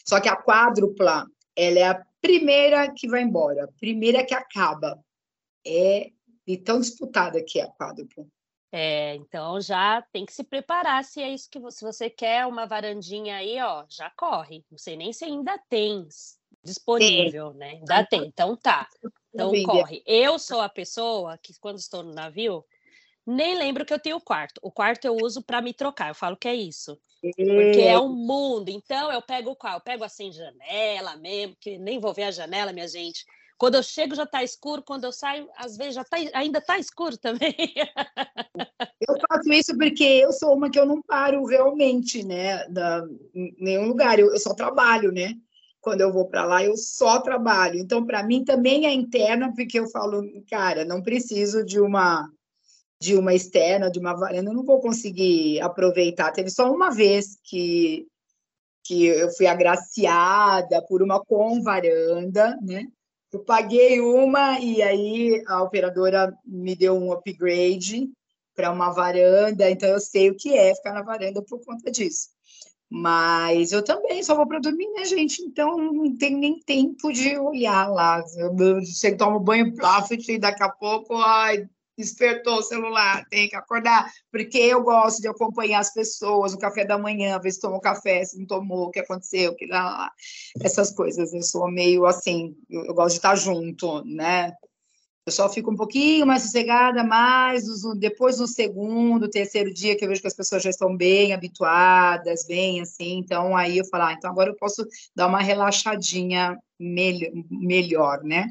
Só 0.07 0.20
que 0.20 0.28
a 0.28 0.36
quádrupla, 0.36 1.26
ela 1.57 1.78
é 1.78 1.88
a 1.88 2.07
primeira 2.27 2.93
que 2.93 3.09
vai 3.09 3.22
embora, 3.22 3.68
primeira 3.79 4.24
que 4.24 4.35
acaba. 4.35 4.99
É 5.66 6.11
e 6.47 6.57
tão 6.57 6.79
disputada 6.79 7.43
que 7.43 7.59
é 7.59 7.64
a 7.64 7.70
quádrupla. 7.70 8.24
É, 8.70 9.14
então 9.14 9.61
já 9.61 10.03
tem 10.12 10.24
que 10.24 10.33
se 10.33 10.45
preparar 10.45 11.03
se 11.05 11.20
é 11.20 11.31
isso 11.31 11.49
que 11.51 11.59
você, 11.59 11.79
se 11.79 11.85
você 11.85 12.11
quer 12.11 12.47
uma 12.47 12.66
varandinha 12.66 13.37
aí, 13.37 13.61
ó, 13.61 13.85
já 13.89 14.11
corre. 14.11 14.64
Não 14.70 14.79
sei 14.79 14.97
nem 14.97 15.12
se 15.12 15.24
ainda 15.24 15.59
tem 15.68 16.07
disponível, 16.62 17.53
né? 17.55 17.70
Ainda 17.70 18.05
tem, 18.05 18.27
então 18.27 18.57
tá. 18.57 18.89
Então, 19.33 19.51
corre. 19.64 20.03
Eu 20.07 20.39
sou 20.39 20.61
a 20.61 20.68
pessoa 20.68 21.39
que, 21.39 21.53
quando 21.61 21.79
estou 21.79 22.03
no 22.03 22.12
navio, 22.12 22.64
nem 23.27 23.57
lembro 23.57 23.85
que 23.85 23.93
eu 23.93 23.99
tenho 23.99 24.20
quarto. 24.20 24.61
O 24.62 24.70
quarto 24.70 25.05
eu 25.05 25.16
uso 25.16 25.43
para 25.43 25.61
me 25.61 25.74
trocar. 25.74 26.09
Eu 26.09 26.14
falo 26.14 26.37
que 26.37 26.49
é 26.49 26.55
isso. 26.55 26.99
Porque 27.20 27.80
é 27.80 27.98
um 27.98 28.14
mundo. 28.14 28.68
Então, 28.68 29.10
eu 29.10 29.22
pego 29.22 29.56
qual? 29.56 29.74
Eu 29.74 29.80
pego 29.80 30.04
assim, 30.04 30.30
janela 30.32 31.16
mesmo, 31.16 31.56
que 31.60 31.78
nem 31.78 31.98
vou 31.98 32.12
ver 32.12 32.24
a 32.24 32.30
janela, 32.30 32.72
minha 32.72 32.88
gente. 32.88 33.24
Quando 33.58 33.76
eu 33.76 33.82
chego 33.82 34.14
já 34.14 34.24
está 34.24 34.42
escuro, 34.42 34.82
quando 34.82 35.04
eu 35.04 35.12
saio, 35.12 35.48
às 35.56 35.76
vezes 35.76 35.94
já 35.94 36.04
tá, 36.04 36.18
ainda 36.34 36.58
está 36.58 36.78
escuro 36.78 37.16
também. 37.16 37.54
Eu 39.00 39.16
faço 39.28 39.52
isso 39.52 39.76
porque 39.76 40.04
eu 40.04 40.32
sou 40.32 40.54
uma 40.54 40.70
que 40.70 40.78
eu 40.78 40.86
não 40.86 41.02
paro 41.02 41.44
realmente, 41.44 42.22
né? 42.22 42.66
Da, 42.68 43.02
em 43.34 43.54
nenhum 43.58 43.88
lugar. 43.88 44.18
Eu, 44.18 44.32
eu 44.32 44.38
só 44.38 44.54
trabalho, 44.54 45.10
né? 45.10 45.34
Quando 45.80 46.00
eu 46.00 46.12
vou 46.12 46.28
para 46.28 46.44
lá, 46.44 46.64
eu 46.64 46.76
só 46.76 47.20
trabalho. 47.20 47.78
Então, 47.78 48.04
para 48.04 48.22
mim 48.22 48.44
também 48.44 48.86
é 48.86 48.92
interna, 48.92 49.52
porque 49.54 49.78
eu 49.78 49.88
falo, 49.88 50.22
cara, 50.50 50.84
não 50.84 51.02
preciso 51.02 51.64
de 51.64 51.80
uma 51.80 52.30
de 53.01 53.14
uma 53.16 53.34
externa, 53.34 53.90
de 53.90 53.99
uma 53.99 54.14
varanda, 54.14 54.51
eu 54.51 54.55
não 54.55 54.64
vou 54.64 54.80
conseguir 54.80 55.61
aproveitar. 55.61 56.32
Teve 56.32 56.51
só 56.51 56.72
uma 56.72 56.90
vez 56.90 57.38
que 57.44 58.07
que 58.86 59.05
eu 59.07 59.30
fui 59.32 59.47
agraciada 59.49 60.80
por 60.86 61.03
uma 61.03 61.20
com 61.24 61.61
varanda, 61.61 62.57
né? 62.62 62.86
Eu 63.32 63.40
paguei 63.40 64.01
uma 64.01 64.61
e 64.61 64.80
aí 64.80 65.42
a 65.49 65.62
operadora 65.62 66.32
me 66.44 66.76
deu 66.76 66.94
um 66.94 67.12
upgrade 67.12 68.09
para 68.55 68.70
uma 68.70 68.92
varanda, 68.92 69.68
então 69.68 69.88
eu 69.88 70.01
sei 70.01 70.30
o 70.30 70.36
que 70.36 70.57
é 70.57 70.74
ficar 70.74 70.92
na 70.92 71.03
varanda 71.03 71.42
por 71.42 71.62
conta 71.64 71.90
disso. 71.90 72.28
Mas 72.88 73.72
eu 73.72 73.82
também 73.82 74.22
só 74.22 74.36
vou 74.36 74.47
para 74.47 74.61
dormir, 74.61 74.88
né, 74.92 75.05
gente? 75.05 75.42
Então 75.42 75.76
não 75.76 76.16
tenho 76.16 76.38
nem 76.38 76.61
tempo 76.61 77.12
de 77.12 77.36
olhar 77.36 77.90
lá. 77.90 78.24
Eu 78.36 78.80
chego, 78.84 79.18
tomo 79.18 79.40
banho 79.40 79.74
plástico 79.74 80.30
e 80.30 80.38
daqui 80.38 80.62
a 80.62 80.68
pouco, 80.68 81.14
ai, 81.16 81.68
despertou 81.97 82.59
o 82.59 82.62
celular, 82.62 83.24
tem 83.30 83.49
que 83.49 83.57
acordar, 83.57 84.11
porque 84.30 84.59
eu 84.59 84.82
gosto 84.82 85.20
de 85.20 85.28
acompanhar 85.28 85.80
as 85.80 85.92
pessoas 85.92 86.53
no 86.53 86.59
café 86.59 86.84
da 86.84 86.99
manhã, 86.99 87.38
ver 87.40 87.51
se 87.51 87.61
tomou 87.61 87.80
café, 87.80 88.24
se 88.24 88.38
não 88.38 88.47
tomou, 88.47 88.86
o 88.86 88.90
que 88.90 89.01
aconteceu, 89.01 89.55
que 89.55 89.66
lá, 89.66 89.82
lá, 89.82 90.12
essas 90.62 90.92
coisas. 90.92 91.32
Eu 91.32 91.42
sou 91.42 91.70
meio 91.70 92.07
assim, 92.07 92.55
eu, 92.68 92.84
eu 92.86 92.94
gosto 92.94 93.14
de 93.14 93.18
estar 93.18 93.36
junto, 93.36 94.05
né? 94.05 94.53
Eu 95.26 95.32
só 95.32 95.49
fico 95.49 95.72
um 95.72 95.76
pouquinho 95.76 96.24
mais 96.24 96.42
sossegada, 96.44 97.03
mais 97.03 97.64
depois 97.99 98.36
do 98.36 98.47
segundo, 98.47 99.28
terceiro 99.28 99.74
dia 99.74 99.97
que 99.97 100.05
eu 100.05 100.09
vejo 100.09 100.20
que 100.20 100.28
as 100.28 100.36
pessoas 100.36 100.62
já 100.62 100.70
estão 100.70 100.97
bem 100.97 101.32
habituadas, 101.32 102.47
bem 102.47 102.80
assim, 102.80 103.18
então 103.18 103.57
aí 103.57 103.78
eu 103.78 103.84
falo, 103.86 104.05
ah, 104.05 104.12
então 104.12 104.30
agora 104.30 104.51
eu 104.51 104.57
posso 104.57 104.86
dar 105.16 105.26
uma 105.26 105.40
relaxadinha 105.42 106.57
melhor, 106.78 107.32
melhor, 107.51 108.22
né? 108.22 108.47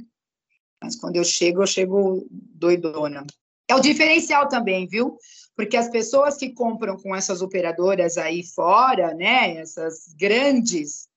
Mas 0.86 0.96
quando 0.96 1.16
eu 1.16 1.24
chego, 1.24 1.64
eu 1.64 1.68
chego 1.68 2.28
doidona. 2.30 3.26
É 3.68 3.74
o 3.76 3.80
diferencial 3.80 4.48
também, 4.48 4.88
viu? 4.88 5.18
Porque 5.56 5.76
as 5.76 5.90
pessoas 5.90 6.38
que 6.38 6.54
compram 6.54 6.96
com 6.96 7.16
essas 7.16 7.42
operadoras 7.42 8.18
aí 8.18 8.44
fora, 8.44 9.14
né, 9.16 9.58
essas 9.58 10.14
grandes, 10.16 11.08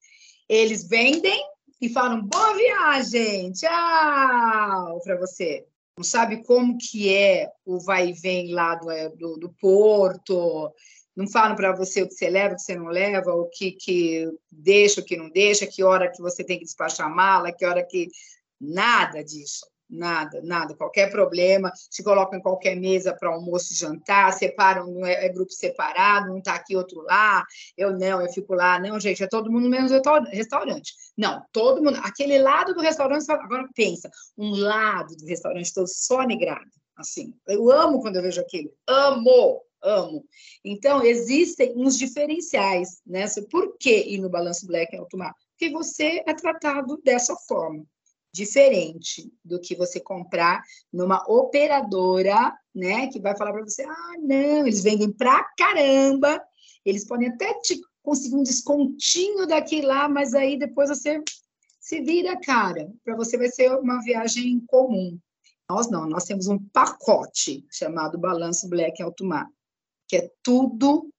eles 0.49 0.89
vendem 0.89 1.39
e 1.81 1.89
falam 1.91 2.23
boa 2.23 2.55
viagem, 2.57 3.53
tchau 3.53 5.01
para 5.05 5.19
você. 5.19 5.67
Não 5.99 6.05
sabe 6.05 6.43
como 6.45 6.79
que 6.79 7.13
é 7.13 7.51
o 7.67 7.79
vai 7.79 8.09
e 8.09 8.13
vem 8.13 8.53
lá 8.53 8.77
do, 8.77 8.87
do, 9.17 9.37
do 9.37 9.49
porto, 9.61 10.73
não 11.15 11.27
falam 11.27 11.57
para 11.57 11.73
você 11.73 12.03
o 12.03 12.09
que 12.09 12.15
você 12.15 12.31
leva, 12.31 12.55
o 12.55 12.57
que 12.57 12.63
você 12.63 12.75
não 12.75 12.87
leva, 12.87 13.35
o 13.35 13.51
que, 13.51 13.73
que 13.73 14.31
deixa, 14.51 15.01
o 15.01 15.05
que 15.05 15.17
não 15.17 15.29
deixa, 15.29 15.67
que 15.67 15.83
hora 15.83 16.11
que 16.11 16.23
você 16.23 16.43
tem 16.45 16.59
que 16.59 16.65
despachar 16.65 17.09
a 17.09 17.11
mala, 17.11 17.53
que 17.53 17.67
hora 17.67 17.85
que... 17.85 18.09
Nada 18.61 19.23
disso. 19.23 19.67
Nada, 19.91 20.43
nada. 20.43 20.75
Qualquer 20.75 21.11
problema, 21.11 21.73
se 21.91 22.03
colocam 22.03 22.39
em 22.39 22.43
qualquer 22.43 22.77
mesa 22.77 23.15
para 23.15 23.31
almoço 23.31 23.73
e 23.73 23.77
jantar, 23.77 24.33
separam, 24.35 25.05
é, 25.07 25.27
é 25.27 25.29
grupo 25.31 25.51
separado, 25.51 26.31
um 26.31 26.39
está 26.39 26.55
aqui, 26.55 26.77
outro 26.77 27.01
lá. 27.03 27.43
Eu 27.77 27.97
não, 27.97 28.21
eu 28.21 28.31
fico 28.31 28.55
lá. 28.55 28.79
Não, 28.79 29.01
gente, 29.01 29.23
é 29.23 29.27
todo 29.27 29.51
mundo 29.51 29.69
menos 29.69 29.91
restaurante. 30.31 30.93
Não, 31.17 31.43
todo 31.53 31.83
mundo. 31.83 31.99
Aquele 32.03 32.39
lado 32.39 32.75
do 32.75 32.83
restaurante, 32.83 33.31
agora 33.31 33.67
pensa, 33.75 34.11
um 34.37 34.51
lado 34.51 35.17
do 35.17 35.25
restaurante 35.25 35.67
estou 35.67 35.87
só 35.87 36.23
negrado. 36.23 36.69
Assim, 36.95 37.33
eu 37.47 37.71
amo 37.71 38.01
quando 38.03 38.17
eu 38.17 38.23
vejo 38.23 38.41
aquilo. 38.43 38.71
Amo, 38.87 39.63
amo. 39.83 40.23
Então, 40.63 41.03
existem 41.03 41.73
uns 41.75 41.97
diferenciais, 41.97 43.01
né? 43.07 43.25
Por 43.51 43.79
que 43.79 44.01
ir 44.01 44.19
no 44.19 44.29
balanço 44.29 44.67
black 44.67 44.95
em 44.95 44.99
automar? 44.99 45.33
Porque 45.53 45.73
você 45.73 46.23
é 46.27 46.35
tratado 46.35 47.01
dessa 47.03 47.35
forma 47.49 47.87
diferente 48.39 49.33
do 49.45 49.61
que 49.61 49.75
você 49.75 49.99
comprar 49.99 50.63
numa 50.93 51.25
operadora, 51.29 52.57
né, 52.73 53.09
que 53.09 53.21
vai 53.21 53.37
falar 53.37 53.53
para 53.53 53.65
você: 53.65 53.83
"Ah, 53.83 54.15
não, 54.21 54.67
eles 54.67 54.83
vendem 54.83 55.13
pra 55.13 55.43
caramba, 55.57 56.41
eles 56.85 57.05
podem 57.05 57.29
até 57.29 57.53
te 57.61 57.81
conseguir 58.03 58.37
um 58.37 58.43
descontinho 58.45 59.47
daqui 59.47 59.81
lá, 59.83 60.09
mas 60.09 60.35
aí 60.35 60.57
depois 60.57 60.89
você 60.89 61.21
se 61.81 62.01
vira, 62.01 62.39
cara. 62.41 62.91
Para 63.05 63.17
você 63.17 63.37
vai 63.37 63.49
ser 63.49 63.73
uma 63.73 64.01
viagem 64.03 64.61
comum. 64.67 65.19
Nós 65.69 65.91
não, 65.91 66.07
nós 66.07 66.25
temos 66.25 66.47
um 66.47 66.59
pacote 66.73 67.67
chamado 67.71 68.19
Balanço 68.19 68.69
Black 68.69 69.03
Altumar, 69.03 69.49
que 70.07 70.17
é 70.17 70.31
tudo 70.43 71.11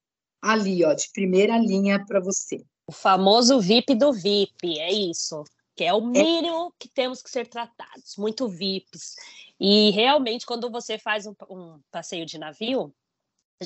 ali, 0.42 0.84
ó, 0.84 0.94
de 0.94 1.10
primeira 1.12 1.58
linha 1.58 2.04
para 2.04 2.20
você. 2.20 2.64
O 2.88 2.92
famoso 2.92 3.60
VIP 3.60 3.94
do 3.94 4.12
VIP, 4.12 4.80
é 4.80 4.92
isso 4.92 5.44
que 5.80 5.86
é 5.86 5.94
o 5.94 6.02
mínimo 6.02 6.74
que 6.78 6.90
temos 6.90 7.22
que 7.22 7.30
ser 7.30 7.48
tratados, 7.48 8.18
muito 8.18 8.50
VIPs. 8.50 9.16
E 9.58 9.92
realmente, 9.92 10.46
quando 10.46 10.70
você 10.70 10.98
faz 10.98 11.26
um, 11.26 11.34
um 11.50 11.80
passeio 11.90 12.26
de 12.26 12.38
navio, 12.38 12.94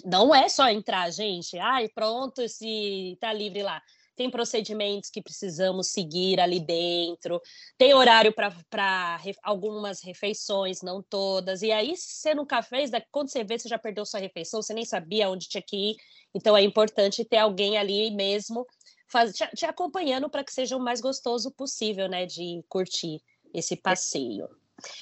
não 0.06 0.34
é 0.34 0.48
só 0.48 0.70
entrar, 0.70 1.10
gente. 1.10 1.58
Ai, 1.58 1.90
pronto, 1.90 2.48
se 2.48 3.18
tá 3.20 3.34
livre 3.34 3.64
lá. 3.64 3.82
Tem 4.16 4.30
procedimentos 4.30 5.10
que 5.10 5.24
precisamos 5.24 5.88
seguir 5.88 6.40
ali 6.40 6.60
dentro, 6.60 7.42
tem 7.80 7.96
horário 7.96 8.32
para 8.32 9.20
algumas 9.42 10.00
refeições, 10.04 10.84
não 10.84 11.02
todas. 11.02 11.64
E 11.64 11.72
aí, 11.72 11.98
se 11.98 12.18
você 12.18 12.36
nunca 12.36 12.62
fez, 12.62 12.92
quando 13.10 13.32
você 13.32 13.44
vê, 13.44 13.58
você 13.58 13.68
já 13.68 13.80
perdeu 13.80 14.06
sua 14.06 14.20
refeição, 14.20 14.62
você 14.62 14.76
nem 14.76 14.86
sabia 14.86 15.32
onde 15.32 15.50
tinha 15.50 15.64
que 15.64 15.94
ir. 15.94 15.96
Então, 16.32 16.56
é 16.56 16.62
importante 16.62 17.26
ter 17.26 17.38
alguém 17.38 17.76
ali 17.76 18.12
mesmo 18.12 18.68
faz, 19.14 19.32
te, 19.34 19.48
te 19.56 19.66
acompanhando 19.66 20.28
para 20.28 20.44
que 20.44 20.52
seja 20.52 20.76
o 20.76 20.80
mais 20.80 21.00
gostoso 21.00 21.52
possível, 21.52 22.10
né, 22.10 22.26
de 22.26 22.66
curtir 22.68 23.22
esse 23.54 23.76
passeio. 23.76 24.46
É. 24.46 24.50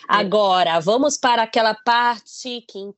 Agora, 0.09 0.79
vamos 0.81 1.17
para 1.17 1.43
aquela 1.43 1.73
parte 1.73 2.61
que, 2.67 2.93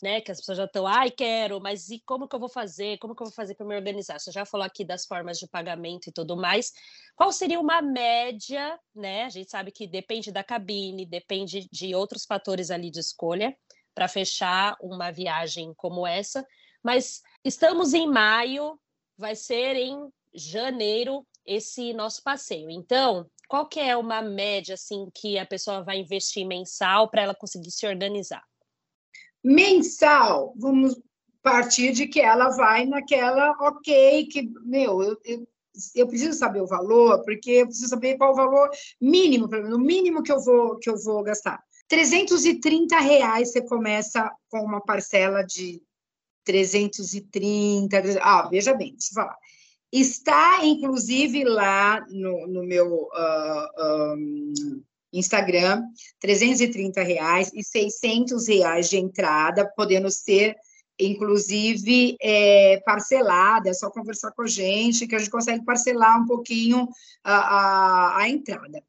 né, 0.00 0.20
que 0.20 0.30
as 0.30 0.38
pessoas 0.38 0.58
já 0.58 0.64
estão, 0.64 0.86
ai, 0.86 1.10
quero, 1.10 1.60
mas 1.60 1.90
e 1.90 2.00
como 2.06 2.28
que 2.28 2.36
eu 2.36 2.40
vou 2.40 2.48
fazer? 2.48 2.98
Como 2.98 3.16
que 3.16 3.22
eu 3.22 3.26
vou 3.26 3.34
fazer 3.34 3.56
para 3.56 3.66
me 3.66 3.74
organizar? 3.74 4.20
Você 4.20 4.30
já 4.30 4.46
falou 4.46 4.64
aqui 4.64 4.84
das 4.84 5.04
formas 5.04 5.38
de 5.38 5.48
pagamento 5.48 6.06
e 6.06 6.12
tudo 6.12 6.36
mais. 6.36 6.72
Qual 7.16 7.32
seria 7.32 7.58
uma 7.58 7.82
média, 7.82 8.78
né? 8.94 9.24
A 9.24 9.30
gente 9.30 9.50
sabe 9.50 9.72
que 9.72 9.88
depende 9.88 10.30
da 10.30 10.44
cabine, 10.44 11.04
depende 11.04 11.68
de 11.70 11.94
outros 11.96 12.24
fatores 12.24 12.70
ali 12.70 12.90
de 12.90 13.00
escolha 13.00 13.56
para 13.92 14.06
fechar 14.06 14.76
uma 14.80 15.10
viagem 15.10 15.74
como 15.76 16.06
essa. 16.06 16.46
Mas 16.82 17.22
estamos 17.44 17.92
em 17.92 18.06
maio, 18.06 18.78
vai 19.18 19.34
ser 19.34 19.74
em 19.76 20.12
janeiro 20.34 21.26
esse 21.46 21.92
nosso 21.92 22.22
passeio. 22.22 22.70
Então, 22.70 23.26
qual 23.48 23.68
que 23.68 23.78
é 23.78 23.96
uma 23.96 24.22
média 24.22 24.74
assim 24.74 25.08
que 25.14 25.38
a 25.38 25.46
pessoa 25.46 25.82
vai 25.82 25.98
investir 25.98 26.46
mensal 26.46 27.10
para 27.10 27.22
ela 27.22 27.34
conseguir 27.34 27.70
se 27.70 27.86
organizar? 27.86 28.42
Mensal, 29.42 30.54
vamos 30.56 30.98
partir 31.42 31.92
de 31.92 32.06
que 32.06 32.20
ela 32.20 32.48
vai 32.50 32.86
naquela, 32.86 33.50
ok, 33.60 34.26
que, 34.26 34.50
meu, 34.64 35.02
eu, 35.02 35.20
eu, 35.24 35.48
eu 35.94 36.06
preciso 36.06 36.38
saber 36.38 36.62
o 36.62 36.66
valor, 36.66 37.22
porque 37.22 37.50
eu 37.50 37.66
preciso 37.66 37.88
saber 37.88 38.16
qual 38.16 38.32
o 38.32 38.36
valor 38.36 38.70
mínimo, 38.98 39.46
o 39.46 39.78
mínimo 39.78 40.22
que 40.22 40.32
eu 40.32 40.40
vou, 40.40 40.78
que 40.78 40.88
eu 40.88 40.96
vou 40.96 41.22
gastar. 41.22 41.62
330 41.88 42.98
reais 42.98 43.52
você 43.52 43.60
começa 43.60 44.32
com 44.48 44.60
uma 44.60 44.80
parcela 44.80 45.42
de 45.42 45.82
330. 46.44 47.98
Ah, 48.22 48.48
veja 48.48 48.72
bem, 48.72 48.92
deixa 48.92 49.08
eu 49.10 49.14
falar. 49.14 49.36
Está, 49.96 50.64
inclusive, 50.64 51.44
lá 51.44 52.04
no, 52.10 52.48
no 52.48 52.64
meu 52.64 53.04
uh, 53.04 53.10
ah, 53.14 54.14
um, 54.18 54.82
Instagram, 55.12 55.84
330 56.18 57.00
reais 57.00 57.52
e 57.54 57.62
600 57.62 58.48
reais 58.48 58.90
de 58.90 58.96
entrada, 58.96 59.70
podendo 59.76 60.10
ser, 60.10 60.56
inclusive, 60.98 62.16
é, 62.20 62.82
parcelada, 62.84 63.70
é 63.70 63.72
só 63.72 63.88
conversar 63.88 64.32
com 64.32 64.42
a 64.42 64.48
gente, 64.48 65.06
que 65.06 65.14
a 65.14 65.18
gente 65.20 65.30
consegue 65.30 65.64
parcelar 65.64 66.20
um 66.20 66.26
pouquinho 66.26 66.88
a, 67.22 67.36
a, 67.36 68.18
a 68.22 68.28
entrada. 68.28 68.82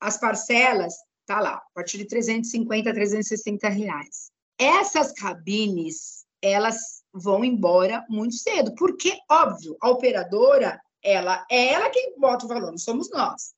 As 0.00 0.18
parcelas, 0.18 0.92
tá 1.24 1.38
lá, 1.38 1.54
a 1.54 1.70
partir 1.72 1.98
de 1.98 2.06
350 2.06 2.92
360 2.92 3.68
reais. 3.68 4.32
Essas 4.58 5.12
cabines, 5.12 6.24
elas 6.42 7.01
vão 7.12 7.44
embora 7.44 8.04
muito 8.08 8.34
cedo, 8.34 8.74
porque, 8.74 9.18
óbvio, 9.30 9.76
a 9.80 9.90
operadora, 9.90 10.80
ela 11.02 11.44
é 11.50 11.72
ela 11.72 11.90
quem 11.90 12.18
bota 12.18 12.44
o 12.44 12.48
valor, 12.48 12.70
não 12.70 12.78
somos 12.78 13.10
nós. 13.10 13.54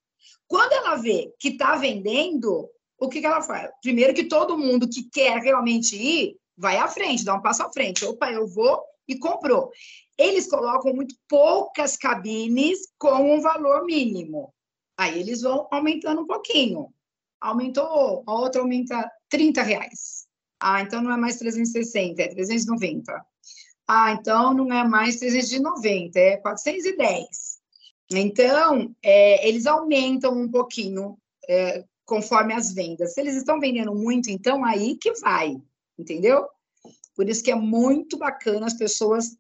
Quando 0.47 0.73
ela 0.73 0.97
vê 0.97 1.33
que 1.39 1.49
está 1.49 1.77
vendendo, 1.77 2.69
o 2.99 3.09
que, 3.09 3.21
que 3.21 3.27
ela 3.27 3.43
faz? 3.43 3.71
Primeiro 3.83 4.15
que 4.15 4.25
todo 4.25 4.59
mundo 4.59 4.89
que 4.89 5.09
quer 5.11 5.39
realmente 5.39 5.97
ir, 5.97 6.37
vai 6.57 6.77
à 6.77 6.89
frente, 6.89 7.25
dá 7.25 7.35
um 7.35 7.43
passo 7.43 7.63
à 7.63 7.73
frente. 7.73 8.05
Opa, 8.05 8.31
eu 8.31 8.47
vou 8.47 8.83
e 9.09 9.19
comprou. 9.19 9.71
Eles 10.17 10.49
colocam 10.49 10.95
muito 10.95 11.15
poucas 11.29 11.97
cabines 11.97 12.79
com 12.99 13.35
um 13.35 13.41
valor 13.41 13.85
mínimo. 13.85 14.55
Aí 14.97 15.19
eles 15.19 15.43
vão 15.43 15.67
aumentando 15.71 16.23
um 16.23 16.27
pouquinho. 16.27 16.93
Aumentou, 17.41 18.23
a 18.27 18.33
outra 18.33 18.61
aumenta 18.61 19.11
30 19.29 19.63
reais. 19.63 20.27
Ah, 20.61 20.81
então 20.81 21.03
não 21.03 21.13
é 21.13 21.17
mais 21.17 21.37
360, 21.37 22.23
é 22.23 22.29
390. 22.29 23.27
Ah, 23.87 24.13
então 24.13 24.55
não 24.55 24.73
é 24.73 24.87
mais 24.87 25.17
390, 25.17 26.19
é 26.19 26.37
410. 26.39 27.61
Então, 28.11 28.95
é, 29.03 29.47
eles 29.47 29.67
aumentam 29.67 30.33
um 30.33 30.51
pouquinho 30.51 31.19
é, 31.49 31.85
conforme 32.05 32.55
as 32.55 32.73
vendas. 32.73 33.15
Se 33.15 33.21
eles 33.21 33.37
estão 33.37 33.61
vendendo 33.61 33.95
muito, 33.95 34.31
então 34.31 34.65
aí 34.65 34.97
que 34.97 35.13
vai, 35.15 35.57
entendeu? 35.99 36.47
Por 37.15 37.29
isso 37.29 37.43
que 37.43 37.51
é 37.51 37.55
muito 37.55 38.17
bacana 38.17 38.67
as 38.67 38.75
pessoas 38.75 39.37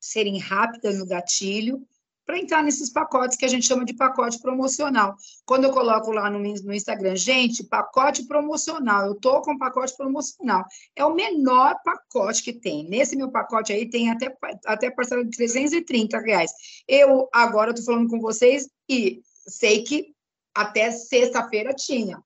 serem 0.00 0.38
rápidas 0.38 0.98
no 0.98 1.06
gatilho 1.06 1.86
para 2.26 2.38
entrar 2.38 2.62
nesses 2.62 2.90
pacotes 2.90 3.36
que 3.36 3.44
a 3.44 3.48
gente 3.48 3.64
chama 3.64 3.84
de 3.84 3.94
pacote 3.94 4.40
promocional. 4.40 5.14
Quando 5.46 5.64
eu 5.64 5.70
coloco 5.70 6.10
lá 6.10 6.28
no, 6.28 6.40
no 6.40 6.74
Instagram, 6.74 7.14
gente, 7.14 7.62
pacote 7.62 8.26
promocional, 8.26 9.06
eu 9.06 9.14
tô 9.14 9.40
com 9.42 9.56
pacote 9.56 9.96
promocional. 9.96 10.64
É 10.96 11.04
o 11.04 11.14
menor 11.14 11.76
pacote 11.84 12.42
que 12.42 12.52
tem. 12.52 12.88
Nesse 12.88 13.14
meu 13.14 13.30
pacote 13.30 13.72
aí 13.72 13.88
tem 13.88 14.10
até, 14.10 14.36
até 14.66 14.90
parcela 14.90 15.24
de 15.24 15.30
330 15.36 16.18
reais. 16.18 16.50
Eu 16.88 17.28
agora 17.32 17.70
estou 17.70 17.86
falando 17.86 18.10
com 18.10 18.20
vocês 18.20 18.68
e 18.88 19.22
sei 19.46 19.84
que 19.84 20.12
até 20.52 20.90
sexta-feira 20.90 21.72
tinha. 21.72 22.20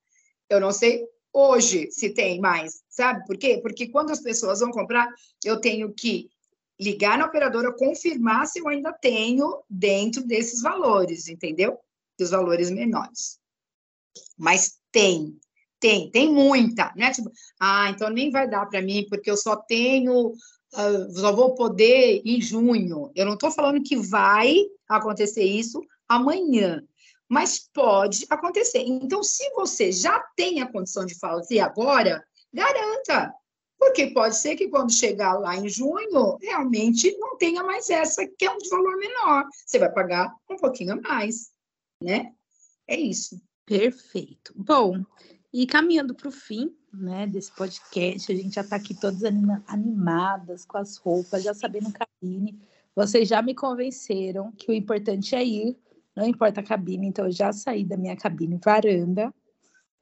Eu 0.49 0.61
não 0.61 0.73
sei 0.73 1.05
hoje 1.33 1.91
se 1.93 2.11
tem 2.11 2.41
mais, 2.41 2.83
sabe 2.89 3.25
por 3.27 3.37
quê? 3.37 3.61
Porque 3.63 3.89
quando 3.89 4.11
as 4.11 4.21
pessoas 4.21 4.61
vão 4.61 4.71
comprar, 4.71 5.09
eu 5.45 5.61
tenho 5.61 5.93
que 5.93 6.29
ligar 6.81 7.19
na 7.19 7.27
operadora, 7.27 7.77
confirmar 7.77 8.47
se 8.47 8.61
eu 8.61 8.69
ainda 8.69 8.91
tenho 8.93 9.63
dentro 9.69 10.27
desses 10.27 10.63
valores, 10.63 11.29
entendeu? 11.29 11.79
Dos 12.19 12.31
valores 12.31 12.71
menores. 12.71 13.39
Mas 14.37 14.79
tem, 14.91 15.39
tem, 15.79 16.11
tem 16.11 16.33
muita, 16.33 16.91
né? 16.97 17.13
Tipo, 17.13 17.31
ah, 17.61 17.91
então 17.91 18.09
nem 18.09 18.31
vai 18.31 18.49
dar 18.49 18.65
para 18.67 18.81
mim, 18.81 19.07
porque 19.11 19.31
eu 19.31 19.37
só 19.37 19.57
tenho, 19.57 20.29
uh, 20.29 21.13
só 21.13 21.33
vou 21.33 21.55
poder 21.55 22.23
em 22.25 22.41
junho. 22.41 23.13
Eu 23.15 23.27
não 23.27 23.35
estou 23.35 23.51
falando 23.51 23.83
que 23.83 23.97
vai 23.97 24.57
acontecer 24.89 25.45
isso 25.45 25.83
amanhã, 26.09 26.83
mas 27.29 27.69
pode 27.73 28.27
acontecer. 28.31 28.81
Então, 28.81 29.23
se 29.23 29.49
você 29.53 29.93
já 29.93 30.19
tem 30.35 30.63
a 30.63 30.73
condição 30.73 31.05
de 31.05 31.19
fazer 31.19 31.61
agora, 31.61 32.25
garanta, 32.53 33.35
porque 33.81 34.09
pode 34.09 34.37
ser 34.37 34.57
que 34.57 34.69
quando 34.69 34.93
chegar 34.93 35.39
lá 35.39 35.57
em 35.57 35.67
junho, 35.67 36.37
realmente 36.43 37.17
não 37.17 37.39
tenha 37.39 37.65
mais 37.65 37.89
essa, 37.89 38.27
que 38.27 38.45
é 38.45 38.53
um 38.53 38.59
valor 38.71 38.99
menor. 38.99 39.49
Você 39.65 39.79
vai 39.79 39.91
pagar 39.91 40.37
um 40.51 40.57
pouquinho 40.57 40.93
a 40.93 41.01
mais, 41.01 41.51
né? 42.03 42.35
É 42.87 42.95
isso. 42.95 43.41
Perfeito. 43.65 44.53
Bom, 44.55 45.03
e 45.51 45.67
caminhando 45.67 46.15
para 46.15 46.29
o 46.29 46.33
fim 46.33 46.77
né, 46.93 47.27
desse 47.27 47.51
podcast, 47.53 48.31
a 48.31 48.35
gente 48.35 48.55
já 48.55 48.61
está 48.61 48.77
aqui 48.77 48.95
todas 48.95 49.25
anima 49.25 49.65
animadas 49.67 50.67
com 50.67 50.77
as 50.77 50.99
roupas, 50.99 51.43
já 51.43 51.55
sabendo 51.55 51.91
cabine. 51.91 52.61
Vocês 52.95 53.27
já 53.27 53.41
me 53.41 53.55
convenceram 53.55 54.53
que 54.53 54.71
o 54.71 54.75
importante 54.75 55.35
é 55.35 55.43
ir, 55.43 55.79
não 56.15 56.27
importa 56.27 56.61
a 56.61 56.65
cabine, 56.65 57.07
então 57.07 57.25
eu 57.25 57.33
já 57.33 57.51
saí 57.51 57.83
da 57.83 57.97
minha 57.97 58.17
cabine 58.17 58.61
varanda 58.63 59.33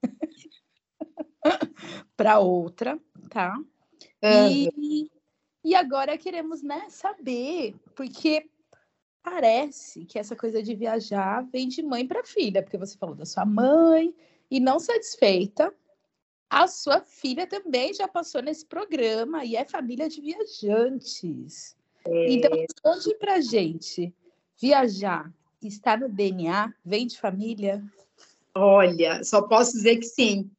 para 2.16 2.40
outra, 2.40 2.98
tá? 3.28 3.56
E, 4.22 5.10
e 5.64 5.74
agora 5.74 6.18
queremos 6.18 6.62
né, 6.62 6.86
saber, 6.88 7.74
porque 7.94 8.48
parece 9.22 10.04
que 10.04 10.18
essa 10.18 10.34
coisa 10.34 10.62
de 10.62 10.74
viajar 10.74 11.46
vem 11.52 11.68
de 11.68 11.82
mãe 11.82 12.06
para 12.06 12.24
filha, 12.24 12.62
porque 12.62 12.78
você 12.78 12.96
falou 12.96 13.14
da 13.14 13.26
sua 13.26 13.44
mãe 13.44 14.14
e 14.50 14.58
não 14.58 14.78
satisfeita, 14.80 15.74
a 16.48 16.66
sua 16.66 17.00
filha 17.02 17.46
também 17.46 17.92
já 17.92 18.08
passou 18.08 18.42
nesse 18.42 18.64
programa 18.64 19.44
e 19.44 19.54
é 19.54 19.64
família 19.64 20.08
de 20.08 20.20
viajantes. 20.20 21.76
É. 22.06 22.32
Então, 22.32 22.50
conte 22.82 23.14
pra 23.16 23.40
gente, 23.40 24.14
viajar 24.58 25.30
está 25.62 25.96
no 25.96 26.08
DNA, 26.08 26.72
vem 26.84 27.06
de 27.06 27.18
família? 27.18 27.84
Olha, 28.54 29.22
só 29.24 29.42
posso 29.42 29.72
dizer 29.72 29.96
que 29.96 30.06
sim. 30.06 30.50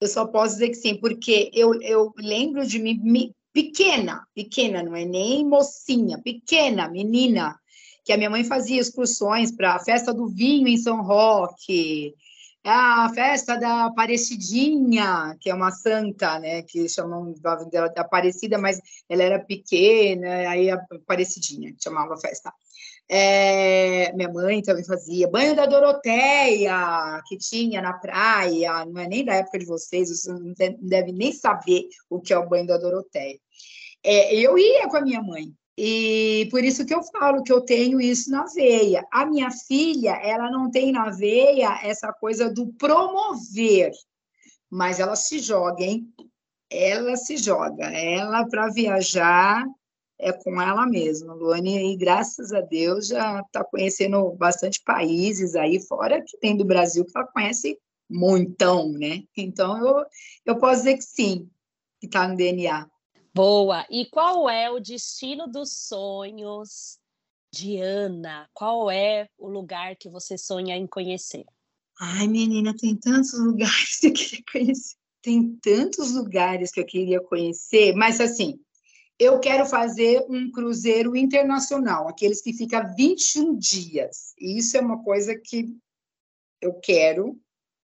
Eu 0.00 0.08
só 0.08 0.26
posso 0.26 0.54
dizer 0.54 0.70
que 0.70 0.76
sim, 0.76 0.94
porque 0.96 1.50
eu, 1.52 1.80
eu 1.82 2.12
lembro 2.16 2.66
de 2.66 2.78
mim 2.78 2.98
me, 3.02 3.34
pequena, 3.52 4.26
pequena, 4.34 4.82
não 4.82 4.96
é 4.96 5.04
nem 5.04 5.46
mocinha, 5.46 6.18
pequena, 6.18 6.88
menina, 6.88 7.58
que 8.04 8.12
a 8.12 8.16
minha 8.16 8.30
mãe 8.30 8.42
fazia 8.44 8.80
excursões 8.80 9.54
para 9.54 9.74
a 9.74 9.78
festa 9.78 10.14
do 10.14 10.26
vinho 10.26 10.68
em 10.68 10.76
São 10.76 11.02
Roque, 11.02 12.14
a 12.64 13.10
festa 13.14 13.56
da 13.56 13.86
Aparecidinha, 13.86 15.36
que 15.40 15.50
é 15.50 15.54
uma 15.54 15.70
santa, 15.70 16.38
né, 16.38 16.62
que 16.62 16.88
chamam 16.88 17.32
dela 17.70 17.88
de 17.88 18.00
Aparecida, 18.00 18.58
mas 18.58 18.80
ela 19.08 19.22
era 19.22 19.38
pequena, 19.38 20.28
aí 20.48 20.70
a 20.70 20.80
Aparecidinha 20.92 21.74
chamava 21.78 22.14
a 22.14 22.18
festa. 22.18 22.52
É, 23.12 24.12
minha 24.12 24.28
mãe 24.28 24.62
também 24.62 24.84
fazia 24.84 25.28
banho 25.28 25.56
da 25.56 25.66
Doroteia, 25.66 27.20
que 27.26 27.36
tinha 27.36 27.82
na 27.82 27.94
praia, 27.94 28.84
não 28.84 29.00
é 29.00 29.08
nem 29.08 29.24
da 29.24 29.34
época 29.34 29.58
de 29.58 29.64
vocês, 29.66 30.08
vocês 30.08 30.38
não 30.38 30.54
devem 30.80 31.12
nem 31.12 31.32
saber 31.32 31.88
o 32.08 32.20
que 32.20 32.32
é 32.32 32.38
o 32.38 32.48
banho 32.48 32.68
da 32.68 32.78
Doroteia. 32.78 33.36
É, 34.04 34.32
eu 34.36 34.56
ia 34.56 34.88
com 34.88 34.96
a 34.96 35.00
minha 35.00 35.20
mãe, 35.20 35.52
e 35.76 36.46
por 36.52 36.62
isso 36.62 36.86
que 36.86 36.94
eu 36.94 37.02
falo 37.02 37.42
que 37.42 37.52
eu 37.52 37.62
tenho 37.62 38.00
isso 38.00 38.30
na 38.30 38.44
veia. 38.44 39.04
A 39.10 39.26
minha 39.26 39.50
filha, 39.50 40.12
ela 40.22 40.48
não 40.48 40.70
tem 40.70 40.92
na 40.92 41.10
veia 41.10 41.80
essa 41.82 42.12
coisa 42.12 42.48
do 42.48 42.72
promover, 42.74 43.90
mas 44.70 45.00
ela 45.00 45.16
se 45.16 45.40
joga, 45.40 45.82
hein? 45.82 46.06
Ela 46.70 47.16
se 47.16 47.36
joga. 47.36 47.86
Ela, 47.86 48.46
para 48.46 48.68
viajar, 48.68 49.66
é 50.20 50.32
com 50.32 50.60
ela 50.60 50.86
mesma. 50.86 51.34
Luane, 51.34 51.78
aí, 51.78 51.96
graças 51.96 52.52
a 52.52 52.60
Deus, 52.60 53.08
já 53.08 53.40
está 53.40 53.64
conhecendo 53.64 54.30
bastante 54.32 54.82
países 54.84 55.56
aí 55.56 55.80
fora 55.80 56.22
que 56.22 56.38
tem 56.38 56.56
do 56.56 56.64
Brasil 56.64 57.04
que 57.04 57.12
ela 57.16 57.26
conhece 57.26 57.78
muitão, 58.08 58.92
né? 58.92 59.22
Então, 59.36 59.78
eu, 59.78 60.04
eu 60.46 60.58
posso 60.58 60.82
dizer 60.82 60.96
que 60.96 61.04
sim, 61.04 61.48
que 62.00 62.06
está 62.06 62.28
no 62.28 62.36
DNA. 62.36 62.88
Boa! 63.34 63.86
E 63.88 64.06
qual 64.06 64.50
é 64.50 64.70
o 64.70 64.80
destino 64.80 65.46
dos 65.46 65.72
sonhos 65.86 66.98
de 67.52 67.78
Ana? 67.78 68.48
Qual 68.52 68.90
é 68.90 69.28
o 69.38 69.48
lugar 69.48 69.96
que 69.96 70.08
você 70.08 70.36
sonha 70.36 70.76
em 70.76 70.86
conhecer? 70.86 71.44
Ai, 72.00 72.26
menina, 72.26 72.74
tem 72.76 72.96
tantos 72.96 73.38
lugares 73.38 73.98
que 74.00 74.08
eu 74.08 74.12
queria 74.12 74.44
conhecer. 74.52 74.96
Tem 75.22 75.54
tantos 75.62 76.14
lugares 76.14 76.72
que 76.72 76.80
eu 76.80 76.86
queria 76.86 77.20
conhecer, 77.20 77.94
mas 77.94 78.20
assim, 78.20 78.58
eu 79.20 79.38
quero 79.38 79.66
fazer 79.66 80.24
um 80.30 80.50
cruzeiro 80.50 81.14
internacional, 81.14 82.08
aqueles 82.08 82.40
que 82.40 82.54
ficam 82.54 82.82
21 82.96 83.54
dias. 83.54 84.32
Isso 84.40 84.78
é 84.78 84.80
uma 84.80 85.04
coisa 85.04 85.36
que 85.36 85.76
eu 86.58 86.72
quero 86.80 87.38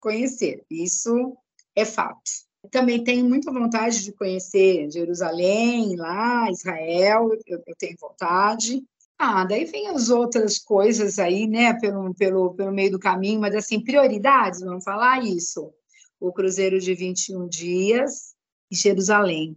conhecer. 0.02 0.66
Isso 0.70 1.38
é 1.74 1.86
fato. 1.86 2.30
Também 2.70 3.02
tenho 3.02 3.24
muita 3.24 3.50
vontade 3.50 4.04
de 4.04 4.12
conhecer 4.12 4.92
Jerusalém, 4.92 5.96
lá, 5.96 6.52
Israel, 6.52 7.30
eu, 7.48 7.64
eu 7.66 7.76
tenho 7.78 7.96
vontade. 7.98 8.84
Ah, 9.18 9.46
daí 9.46 9.64
vem 9.64 9.88
as 9.88 10.10
outras 10.10 10.60
coisas 10.60 11.18
aí, 11.18 11.48
né, 11.48 11.74
pelo, 11.80 12.14
pelo, 12.14 12.54
pelo 12.56 12.74
meio 12.74 12.92
do 12.92 13.00
caminho, 13.00 13.40
mas 13.40 13.56
assim, 13.56 13.82
prioridades, 13.82 14.60
vamos 14.60 14.84
falar 14.84 15.24
isso. 15.24 15.72
O 16.20 16.34
cruzeiro 16.34 16.78
de 16.78 16.94
21 16.94 17.48
dias 17.48 18.36
e 18.70 18.76
Jerusalém. 18.76 19.56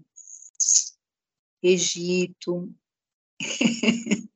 Egito, 1.67 2.71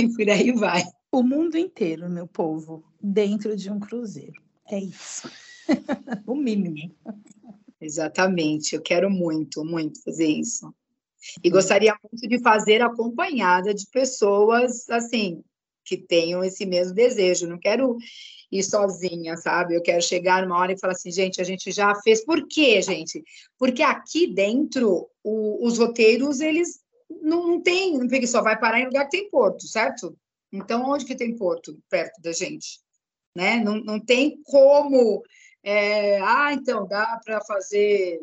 e 0.00 0.08
por 0.16 0.30
aí 0.30 0.50
vai. 0.52 0.82
O 1.12 1.22
mundo 1.22 1.56
inteiro, 1.58 2.08
meu 2.08 2.26
povo, 2.26 2.84
dentro 3.00 3.54
de 3.54 3.70
um 3.70 3.78
cruzeiro. 3.78 4.42
É 4.70 4.78
isso. 4.78 5.30
o 6.26 6.34
mínimo. 6.34 6.94
Exatamente. 7.80 8.74
Eu 8.74 8.82
quero 8.82 9.10
muito, 9.10 9.62
muito 9.62 10.02
fazer 10.02 10.26
isso. 10.26 10.74
E 11.42 11.50
gostaria 11.50 11.94
muito 12.02 12.26
de 12.26 12.42
fazer 12.42 12.80
acompanhada 12.82 13.74
de 13.74 13.86
pessoas, 13.90 14.88
assim, 14.88 15.44
que 15.84 15.96
tenham 15.96 16.42
esse 16.42 16.64
mesmo 16.64 16.94
desejo. 16.94 17.46
Não 17.46 17.58
quero 17.58 17.96
ir 18.50 18.62
sozinha, 18.62 19.36
sabe? 19.36 19.74
Eu 19.74 19.82
quero 19.82 20.02
chegar 20.02 20.42
numa 20.42 20.58
hora 20.58 20.72
e 20.72 20.78
falar 20.78 20.92
assim, 20.92 21.10
gente, 21.10 21.40
a 21.40 21.44
gente 21.44 21.70
já 21.70 21.94
fez. 21.96 22.24
Por 22.24 22.46
quê, 22.46 22.80
gente? 22.80 23.22
Porque 23.58 23.82
aqui 23.82 24.26
dentro, 24.26 25.08
o, 25.22 25.66
os 25.66 25.78
roteiros, 25.78 26.40
eles 26.40 26.80
não, 27.22 27.60
não 27.60 28.08
porque 28.08 28.26
só 28.26 28.42
vai 28.42 28.58
parar 28.58 28.80
em 28.80 28.86
lugar 28.86 29.04
que 29.04 29.18
tem 29.18 29.28
porto, 29.28 29.66
certo? 29.66 30.16
Então, 30.52 30.88
onde 30.88 31.04
que 31.04 31.16
tem 31.16 31.36
porto 31.36 31.78
perto 31.90 32.20
da 32.22 32.32
gente? 32.32 32.80
Né? 33.34 33.56
Não, 33.56 33.76
não 33.76 33.98
tem 33.98 34.40
como 34.44 35.22
É, 35.62 36.20
ah, 36.20 36.52
então 36.52 36.86
dá 36.86 37.20
para 37.24 37.40
fazer 37.40 38.20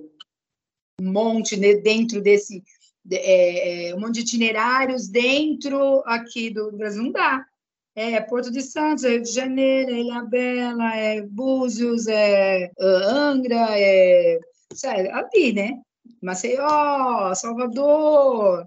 um 1.01 1.11
monte 1.11 1.57
né, 1.57 1.73
dentro 1.73 2.21
desse 2.21 2.63
é, 3.09 3.89
é, 3.89 3.95
um 3.95 3.99
monte 3.99 4.15
de 4.15 4.21
itinerários 4.21 5.07
dentro 5.07 6.03
aqui 6.05 6.51
do 6.51 6.71
Brasil 6.71 7.03
não 7.03 7.11
dá. 7.11 7.45
É 7.93 8.21
Porto 8.21 8.49
de 8.49 8.61
Santos, 8.61 9.03
é 9.03 9.09
Rio 9.09 9.21
de 9.21 9.31
Janeiro, 9.31 9.91
é 9.91 9.99
Ilha 9.99 10.21
Bela, 10.23 10.95
é 10.95 11.21
Búzios, 11.21 12.07
é 12.07 12.71
Angra, 12.79 13.77
é 13.77 14.39
sério, 14.73 15.13
ali, 15.13 15.51
né? 15.51 15.77
Maceió, 16.21 17.33
Salvador, 17.35 18.65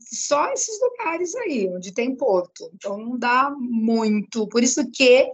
só 0.00 0.52
esses 0.52 0.78
lugares 0.80 1.34
aí, 1.36 1.68
onde 1.68 1.92
tem 1.92 2.14
porto. 2.14 2.70
Então, 2.74 2.98
não 2.98 3.18
dá 3.18 3.50
muito. 3.50 4.46
Por 4.48 4.62
isso 4.62 4.90
que 4.90 5.30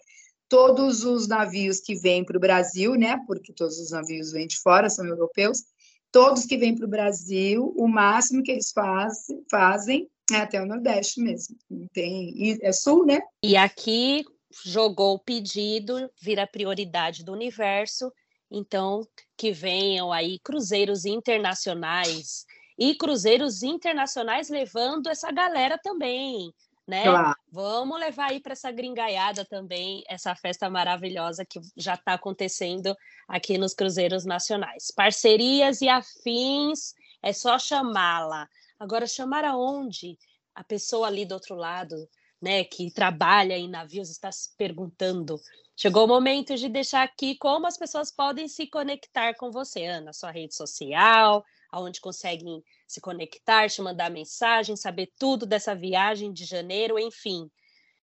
todos 0.49 1.05
os 1.05 1.27
navios 1.27 1.81
que 1.81 1.95
vêm 1.95 2.25
para 2.25 2.37
o 2.37 2.41
Brasil, 2.41 2.95
né? 2.95 3.19
Porque 3.27 3.53
todos 3.53 3.79
os 3.79 3.91
navios 3.91 4.33
vêm 4.33 4.47
de 4.47 4.61
fora, 4.61 4.91
são 4.91 5.07
europeus, 5.07 5.65
todos 6.11 6.45
que 6.45 6.59
vêm 6.59 6.75
para 6.75 6.87
o 6.87 6.91
Brasil, 6.91 7.75
o 7.77 7.89
máximo 7.89 8.43
que 8.43 8.53
eles 8.53 8.71
faz, 8.71 9.27
fazem 9.51 10.09
é 10.31 10.37
até 10.37 10.61
o 10.61 10.67
Nordeste 10.67 11.21
mesmo. 11.21 11.57
Tem, 11.93 12.59
é 12.63 12.73
Sul, 12.73 13.05
né? 13.07 13.21
E 13.43 13.57
aqui 13.57 14.25
jogou 14.65 15.15
o 15.15 15.19
pedido, 15.19 16.11
vira 16.21 16.47
prioridade 16.47 17.25
do 17.25 17.33
universo, 17.33 18.13
então 18.51 19.07
que 19.37 19.51
venham 19.51 20.13
aí 20.13 20.39
cruzeiros 20.41 21.05
internacionais 21.05 22.45
e 22.79 22.95
cruzeiros 22.95 23.63
internacionais 23.63 24.49
levando 24.49 25.09
essa 25.09 25.31
galera 25.33 25.79
também, 25.79 26.53
né? 26.87 27.05
Claro. 27.05 27.35
Vamos 27.51 27.99
levar 27.99 28.31
aí 28.31 28.41
para 28.41 28.53
essa 28.53 28.71
gringaiada 28.71 29.45
também 29.45 30.03
essa 30.09 30.35
festa 30.35 30.69
maravilhosa 30.69 31.45
que 31.45 31.61
já 31.77 31.95
está 31.95 32.15
acontecendo 32.15 32.95
aqui 33.27 33.57
nos 33.57 33.75
cruzeiros 33.75 34.25
nacionais. 34.25 34.91
Parcerias 34.95 35.81
e 35.81 35.89
afins, 35.89 36.95
é 37.23 37.33
só 37.33 37.59
chamá-la. 37.59 38.49
Agora, 38.83 39.07
chamar 39.07 39.45
aonde? 39.45 40.19
A 40.57 40.65
pessoa 40.65 41.07
ali 41.07 41.25
do 41.25 41.35
outro 41.35 41.55
lado, 41.55 41.95
né, 42.43 42.65
que 42.65 42.91
trabalha 42.91 43.57
em 43.57 43.71
navios, 43.71 44.11
está 44.11 44.33
se 44.33 44.57
perguntando. 44.57 45.41
Chegou 45.77 46.05
o 46.05 46.09
momento 46.09 46.57
de 46.57 46.69
deixar 46.69 47.05
aqui 47.05 47.37
como 47.37 47.65
as 47.65 47.79
pessoas 47.79 48.11
podem 48.11 48.49
se 48.49 48.67
conectar 48.67 49.37
com 49.37 49.53
você, 49.53 49.85
Ana, 49.85 50.13
sua 50.13 50.33
rede 50.33 50.57
social, 50.57 51.45
aonde 51.71 52.01
conseguem 52.01 52.61
se 52.89 53.01
conectar, 53.01 53.71
te 53.71 53.81
mandar 53.81 54.11
mensagem, 54.11 54.75
saber 54.75 55.13
tudo 55.17 55.47
dessa 55.47 55.77
viagem 55.77 56.33
de 56.33 56.45
janeiro, 56.45 56.99
enfim. 56.99 57.49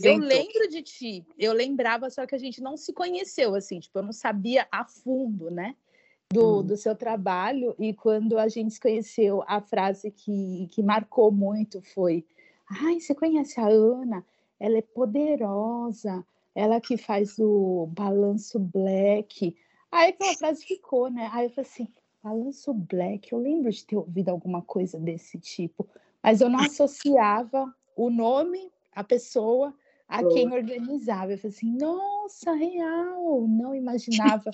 eu 0.04 0.18
lembro 0.18 0.68
de 0.68 0.82
ti, 0.82 1.26
eu 1.38 1.54
lembrava, 1.54 2.10
só 2.10 2.26
que 2.26 2.36
a 2.36 2.40
gente 2.40 2.62
não 2.62 2.76
se 2.76 2.92
conheceu, 2.92 3.56
assim, 3.56 3.80
tipo, 3.80 4.00
eu 4.00 4.04
não 4.04 4.12
sabia 4.12 4.68
a 4.72 4.84
fundo, 4.84 5.50
né? 5.52 5.76
Do, 6.32 6.60
hum. 6.60 6.64
do 6.64 6.78
seu 6.78 6.96
trabalho 6.96 7.76
e 7.80 7.94
quando 7.94 8.38
a 8.38 8.48
gente 8.48 8.74
se 8.74 8.80
conheceu, 8.80 9.44
a 9.48 9.60
frase 9.60 10.12
que, 10.12 10.68
que 10.72 10.84
marcou 10.84 11.32
muito 11.32 11.82
foi: 11.82 12.26
Ai, 12.70 13.00
você 13.00 13.16
conhece 13.16 13.60
a 13.60 13.68
Ana? 13.68 14.26
Ela 14.60 14.78
é 14.78 14.82
poderosa, 14.82 16.24
ela 16.54 16.80
que 16.80 16.98
faz 16.98 17.40
o 17.40 17.88
balanço 17.92 18.60
black. 18.60 19.56
Aí 19.92 20.10
aquela 20.10 20.36
frase 20.36 20.66
ficou, 20.66 21.10
né? 21.10 21.30
Aí 21.34 21.46
eu 21.46 21.50
falei 21.50 21.70
assim: 21.70 21.88
balanço 22.24 22.74
black, 22.74 23.34
eu 23.34 23.40
lembro 23.40 23.72
de 23.72 23.86
ter 23.86 23.98
ouvido 23.98 24.30
alguma 24.30 24.62
coisa 24.62 25.00
desse 25.00 25.40
tipo, 25.40 25.88
mas 26.22 26.42
eu 26.42 26.50
não 26.50 26.60
associava 26.60 27.74
o 27.96 28.10
nome, 28.10 28.72
a 28.94 29.04
pessoa, 29.04 29.74
a 30.08 30.24
quem 30.24 30.54
organizava. 30.54 31.32
Eu 31.32 31.40
falei 31.40 31.56
assim: 31.56 31.76
nossa, 31.76 32.54
real, 32.54 33.48
não 33.48 33.74
imaginava 33.74 34.52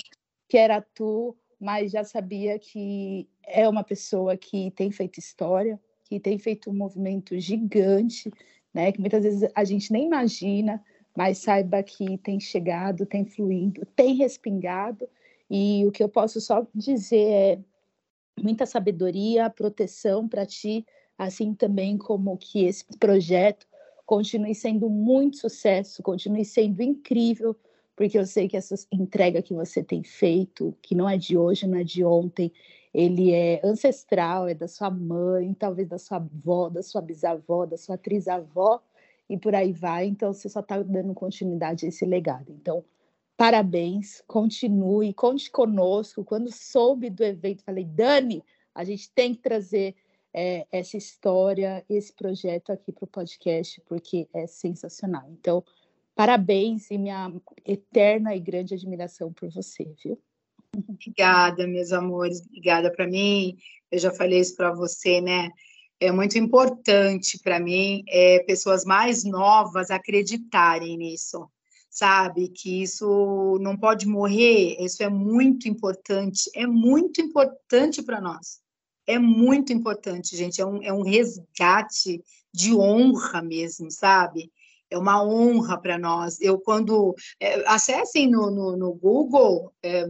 que 0.47 0.57
era 0.57 0.81
tu 0.81 1.35
mas 1.59 1.91
já 1.91 2.03
sabia 2.03 2.59
que 2.59 3.27
é 3.45 3.67
uma 3.67 3.83
pessoa 3.83 4.37
que 4.37 4.71
tem 4.71 4.91
feito 4.91 5.19
história, 5.19 5.79
que 6.03 6.19
tem 6.19 6.37
feito 6.37 6.69
um 6.69 6.73
movimento 6.73 7.37
gigante, 7.39 8.31
né, 8.73 8.91
que 8.91 8.99
muitas 8.99 9.23
vezes 9.23 9.49
a 9.55 9.63
gente 9.63 9.91
nem 9.91 10.05
imagina, 10.05 10.83
mas 11.15 11.37
saiba 11.37 11.81
que 11.81 12.17
tem 12.17 12.39
chegado, 12.39 13.05
tem 13.05 13.25
fluído, 13.25 13.85
tem 13.95 14.15
respingado, 14.15 15.07
e 15.49 15.85
o 15.85 15.91
que 15.91 16.03
eu 16.03 16.09
posso 16.09 16.41
só 16.41 16.65
dizer 16.73 17.27
é 17.27 17.59
muita 18.41 18.65
sabedoria, 18.65 19.49
proteção 19.49 20.27
para 20.27 20.45
ti, 20.45 20.85
assim 21.17 21.53
também 21.53 21.97
como 21.97 22.37
que 22.37 22.65
esse 22.65 22.85
projeto 22.99 23.65
continue 24.05 24.53
sendo 24.53 24.89
muito 24.89 25.37
sucesso, 25.37 26.03
continue 26.03 26.45
sendo 26.45 26.81
incrível, 26.81 27.55
porque 27.95 28.17
eu 28.17 28.25
sei 28.25 28.47
que 28.47 28.57
essa 28.57 28.75
entrega 28.91 29.41
que 29.41 29.53
você 29.53 29.83
tem 29.83 30.03
feito, 30.03 30.75
que 30.81 30.93
não 30.93 31.09
é 31.09 31.17
de 31.17 31.37
hoje, 31.37 31.67
não 31.67 31.77
é 31.77 31.83
de 31.83 32.03
ontem, 32.03 32.51
ele 32.93 33.33
é 33.33 33.61
ancestral, 33.63 34.47
é 34.47 34.53
da 34.53 34.67
sua 34.67 34.89
mãe, 34.89 35.53
talvez 35.53 35.87
da 35.87 35.97
sua 35.97 36.17
avó, 36.17 36.69
da 36.69 36.81
sua 36.81 37.01
bisavó, 37.01 37.65
da 37.65 37.77
sua 37.77 37.97
trisavó, 37.97 38.81
e 39.29 39.37
por 39.37 39.55
aí 39.55 39.73
vai. 39.73 40.07
Então, 40.07 40.33
você 40.33 40.47
só 40.47 40.59
está 40.59 40.81
dando 40.81 41.13
continuidade 41.13 41.85
a 41.85 41.89
esse 41.89 42.05
legado. 42.05 42.51
Então, 42.51 42.83
parabéns, 43.35 44.23
continue, 44.27 45.13
conte 45.13 45.51
conosco. 45.51 46.23
Quando 46.23 46.51
soube 46.51 47.09
do 47.09 47.23
evento, 47.23 47.63
falei, 47.63 47.85
Dani, 47.85 48.43
a 48.73 48.83
gente 48.83 49.11
tem 49.11 49.33
que 49.33 49.41
trazer 49.41 49.95
é, 50.33 50.67
essa 50.71 50.97
história, 50.97 51.83
esse 51.89 52.13
projeto 52.13 52.71
aqui 52.71 52.91
para 52.91 53.05
o 53.05 53.07
podcast, 53.07 53.81
porque 53.87 54.27
é 54.33 54.45
sensacional. 54.47 55.25
Então, 55.31 55.63
Parabéns 56.15 56.89
e 56.89 56.97
minha 56.97 57.29
eterna 57.65 58.33
e 58.33 58.39
grande 58.39 58.73
admiração 58.73 59.33
por 59.33 59.49
você, 59.49 59.93
viu? 60.01 60.17
Obrigada, 60.87 61.67
meus 61.67 61.91
amores, 61.91 62.41
obrigada 62.41 62.89
para 62.89 63.05
mim. 63.05 63.57
Eu 63.91 63.99
já 63.99 64.11
falei 64.11 64.39
isso 64.39 64.55
para 64.55 64.73
você, 64.73 65.19
né? 65.19 65.51
É 65.99 66.11
muito 66.11 66.37
importante 66.37 67.39
para 67.39 67.59
mim 67.59 68.03
é, 68.07 68.39
pessoas 68.39 68.85
mais 68.85 69.23
novas 69.25 69.91
acreditarem 69.91 70.97
nisso, 70.97 71.49
sabe? 71.89 72.47
Que 72.49 72.81
isso 72.81 73.57
não 73.61 73.77
pode 73.77 74.07
morrer, 74.07 74.77
isso 74.79 75.03
é 75.03 75.09
muito 75.09 75.67
importante, 75.67 76.49
é 76.55 76.65
muito 76.65 77.21
importante 77.21 78.01
para 78.01 78.21
nós. 78.21 78.59
É 79.07 79.19
muito 79.19 79.71
importante, 79.71 80.35
gente, 80.35 80.59
é 80.59 80.65
um, 80.65 80.81
é 80.81 80.91
um 80.91 81.03
resgate 81.03 82.23
de 82.53 82.73
honra 82.73 83.41
mesmo, 83.41 83.91
sabe? 83.91 84.51
É 84.89 84.97
uma 84.97 85.23
honra 85.23 85.79
para 85.79 85.97
nós. 85.97 86.39
Eu, 86.39 86.59
quando 86.59 87.15
é, 87.39 87.67
acessem 87.67 88.29
no, 88.29 88.51
no, 88.51 88.77
no 88.77 88.93
Google, 88.93 89.73
é, 89.83 90.05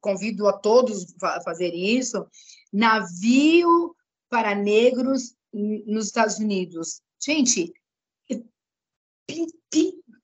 convido 0.00 0.48
a 0.48 0.52
todos 0.52 1.14
a 1.22 1.40
fazer 1.42 1.74
isso, 1.74 2.26
navio 2.72 3.94
para 4.28 4.54
negros 4.54 5.34
nos 5.52 6.06
Estados 6.06 6.38
Unidos. 6.38 7.00
Gente, 7.22 7.72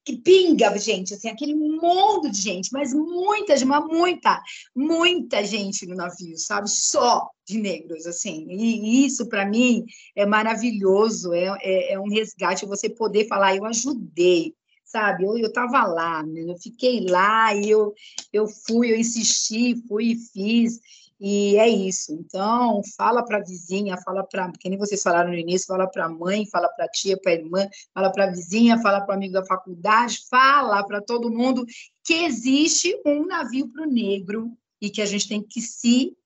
que 0.05 0.16
pinga, 0.16 0.76
gente, 0.78 1.14
assim, 1.14 1.28
aquele 1.28 1.55
mundo 1.55 2.30
de 2.30 2.40
gente, 2.40 2.72
mas 2.72 2.92
muita, 2.92 3.55
mas 3.64 3.86
muita, 3.86 4.42
muita 4.74 5.44
gente 5.44 5.86
no 5.86 5.94
navio, 5.94 6.36
sabe? 6.36 6.68
Só 6.68 7.30
de 7.46 7.59
negros, 7.59 8.07
assim. 8.07 8.46
E 8.50 9.07
isso, 9.07 9.28
para 9.28 9.46
mim, 9.46 9.84
é 10.16 10.26
maravilhoso, 10.26 11.32
é, 11.32 11.57
é, 11.62 11.92
é, 11.92 12.00
um 12.00 12.09
resgate 12.09 12.66
você 12.66 12.88
poder 12.88 13.28
falar, 13.28 13.57
eu 13.57 13.64
ajudei, 13.64 14.55
sabe? 14.84 15.24
Eu 15.24 15.36
estava 15.36 15.84
lá, 15.84 16.22
né? 16.24 16.42
eu 16.48 16.59
fiquei 16.59 17.07
lá, 17.07 17.55
e 17.55 17.70
eu, 17.70 17.94
eu 18.32 18.48
fui, 18.48 18.90
eu 18.92 18.96
insisti, 18.96 19.76
fui 19.86 20.12
e 20.12 20.16
fiz. 20.16 20.80
E 21.24 21.56
é 21.56 21.68
isso. 21.68 22.12
Então, 22.12 22.82
fala 22.96 23.24
para 23.24 23.38
a 23.38 23.44
vizinha, 23.44 23.96
fala 23.96 24.24
para, 24.24 24.50
que 24.58 24.68
nem 24.68 24.76
vocês 24.76 25.00
falaram 25.00 25.30
no 25.30 25.36
início, 25.36 25.68
fala 25.68 25.86
para 25.86 26.06
a 26.06 26.08
mãe, 26.08 26.44
fala 26.46 26.68
para 26.68 26.86
a 26.86 26.88
tia, 26.88 27.16
para 27.16 27.30
a 27.30 27.34
irmã, 27.36 27.68
fala 27.94 28.10
para 28.10 28.24
a 28.24 28.30
vizinha, 28.32 28.82
fala 28.82 29.00
para 29.00 29.12
o 29.12 29.16
amigo 29.16 29.32
da 29.32 29.46
faculdade, 29.46 30.26
fala 30.28 30.84
para 30.84 31.00
todo 31.00 31.30
mundo 31.30 31.64
que 32.02 32.24
existe 32.24 33.00
um 33.06 33.24
navio 33.24 33.68
para 33.68 33.84
o 33.84 33.86
negro 33.86 34.50
e 34.80 34.90
que 34.90 35.00
a 35.00 35.06
gente 35.06 35.28
tem 35.28 35.40
que 35.40 35.60
se 35.60 36.16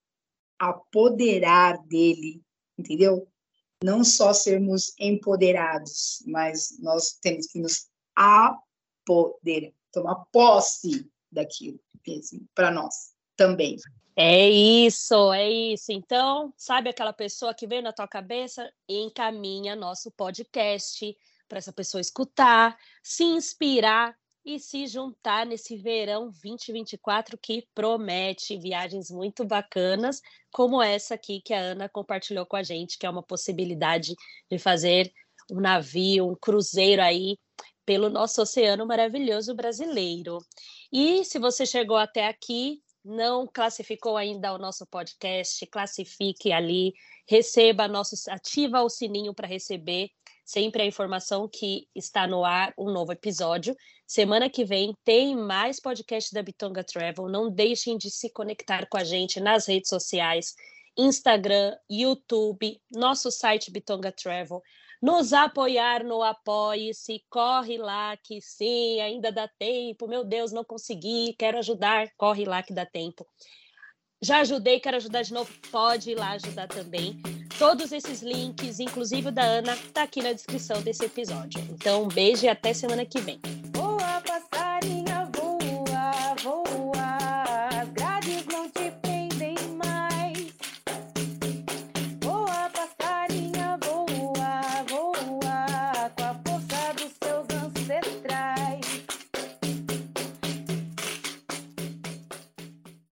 apoderar 0.57 1.77
dele, 1.85 2.41
entendeu? 2.75 3.27
Não 3.83 4.03
só 4.03 4.33
sermos 4.33 4.95
empoderados, 4.99 6.23
mas 6.25 6.75
nós 6.79 7.19
temos 7.21 7.45
que 7.45 7.59
nos 7.59 7.85
apoderar, 8.15 9.71
tomar 9.91 10.15
posse 10.31 11.07
daquilo 11.31 11.79
para 12.55 12.71
nós 12.71 13.13
também. 13.35 13.77
É 14.19 14.49
isso, 14.49 15.31
é 15.31 15.47
isso. 15.47 15.91
Então, 15.91 16.51
sabe 16.57 16.89
aquela 16.89 17.13
pessoa 17.13 17.53
que 17.53 17.67
veio 17.67 17.83
na 17.83 17.93
tua 17.93 18.07
cabeça? 18.07 18.67
Encaminha 18.89 19.75
nosso 19.75 20.09
podcast 20.09 21.15
para 21.47 21.59
essa 21.59 21.71
pessoa 21.71 22.01
escutar, 22.01 22.75
se 23.03 23.23
inspirar 23.23 24.17
e 24.43 24.59
se 24.59 24.87
juntar 24.87 25.45
nesse 25.45 25.77
verão 25.77 26.31
2024 26.31 27.37
que 27.37 27.67
promete 27.75 28.57
viagens 28.57 29.11
muito 29.11 29.45
bacanas, 29.45 30.19
como 30.51 30.81
essa 30.81 31.13
aqui 31.13 31.39
que 31.39 31.53
a 31.53 31.59
Ana 31.59 31.87
compartilhou 31.87 32.45
com 32.47 32.55
a 32.55 32.63
gente, 32.63 32.97
que 32.97 33.05
é 33.05 33.09
uma 33.11 33.21
possibilidade 33.21 34.15
de 34.49 34.57
fazer 34.57 35.13
um 35.51 35.61
navio, 35.61 36.27
um 36.27 36.35
cruzeiro 36.35 37.03
aí 37.03 37.37
pelo 37.85 38.09
nosso 38.09 38.41
oceano 38.41 38.83
maravilhoso 38.87 39.53
brasileiro. 39.53 40.39
E 40.91 41.23
se 41.23 41.37
você 41.37 41.67
chegou 41.67 41.97
até 41.97 42.27
aqui, 42.27 42.81
não 43.07 43.47
classificou 43.47 44.17
ainda 44.17 44.53
o 44.53 44.57
nosso 44.57 44.85
podcast, 44.85 45.65
classifique 45.67 46.51
ali, 46.51 46.93
receba 47.25 47.87
nosso, 47.87 48.15
ativa 48.29 48.83
o 48.83 48.89
sininho 48.89 49.33
para 49.33 49.47
receber 49.47 50.09
sempre 50.43 50.81
a 50.81 50.85
informação 50.85 51.47
que 51.47 51.87
está 51.95 52.27
no 52.27 52.43
ar 52.43 52.73
um 52.77 52.91
novo 52.91 53.13
episódio. 53.13 53.75
Semana 54.05 54.49
que 54.49 54.65
vem 54.65 54.93
tem 55.05 55.35
mais 55.35 55.79
podcast 55.79 56.33
da 56.33 56.43
Bitonga 56.43 56.83
Travel. 56.83 57.29
Não 57.29 57.49
deixem 57.49 57.97
de 57.97 58.11
se 58.11 58.29
conectar 58.29 58.87
com 58.87 58.97
a 58.97 59.03
gente 59.03 59.39
nas 59.39 59.67
redes 59.67 59.89
sociais, 59.89 60.53
Instagram, 60.97 61.77
YouTube, 61.89 62.81
nosso 62.91 63.31
site 63.31 63.71
Bitonga 63.71 64.11
Travel 64.11 64.61
nos 65.01 65.33
apoiar 65.33 66.03
no 66.03 66.23
Apoie-se, 66.23 67.23
corre 67.29 67.77
lá 67.77 68.17
que 68.17 68.41
sim, 68.41 68.99
ainda 69.01 69.31
dá 69.31 69.47
tempo, 69.47 70.07
meu 70.07 70.23
Deus, 70.23 70.51
não 70.51 70.63
consegui, 70.63 71.35
quero 71.37 71.57
ajudar, 71.59 72.09
corre 72.17 72.45
lá 72.45 72.63
que 72.63 72.73
dá 72.73 72.85
tempo. 72.85 73.25
Já 74.21 74.39
ajudei, 74.39 74.79
quero 74.79 74.97
ajudar 74.97 75.21
de 75.21 75.31
novo, 75.31 75.53
pode 75.71 76.11
ir 76.11 76.15
lá 76.15 76.31
ajudar 76.31 76.67
também. 76.67 77.21
Todos 77.59 77.91
esses 77.91 78.21
links, 78.21 78.79
inclusive 78.79 79.29
o 79.29 79.31
da 79.31 79.43
Ana, 79.43 79.77
tá 79.93 80.03
aqui 80.03 80.21
na 80.21 80.33
descrição 80.33 80.81
desse 80.81 81.05
episódio. 81.05 81.61
Então, 81.69 82.03
um 82.03 82.07
beijo 82.07 82.45
e 82.45 82.49
até 82.49 82.73
semana 82.73 83.05
que 83.05 83.19
vem. 83.19 83.39